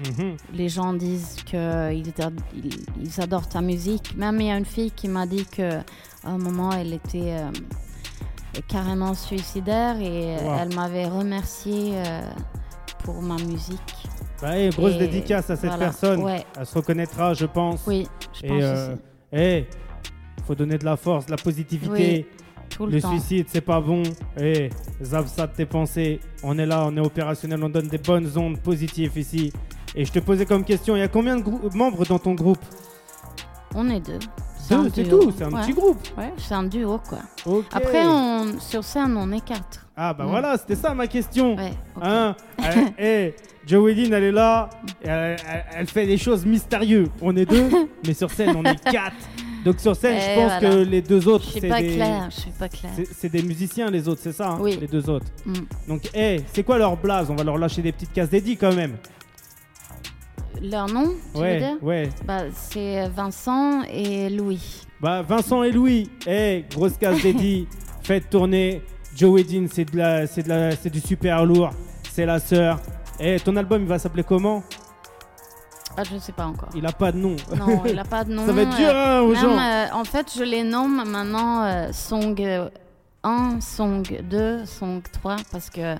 Mhm. 0.00 0.36
Les 0.54 0.68
gens 0.68 0.92
disent 0.94 1.36
qu'ils 1.44 2.12
ils, 2.54 2.70
ils 3.02 3.20
adorent 3.20 3.48
ta 3.48 3.60
musique. 3.60 4.16
Même 4.16 4.40
il 4.40 4.46
y 4.46 4.50
a 4.50 4.56
une 4.56 4.64
fille 4.64 4.90
qui 4.92 5.08
m'a 5.08 5.26
dit 5.26 5.44
que 5.46 5.78
à 6.24 6.30
un 6.30 6.38
moment 6.38 6.70
elle 6.72 6.92
était 6.92 7.36
carrément 8.60 9.14
suicidaire 9.14 10.00
et 10.00 10.36
Wow. 10.42 10.54
elle 10.60 10.74
m'avait 10.74 11.06
remercié 11.06 11.92
euh, 11.96 12.20
pour 13.04 13.22
ma 13.22 13.36
musique. 13.36 13.80
Bah, 14.40 14.58
eh, 14.58 14.70
grosse 14.70 14.92
Et 14.94 14.98
dédicace 14.98 15.50
à 15.50 15.56
cette 15.56 15.70
voilà. 15.70 15.84
personne. 15.86 16.22
Ouais, 16.22 16.44
Elle 16.58 16.66
se 16.66 16.74
reconnaîtra, 16.74 17.32
je 17.34 17.46
pense. 17.46 17.82
oui, 17.86 18.06
je 18.34 18.46
Et 18.46 18.48
pense 18.48 18.62
euh, 18.62 18.92
aussi. 18.92 19.00
eh, 19.32 19.66
faut 20.46 20.54
donner 20.54 20.78
de 20.78 20.84
la 20.84 20.96
force, 20.96 21.26
de 21.26 21.30
la 21.30 21.36
positivité. 21.36 22.26
Tout 22.68 22.86
le, 22.86 22.92
Le 22.92 23.00
suicide, 23.00 23.46
c'est 23.48 23.60
pas 23.60 23.80
bon. 23.80 24.02
Eh, 24.40 24.70
ça 25.02 25.22
de 25.46 25.52
tes 25.54 25.66
pensées. 25.66 26.20
On 26.42 26.58
est 26.58 26.66
là, 26.66 26.84
on 26.86 26.96
est 26.96 27.00
opérationnel, 27.00 27.62
on 27.62 27.68
donne 27.68 27.86
des 27.88 27.98
bonnes 27.98 28.30
ondes 28.36 28.58
positives 28.58 29.16
ici. 29.16 29.52
Et 29.94 30.04
je 30.06 30.10
te 30.12 30.18
posais 30.20 30.46
comme 30.46 30.64
question, 30.64 30.96
il 30.96 31.00
y 31.00 31.02
a 31.02 31.08
combien 31.08 31.36
de 31.36 31.76
membres 31.76 32.04
dans 32.06 32.18
ton 32.18 32.34
groupe? 32.34 32.64
On 33.74 33.88
est 33.90 34.00
deux. 34.00 34.18
C'est 34.94 35.02
Deux, 35.04 35.18
tout, 35.18 35.32
c'est 35.36 35.44
un 35.44 35.50
Ouais. 35.52 35.60
petit 35.62 35.72
groupe. 35.72 35.98
Ouais, 36.18 36.32
c'est 36.36 36.54
un 36.54 36.64
duo 36.64 36.98
quoi. 37.08 37.18
Après, 37.72 38.04
on, 38.06 38.58
sur 38.60 38.82
scène, 38.84 39.16
on 39.16 39.30
est 39.32 39.44
quatre. 39.44 39.86
Ah 39.96 40.14
bah 40.14 40.24
Mm. 40.24 40.28
voilà, 40.30 40.56
c'était 40.56 40.74
ça 40.76 40.94
ma 40.94 41.06
question. 41.06 41.56
Ouais, 41.56 41.72
ok. 41.96 42.02
Hein 42.04 42.34
Elle- 42.58 42.92
Eh, 42.98 43.34
elle 43.70 44.24
est 44.24 44.32
là, 44.32 44.70
elle, 45.02 45.10
elle- 45.10 45.64
elle 45.76 45.86
fait 45.86 46.06
des 46.06 46.16
choses 46.18 46.44
mystérieuses. 46.46 47.08
On 47.20 47.36
est 47.36 47.44
deux, 47.46 47.68
mais 48.06 48.14
sur 48.14 48.30
scène, 48.30 48.54
on 48.56 48.64
est 48.64 48.82
quatre. 48.90 49.12
Donc 49.64 49.78
sur 49.78 49.94
scène, 49.94 50.18
je 50.18 50.26
Eh, 50.30 50.34
pense 50.34 50.60
voilà. 50.60 50.70
que 50.70 50.90
les 50.90 51.02
deux 51.02 51.28
autres, 51.28 51.44
Je 51.44 51.50
suis 51.50 51.60
c'est 51.60 51.68
pas 51.68 51.80
des... 51.80 51.94
claire, 51.94 52.28
je 52.30 52.40
suis 52.40 52.50
pas 52.50 52.68
claire. 52.68 52.90
c'est- 53.14 53.28
des 53.28 53.42
musiciens, 53.42 53.90
les 53.90 54.08
autres, 54.08 54.20
c'est 54.22 54.32
ça 54.32 54.50
hein, 54.52 54.58
Oui. 54.60 54.76
Les 54.80 54.88
deux 54.88 55.08
autres. 55.08 55.26
Mm. 55.46 55.52
Donc, 55.88 56.10
eh, 56.14 56.40
c'est 56.52 56.64
quoi 56.64 56.78
leur 56.78 56.96
blase 56.96 57.30
On 57.30 57.36
va 57.36 57.44
leur 57.44 57.58
lâcher 57.58 57.80
des 57.82 57.92
petites 57.92 58.12
cases 58.12 58.30
dédiées 58.30 58.56
quand 58.56 58.74
même. 58.74 58.96
Leur 60.60 60.86
nom, 60.88 61.06
tu 61.32 61.38
veux 61.38 61.42
ouais, 61.42 61.58
dire 61.58 61.76
ouais. 61.82 62.08
bah, 62.24 62.42
C'est 62.52 63.08
Vincent 63.08 63.82
et 63.92 64.28
Louis. 64.30 64.82
Bah, 65.00 65.22
Vincent 65.22 65.62
et 65.62 65.72
Louis, 65.72 66.10
eh, 66.26 66.64
grosse 66.70 66.96
case 66.96 67.20
dédiée. 67.22 67.66
Faites 68.02 68.28
tourner. 68.30 68.82
Joe 69.16 69.30
Wedin, 69.32 69.66
c'est 69.70 69.84
de 69.90 69.96
la, 69.96 70.26
c'est 70.26 70.42
de 70.42 70.48
la, 70.48 70.70
c'est 70.76 70.90
du 70.90 71.00
super 71.00 71.44
lourd. 71.44 71.70
C'est 72.10 72.26
la 72.26 72.38
sœur. 72.38 72.80
Eh, 73.20 73.38
ton 73.40 73.56
album, 73.56 73.82
il 73.82 73.88
va 73.88 73.98
s'appeler 73.98 74.24
comment 74.24 74.62
Ah, 75.96 76.02
je 76.04 76.18
sais 76.18 76.32
pas 76.32 76.46
encore. 76.46 76.68
Il 76.74 76.84
a 76.86 76.92
pas 76.92 77.12
de 77.12 77.18
nom. 77.18 77.36
Non, 77.56 77.82
il 77.86 77.98
a 77.98 78.04
pas 78.04 78.24
de 78.24 78.32
nom. 78.34 78.46
Ça 78.46 78.52
va 78.52 78.62
être 78.62 78.76
dur, 78.76 78.88
euh, 78.88 79.18
hein, 79.18 79.20
aux 79.22 79.32
même, 79.32 79.40
gens. 79.40 79.58
euh, 79.58 79.86
en 79.94 80.04
fait, 80.04 80.32
je 80.36 80.42
les 80.44 80.62
nomme 80.62 81.02
maintenant 81.08 81.64
euh, 81.64 81.88
Song 81.92 82.34
euh, 82.40 82.68
1, 83.22 83.60
Song 83.60 84.02
2, 84.22 84.64
Song 84.66 85.02
3, 85.12 85.36
parce 85.50 85.68
que 85.70 85.94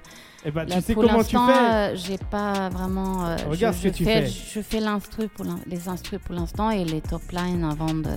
Eh 0.45 0.51
bah, 0.51 0.65
tu 0.67 0.73
là, 0.75 0.81
sais 0.81 0.95
pour 0.95 1.05
comment 1.05 1.23
tu 1.23 1.37
fais 1.37 1.53
euh, 1.53 1.95
j'ai 1.97 2.19
pas 2.19 2.69
vraiment. 2.69 3.25
euh, 3.27 3.37
Regarde 3.49 3.75
je, 3.77 3.81
ce 3.83 3.89
que 3.89 3.93
tu 3.95 4.05
fais, 4.05 4.23
fais. 4.23 4.27
Je 4.55 4.61
fais 4.61 4.81
l'instru 4.81 5.29
pour 5.29 5.47
les 5.67 5.89
instrus 5.89 6.19
pour 6.25 6.35
l'instant 6.35 6.71
et 6.71 6.85
les 6.85 7.01
top 7.01 7.23
lines 7.31 7.63
avant 7.65 7.95
de, 7.95 8.11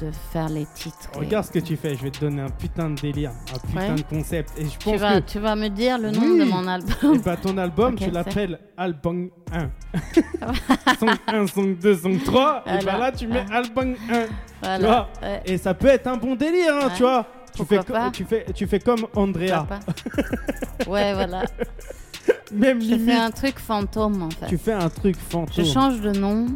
de 0.00 0.12
faire 0.32 0.48
les 0.48 0.64
titres. 0.76 1.10
et- 1.16 1.18
Regarde 1.18 1.44
ce 1.46 1.50
que 1.50 1.58
tu 1.58 1.76
fais, 1.76 1.96
je 1.96 2.02
vais 2.04 2.10
te 2.12 2.20
donner 2.20 2.42
un 2.42 2.50
putain 2.50 2.90
de 2.90 3.00
délire, 3.00 3.32
un 3.52 3.58
putain 3.66 3.80
Ouais. 3.90 3.94
de 3.96 4.02
concept. 4.02 4.52
Et 4.58 4.64
je 4.66 4.70
Tu 4.70 4.78
pense 4.90 5.00
vas, 5.00 5.20
que 5.20 5.26
tu 5.26 5.38
vas 5.40 5.56
me 5.56 5.68
dire 5.68 5.98
le 5.98 6.12
nom 6.12 6.20
Oui. 6.22 6.38
de 6.38 6.44
mon 6.44 6.66
album. 6.68 7.18
ben, 7.24 7.36
ton 7.36 7.58
album, 7.58 7.96
tu 7.96 8.10
l'appelles 8.12 8.60
Album 8.76 9.28
1. 9.52 9.70
song 11.00 11.10
1, 11.26 11.46
song 11.48 11.76
2, 11.80 11.96
song 11.96 12.18
3. 12.24 12.62
Et 12.66 12.70
ben 12.70 12.78
Voilà. 12.82 12.98
là, 12.98 13.12
tu 13.12 13.26
mets 13.26 13.44
Album 13.50 13.94
1. 14.08 14.24
Voilà. 14.62 14.86
vois 14.86 15.08
ouais, 15.22 15.42
Et 15.46 15.58
ça 15.58 15.74
peut 15.74 15.88
être 15.88 16.06
un 16.06 16.16
bon 16.16 16.36
délire, 16.36 16.74
hein, 16.74 16.86
Ouais. 16.86 16.92
tu 16.96 17.02
vois. 17.02 17.26
Tu 17.58 17.64
fais, 17.66 17.76
Pourquoi 17.76 17.84
co- 17.84 18.04
pas 18.04 18.10
tu, 18.10 18.24
fais, 18.24 18.46
tu 18.54 18.66
fais 18.66 18.78
comme 18.80 19.06
Andrea. 19.14 19.66
ouais, 20.86 21.12
voilà. 21.14 21.42
Même 22.52 22.80
Je 22.80 22.86
limite, 22.86 23.06
fais 23.06 23.16
un 23.16 23.30
truc 23.30 23.58
fantôme 23.58 24.22
en 24.22 24.30
fait. 24.30 24.46
tu 24.46 24.56
fais 24.58 24.72
un 24.72 24.88
truc 24.88 25.16
Je 25.16 25.30
fantôme. 25.32 25.64
change 25.66 26.00
de 26.00 26.12
nom, 26.12 26.46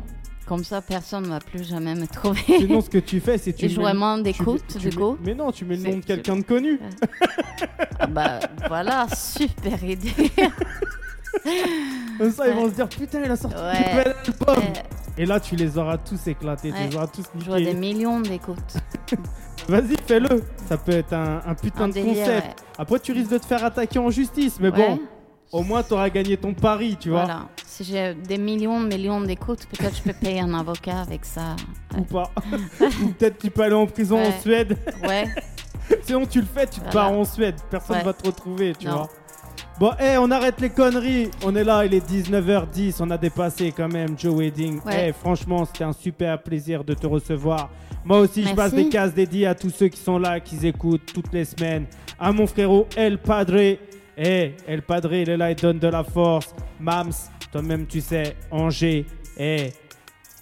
comme 0.47 0.65
ça 0.65 0.81
personne 0.81 1.25
ne 1.25 1.29
va 1.29 1.39
plus 1.39 1.65
jamais 1.69 1.95
me 1.95 2.07
trouver. 2.07 2.41
Sinon, 2.47 2.81
ce 2.81 2.89
que 2.91 2.99
tu 2.99 3.21
fais, 3.21 3.37
c'est 3.39 3.53
tu 3.59 3.67
Et 3.67 3.69
je 3.69 3.81
vraiment 3.81 4.17
tu- 4.17 4.23
d'écoute, 4.23 4.63
tu 4.71 4.79
du 4.79 4.87
mets- 4.89 4.95
coup. 4.95 5.17
Mais 5.25 5.35
non, 5.35 5.51
tu 5.53 5.65
mets 5.65 5.77
le 5.77 5.83
nom 5.91 5.99
de 5.99 6.05
quelqu'un 6.05 6.37
de 6.37 6.43
connu. 6.43 6.79
Ah 7.99 8.07
bah 8.07 8.39
voilà, 8.69 9.07
super 9.15 9.83
idée. 9.85 10.13
Comme 12.19 12.31
ça, 12.31 12.49
ils 12.49 12.55
vont 12.55 12.69
se 12.69 12.75
dire 12.75 12.89
Putain, 12.89 13.23
il 13.25 13.31
a 13.31 13.37
sorti 13.37 13.57
un 13.59 13.73
nouvel 13.91 14.15
album. 14.27 14.65
Et 15.19 15.27
là, 15.27 15.41
tu 15.41 15.57
les 15.57 15.77
auras 15.77 15.99
tous 15.99 16.27
éclatés, 16.27 16.73
tu 16.73 16.89
les 16.89 16.97
auras 16.97 17.07
tous 17.07 17.25
je 17.39 17.45
vois 17.45 17.59
des 17.59 17.67
niqués. 17.75 17.79
millions 17.95 18.21
d'écoutes. 18.21 18.77
Vas-y, 19.69 19.97
fais-le. 20.07 20.43
Ça 20.69 20.77
peut 20.77 20.93
être 20.93 21.13
un, 21.13 21.41
un 21.47 21.55
putain 21.55 21.85
Un 21.85 21.89
de 21.89 21.93
délire, 21.95 22.15
concept. 22.27 22.47
ouais. 22.47 22.55
Après, 22.79 22.99
tu 23.01 23.13
risques 23.13 23.31
de 23.31 23.39
te 23.39 23.47
faire 23.47 23.65
attaquer 23.65 23.99
en 23.99 24.11
justice, 24.11 24.59
mais 24.61 24.71
Ouais, 24.71 24.77
bon, 24.89 25.01
au 25.53 25.63
moins, 25.63 25.83
tu 25.83 25.93
auras 25.95 26.09
gagné 26.11 26.37
ton 26.37 26.55
pari, 26.55 26.97
tu 26.99 27.11
vois. 27.11 27.25
Voilà. 27.25 27.49
Si 27.67 27.85
j'ai 27.85 28.15
des 28.15 28.39
millions 28.39 28.81
millions 28.81 29.21
d'écoutes, 29.21 29.67
peut-être 29.67 29.97
je 29.97 30.03
peux 30.03 30.13
payer 30.13 30.41
un 30.41 30.53
avocat 30.55 31.01
avec 31.01 31.25
ça. 31.25 31.57
Ou 31.99 32.03
pas. 32.03 32.31
Ou 33.03 33.09
peut-être 33.09 33.39
tu 33.39 33.51
peux 33.51 33.63
aller 33.63 33.75
en 33.75 33.87
prison 33.87 34.19
en. 34.23 34.33
Suède. 34.41 34.77
Ouais, 35.07 35.25
Sinon, 36.03 36.27
tu 36.27 36.41
le 36.41 36.47
fais, 36.47 36.67
tu 36.67 36.81
te 36.81 36.85
Voilà. 36.91 36.93
barres 37.11 37.13
en 37.13 37.25
Suède. 37.25 37.57
Personne 37.71 37.97
Ouais. 37.99 38.03
va 38.05 38.13
te 38.13 38.27
retrouver, 38.27 38.75
tu 38.79 38.87
Non. 38.87 38.93
vois. 38.95 39.09
Bon, 39.79 39.91
eh, 39.99 40.17
on 40.19 40.31
arrête 40.31 40.61
les 40.61 40.71
conneries. 40.71 41.31
On 41.45 41.57
est 41.57 41.65
là, 41.65 41.85
il 41.85 41.95
est 41.95 42.07
19h10. 42.07 42.97
On 43.01 43.11
a 43.11 43.19
dépassé 43.19 43.73
quand 43.73 43.89
même 43.89 44.19
Joe 44.19 44.35
Wedding. 44.35 44.81
Ouais. 44.85 45.09
Eh, 45.09 45.13
franchement, 45.13 45.65
c'était 45.65 45.85
un 45.85 45.93
super 45.93 46.41
plaisir 46.43 46.85
de 46.85 46.95
te 46.95 47.07
recevoir. 47.07 47.71
Moi 48.05 48.19
aussi, 48.19 48.45
je 48.45 48.55
passe 48.55 48.75
des 48.75 48.89
cases 48.89 49.15
dédiées 49.15 49.47
à 49.47 49.55
tous 49.55 49.71
ceux 49.71 49.89
qui 49.89 49.99
sont 50.01 50.19
là, 50.19 50.41
qui 50.41 50.67
écoutent 50.67 51.13
toutes 51.13 51.33
les 51.33 51.45
semaines. 51.45 51.87
À 52.19 52.33
mon 52.33 52.47
frérot 52.47 52.87
El 52.97 53.19
Padre. 53.19 53.77
Eh, 54.17 54.55
El 54.67 54.83
Padre, 54.83 55.15
il 55.15 55.31
est 55.31 55.37
là, 55.37 55.51
il 55.51 55.57
donne 55.57 55.79
de 55.79 55.89
la 55.89 56.05
force. 56.05 56.55
Mams, 56.79 57.13
toi-même, 57.51 57.87
tu 57.87 58.01
sais, 58.01 58.37
Angers. 58.51 59.07
Eh, 59.39 59.73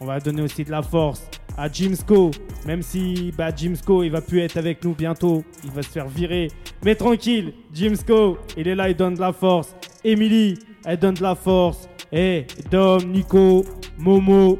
on 0.00 0.06
va 0.06 0.18
donner 0.18 0.42
aussi 0.42 0.64
de 0.64 0.70
la 0.70 0.82
force 0.82 1.22
à 1.56 1.70
Jimsco. 1.70 2.30
Même 2.66 2.82
si 2.82 3.32
bah, 3.36 3.54
Jimsco, 3.54 4.02
il 4.02 4.10
va 4.10 4.20
plus 4.20 4.40
être 4.40 4.56
avec 4.56 4.84
nous 4.84 4.94
bientôt. 4.94 5.44
Il 5.64 5.70
va 5.70 5.82
se 5.82 5.88
faire 5.88 6.08
virer. 6.08 6.48
Mais 6.84 6.94
tranquille, 6.94 7.52
Jimsco, 7.72 8.38
il 8.56 8.68
est 8.68 8.74
là, 8.74 8.88
il 8.88 8.96
donne 8.96 9.14
de 9.14 9.20
la 9.20 9.32
force. 9.32 9.74
Emily, 10.04 10.58
elle 10.84 10.98
donne 10.98 11.14
de 11.14 11.22
la 11.22 11.34
force. 11.34 11.88
Eh, 12.12 12.46
Dom, 12.70 13.04
Nico, 13.10 13.64
Momo, 13.98 14.58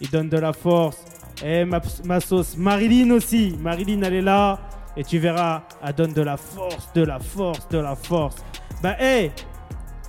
il 0.00 0.10
donne 0.10 0.28
de 0.28 0.38
la 0.38 0.52
force. 0.52 1.04
Eh, 1.44 1.64
ma, 1.64 2.20
sauce, 2.20 2.56
Marilyn 2.56 3.10
aussi. 3.12 3.56
Marilyn, 3.60 4.02
elle 4.02 4.14
est 4.14 4.22
là. 4.22 4.58
Et 4.96 5.04
tu 5.04 5.18
verras, 5.18 5.62
elle 5.84 5.94
donne 5.94 6.12
de 6.12 6.22
la 6.22 6.36
force, 6.36 6.92
de 6.92 7.02
la 7.02 7.20
force, 7.20 7.68
de 7.68 7.78
la 7.78 7.94
force. 7.94 8.36
Bah, 8.82 8.96
eh, 9.00 9.30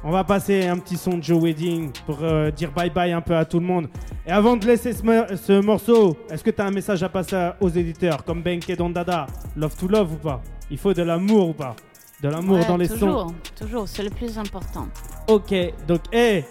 on 0.03 0.11
va 0.11 0.23
passer 0.23 0.65
un 0.67 0.77
petit 0.77 0.95
son 0.97 1.17
de 1.17 1.23
Joe 1.23 1.41
Wedding 1.43 1.91
pour 2.05 2.19
euh, 2.21 2.51
dire 2.51 2.71
bye 2.71 2.89
bye 2.89 3.11
un 3.11 3.21
peu 3.21 3.35
à 3.35 3.43
tout 3.45 3.59
le 3.59 3.65
monde. 3.65 3.87
Et 4.25 4.31
avant 4.31 4.55
de 4.55 4.65
laisser 4.65 4.93
ce, 4.93 5.03
mo- 5.03 5.35
ce 5.35 5.59
morceau, 5.61 6.15
est-ce 6.29 6.43
que 6.43 6.51
tu 6.51 6.61
as 6.61 6.65
un 6.65 6.71
message 6.71 7.03
à 7.03 7.09
passer 7.09 7.49
aux 7.59 7.69
éditeurs 7.69 8.23
comme 8.23 8.41
Benke 8.41 8.75
Don 8.77 8.89
Dada? 8.89 9.27
Love 9.55 9.75
to 9.75 9.87
love 9.87 10.13
ou 10.13 10.17
pas? 10.17 10.41
Il 10.71 10.77
faut 10.77 10.93
de 10.93 11.01
l'amour 11.03 11.49
ou 11.49 11.53
pas? 11.53 11.75
De 12.21 12.29
l'amour 12.29 12.57
Ouais, 12.59 12.65
dans 12.65 12.77
les 12.77 12.87
sons 12.87 12.95
toujours, 12.97 13.33
toujours, 13.57 13.87
c'est 13.87 14.03
le 14.03 14.09
plus 14.09 14.37
important. 14.37 14.87
Ok, 15.27 15.53
donc, 15.87 16.01
hé, 16.11 16.43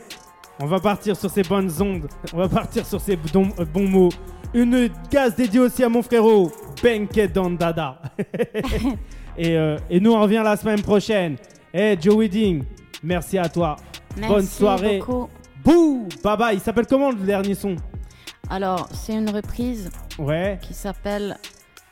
on 0.61 0.67
va 0.67 0.81
partir 0.81 1.15
sur 1.17 1.31
ces 1.31 1.43
bonnes 1.43 1.71
ondes. 1.81 2.09
On 2.33 2.39
va 2.39 2.49
partir 2.49 2.85
sur 2.87 3.01
ces 3.01 3.17
bons, 3.17 3.49
euh, 3.59 3.65
bons 3.65 3.87
mots. 3.87 4.09
Une 4.55 4.89
gaz 5.11 5.37
dédiée 5.37 5.61
aussi 5.61 5.85
à 5.85 5.89
mon 5.89 6.03
frérot, 6.03 6.51
Benke 6.83 7.31
Don 7.33 7.51
Dada. 7.51 8.01
et, 9.39 9.57
euh, 9.57 9.77
et 9.91 10.01
nous, 10.01 10.13
on 10.13 10.21
revient 10.23 10.41
la 10.45 10.57
semaine 10.57 10.81
prochaine. 10.83 11.37
Hé, 11.73 11.97
Joe 12.01 12.17
Wedding, 12.17 12.65
merci 13.03 13.39
à 13.39 13.49
toi. 13.49 13.77
Merci 14.17 14.35
Bonne 14.35 14.47
soirée. 14.47 14.99
beaucoup. 14.99 15.29
Bouh 15.65 16.09
Bye 16.25 16.37
bye. 16.37 16.55
Il 16.57 16.61
s'appelle 16.61 16.87
comment 16.87 17.11
le 17.11 17.17
dernier 17.17 17.55
son? 17.55 17.77
Alors, 18.51 18.89
c'est 18.93 19.15
une 19.15 19.31
reprise 19.31 19.91
Ouais, 20.19 20.59
qui 20.63 20.73
s'appelle 20.75 21.37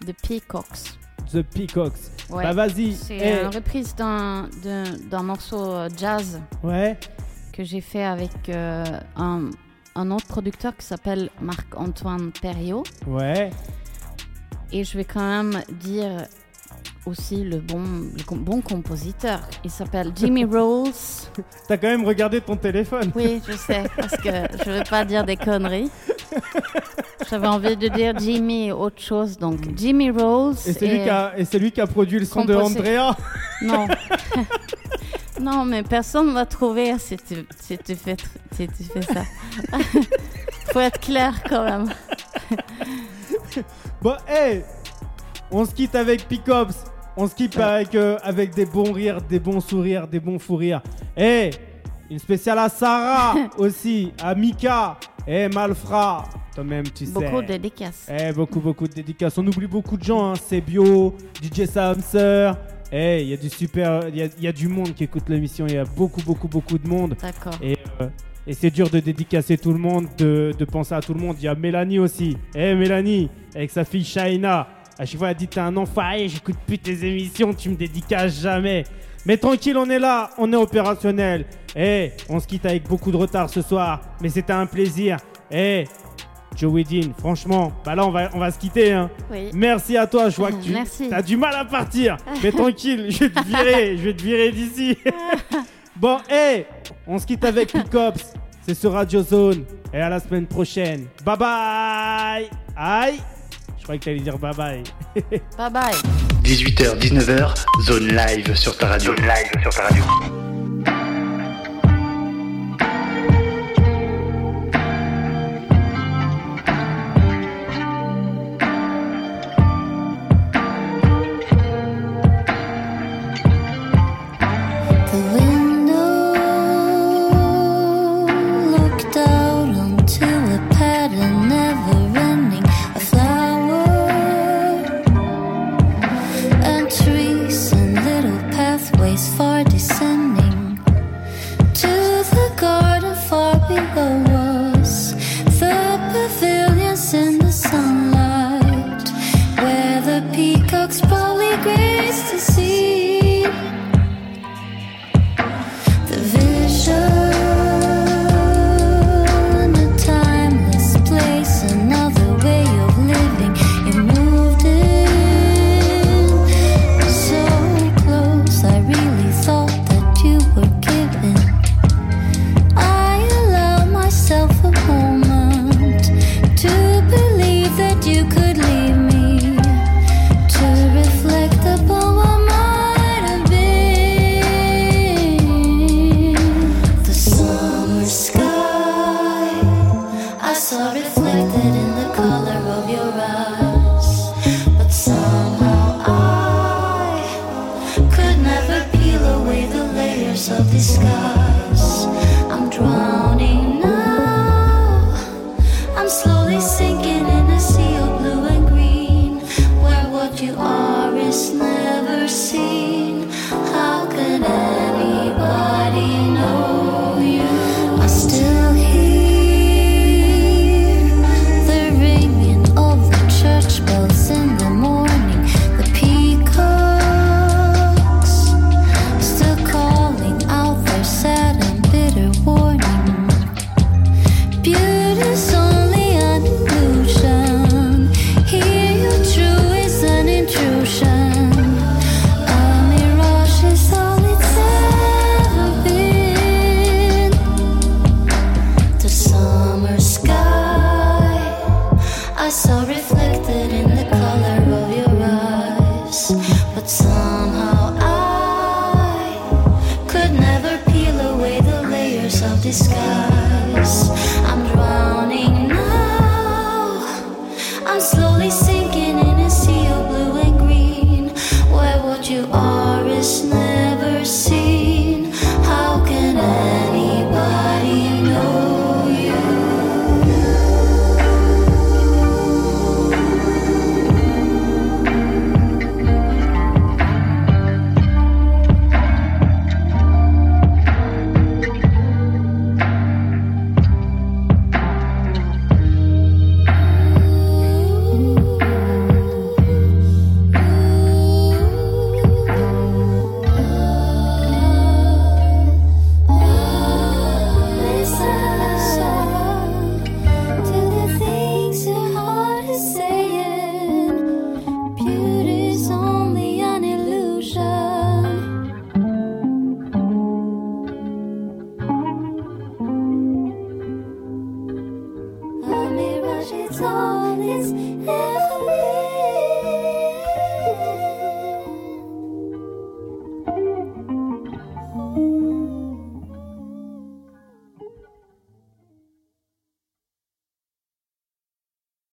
The 0.07 0.13
Peacocks. 0.27 0.99
The 1.33 1.43
Peacocks. 1.43 1.93
Ouais. 2.31 2.43
Bah 2.45 2.53
vas-y. 2.53 2.93
C'est 2.95 3.43
une 3.43 3.49
reprise 3.55 3.95
d'un 3.95 4.49
d'un- 4.63 4.97
d'un 5.11 5.23
morceau 5.23 5.65
euh, 5.73 5.89
jazz 5.97 6.41
Ouais. 6.63 6.99
que 7.53 7.63
j'ai 7.65 7.81
fait 7.81 8.05
avec 8.05 8.49
euh, 8.49 8.85
un, 9.17 9.51
un 9.95 10.11
autre 10.11 10.27
producteur 10.27 10.77
qui 10.77 10.87
s'appelle 10.87 11.31
Marc-Antoine 11.41 12.33
Perriot. 12.41 12.85
Ouais. 13.07 13.51
Et 14.73 14.83
je 14.85 14.97
vais 14.97 15.05
quand 15.05 15.21
même 15.21 15.63
dire 15.81 16.27
aussi 17.07 17.45
le 17.45 17.59
bon, 17.59 17.81
le 17.83 18.37
bon 18.37 18.61
compositeur. 18.61 19.41
Il 19.65 19.71
s'appelle 19.71 20.13
Jimmy 20.15 20.45
Rolls. 20.51 20.91
T'as 21.69 21.77
quand 21.77 21.89
même 21.89 22.05
regardé 22.05 22.41
ton 22.41 22.57
téléphone. 22.57 23.13
Oui, 23.15 23.41
je 23.47 23.53
sais, 23.57 23.85
parce 23.97 24.17
que 24.17 24.31
je 24.65 24.71
veux 24.71 24.85
pas 24.89 25.05
dire 25.05 25.25
des 25.25 25.37
conneries. 25.37 25.91
J'avais 27.31 27.47
envie 27.49 27.77
de 27.77 27.89
dire 27.89 28.15
Jimmy 28.19 28.73
autre 28.73 29.01
chose, 29.03 29.39
donc 29.39 29.59
Jimmy 29.77 30.11
Rolls. 30.11 30.55
Et 30.67 30.73
c'est 30.73 30.87
lui, 30.87 31.03
qui 31.03 31.09
a- 31.09 31.33
et 31.37 31.45
c'est 31.45 31.59
lui 31.59 31.73
qui 31.73 31.81
a 31.81 31.87
produit 31.87 32.19
le 32.19 32.25
son 32.25 32.45
de 32.45 32.55
Composé. 32.55 32.79
Andrea. 32.99 33.17
Non. 33.63 33.87
non, 35.41 35.65
mais 35.65 35.83
personne 35.83 36.35
va 36.35 36.45
trouver 36.45 36.99
si 36.99 37.17
tu, 37.17 37.47
si 37.59 37.79
tu, 37.79 37.95
fais, 37.97 38.17
si 38.55 38.69
tu 38.69 38.85
fais 38.85 39.01
ça. 39.01 39.23
Faut 40.73 40.81
être 40.81 41.01
clair 41.01 41.33
quand 41.49 41.65
même. 41.65 41.89
Bon, 44.03 44.15
hey, 44.29 44.63
on 45.51 45.65
se 45.65 45.75
quitte 45.75 45.95
avec 45.95 46.27
Picops. 46.29 46.85
On 47.17 47.27
se 47.27 47.35
quitte 47.35 47.59
avec, 47.59 47.95
euh, 47.95 48.19
avec 48.23 48.55
des 48.55 48.67
bons 48.67 48.93
rires, 48.93 49.23
des 49.23 49.41
bons 49.41 49.61
sourires, 49.61 50.07
des 50.07 50.21
bons 50.21 50.39
fous 50.39 50.57
rires. 50.57 50.83
Hey, 51.17 51.51
une 52.11 52.19
spéciale 52.19 52.59
à 52.59 52.69
Sarah 52.69 53.35
aussi, 53.59 54.13
à 54.23 54.35
Mika, 54.35 54.99
et 55.27 55.49
Malfra. 55.49 56.25
Toi-même, 56.55 56.85
tu 56.91 57.07
sais. 57.07 57.13
Beaucoup 57.13 57.41
de 57.41 57.47
dédicaces. 57.47 58.07
Eh, 58.11 58.33
beaucoup, 58.33 58.61
beaucoup 58.61 58.87
de 58.87 58.93
dédicaces. 58.93 59.37
On 59.39 59.47
oublie 59.47 59.67
beaucoup 59.67 59.97
de 59.97 60.05
gens, 60.05 60.33
hein. 60.33 60.35
C'est 60.37 60.61
Bio, 60.61 61.15
DJ 61.43 61.65
Samser. 61.65 62.53
Eh, 62.93 63.23
il 63.23 63.29
y 63.29 63.33
a 63.33 63.37
du 63.37 63.49
super, 63.49 64.09
il 64.09 64.17
y 64.17 64.23
a, 64.23 64.27
il 64.39 64.45
y 64.45 64.49
a 64.49 64.53
du 64.53 64.69
monde 64.69 64.95
qui 64.95 65.05
écoute 65.05 65.29
l'émission. 65.29 65.67
Il 65.67 65.75
y 65.75 65.79
a 65.79 65.85
beaucoup, 65.85 66.23
beaucoup, 66.23 66.49
beaucoup 66.49 66.79
de 66.79 66.89
monde. 66.89 67.17
D'accord. 67.21 67.59
Et, 67.63 67.77
euh, 68.01 68.09
et 68.47 68.53
c'est 68.53 68.71
dur 68.71 68.89
de 68.89 69.01
dédicacer 69.01 69.59
tout 69.59 69.73
le 69.73 69.79
monde, 69.79 70.07
de, 70.19 70.53
de 70.57 70.65
penser 70.65 70.95
à 70.95 71.01
tout 71.01 71.15
le 71.15 71.21
monde. 71.21 71.37
Il 71.39 71.45
y 71.45 71.49
a 71.49 71.55
Mélanie 71.55 71.99
aussi. 71.99 72.37
Eh 72.55 72.75
Mélanie, 72.75 73.29
avec 73.55 73.71
sa 73.71 73.85
fille 73.85 74.05
Shaina. 74.05 74.69
À 74.99 75.05
chaque 75.05 75.19
fois, 75.19 75.31
elle 75.31 75.37
dit 75.37 75.49
T'es 75.49 75.61
un 75.61 75.77
enfoiré, 75.77 76.29
j'écoute 76.29 76.57
plus 76.67 76.79
tes 76.79 77.05
émissions, 77.07 77.53
tu 77.53 77.69
me 77.71 77.77
dédicaces 77.77 78.41
jamais. 78.41 78.85
Mais 79.25 79.37
tranquille, 79.37 79.77
on 79.77 79.91
est 79.91 79.99
là, 79.99 80.31
on 80.39 80.53
est 80.53 80.57
opérationnel. 80.57 81.47
Eh, 81.75 82.13
on 82.29 82.39
se 82.41 82.47
quitte 82.47 82.65
avec 82.65 82.89
beaucoup 82.89 83.11
de 83.11 83.17
retard 83.17 83.51
ce 83.51 83.61
soir, 83.61 84.01
mais 84.23 84.29
c'était 84.29 84.53
un 84.53 84.67
plaisir. 84.67 85.19
Eh, 85.51 85.85
Joe 86.55 86.73
Wedding, 86.73 87.13
franchement, 87.19 87.73
bah 87.85 87.95
là, 87.95 88.07
on 88.07 88.11
va, 88.11 88.31
on 88.33 88.39
va 88.39 88.51
se 88.51 88.59
quitter. 88.59 88.93
Hein. 88.93 89.11
Oui. 89.31 89.51
Merci 89.53 89.97
à 89.97 90.07
toi, 90.07 90.31
je 90.31 90.37
vois 90.37 90.53
que 90.53 90.63
tu 90.63 90.73
Merci. 90.73 91.09
as 91.13 91.21
du 91.21 91.37
mal 91.37 91.55
à 91.55 91.65
partir. 91.65 92.17
Mais 92.43 92.51
tranquille, 92.53 93.07
je 93.11 93.19
vais 93.25 93.31
te 93.31 93.45
virer, 93.45 93.97
je 93.99 94.03
vais 94.05 94.15
te 94.15 94.23
virer 94.23 94.53
d'ici. 94.53 94.97
bon, 95.97 96.19
hé, 96.31 96.65
on 97.07 97.19
se 97.19 97.27
quitte 97.27 97.45
avec 97.45 97.73
Picops. 97.73 98.33
C'est 98.63 98.75
sur 98.75 98.93
Radio 98.93 99.23
Zone. 99.23 99.65
Et 99.93 100.01
à 100.01 100.09
la 100.09 100.19
semaine 100.19 100.47
prochaine. 100.47 101.07
Bye 101.25 101.37
bye. 101.37 102.51
Aïe. 102.77 103.21
Je 103.79 103.83
croyais 103.83 103.99
que 103.99 104.05
t'allais 104.05 104.21
dire 104.21 104.39
bye 104.39 104.55
bye. 104.55 104.83
Bye 105.59 105.71
bye. 105.73 105.95
18h, 106.43 106.99
19h, 106.99 107.55
zone 107.85 108.09
live 108.09 108.55
sur 108.55 108.77
ta 108.77 108.89
radio. 108.89 109.15
Zone 109.17 109.27
live 109.27 109.63
sur 109.63 109.75
ta 109.75 109.83
radio. 109.85 110.46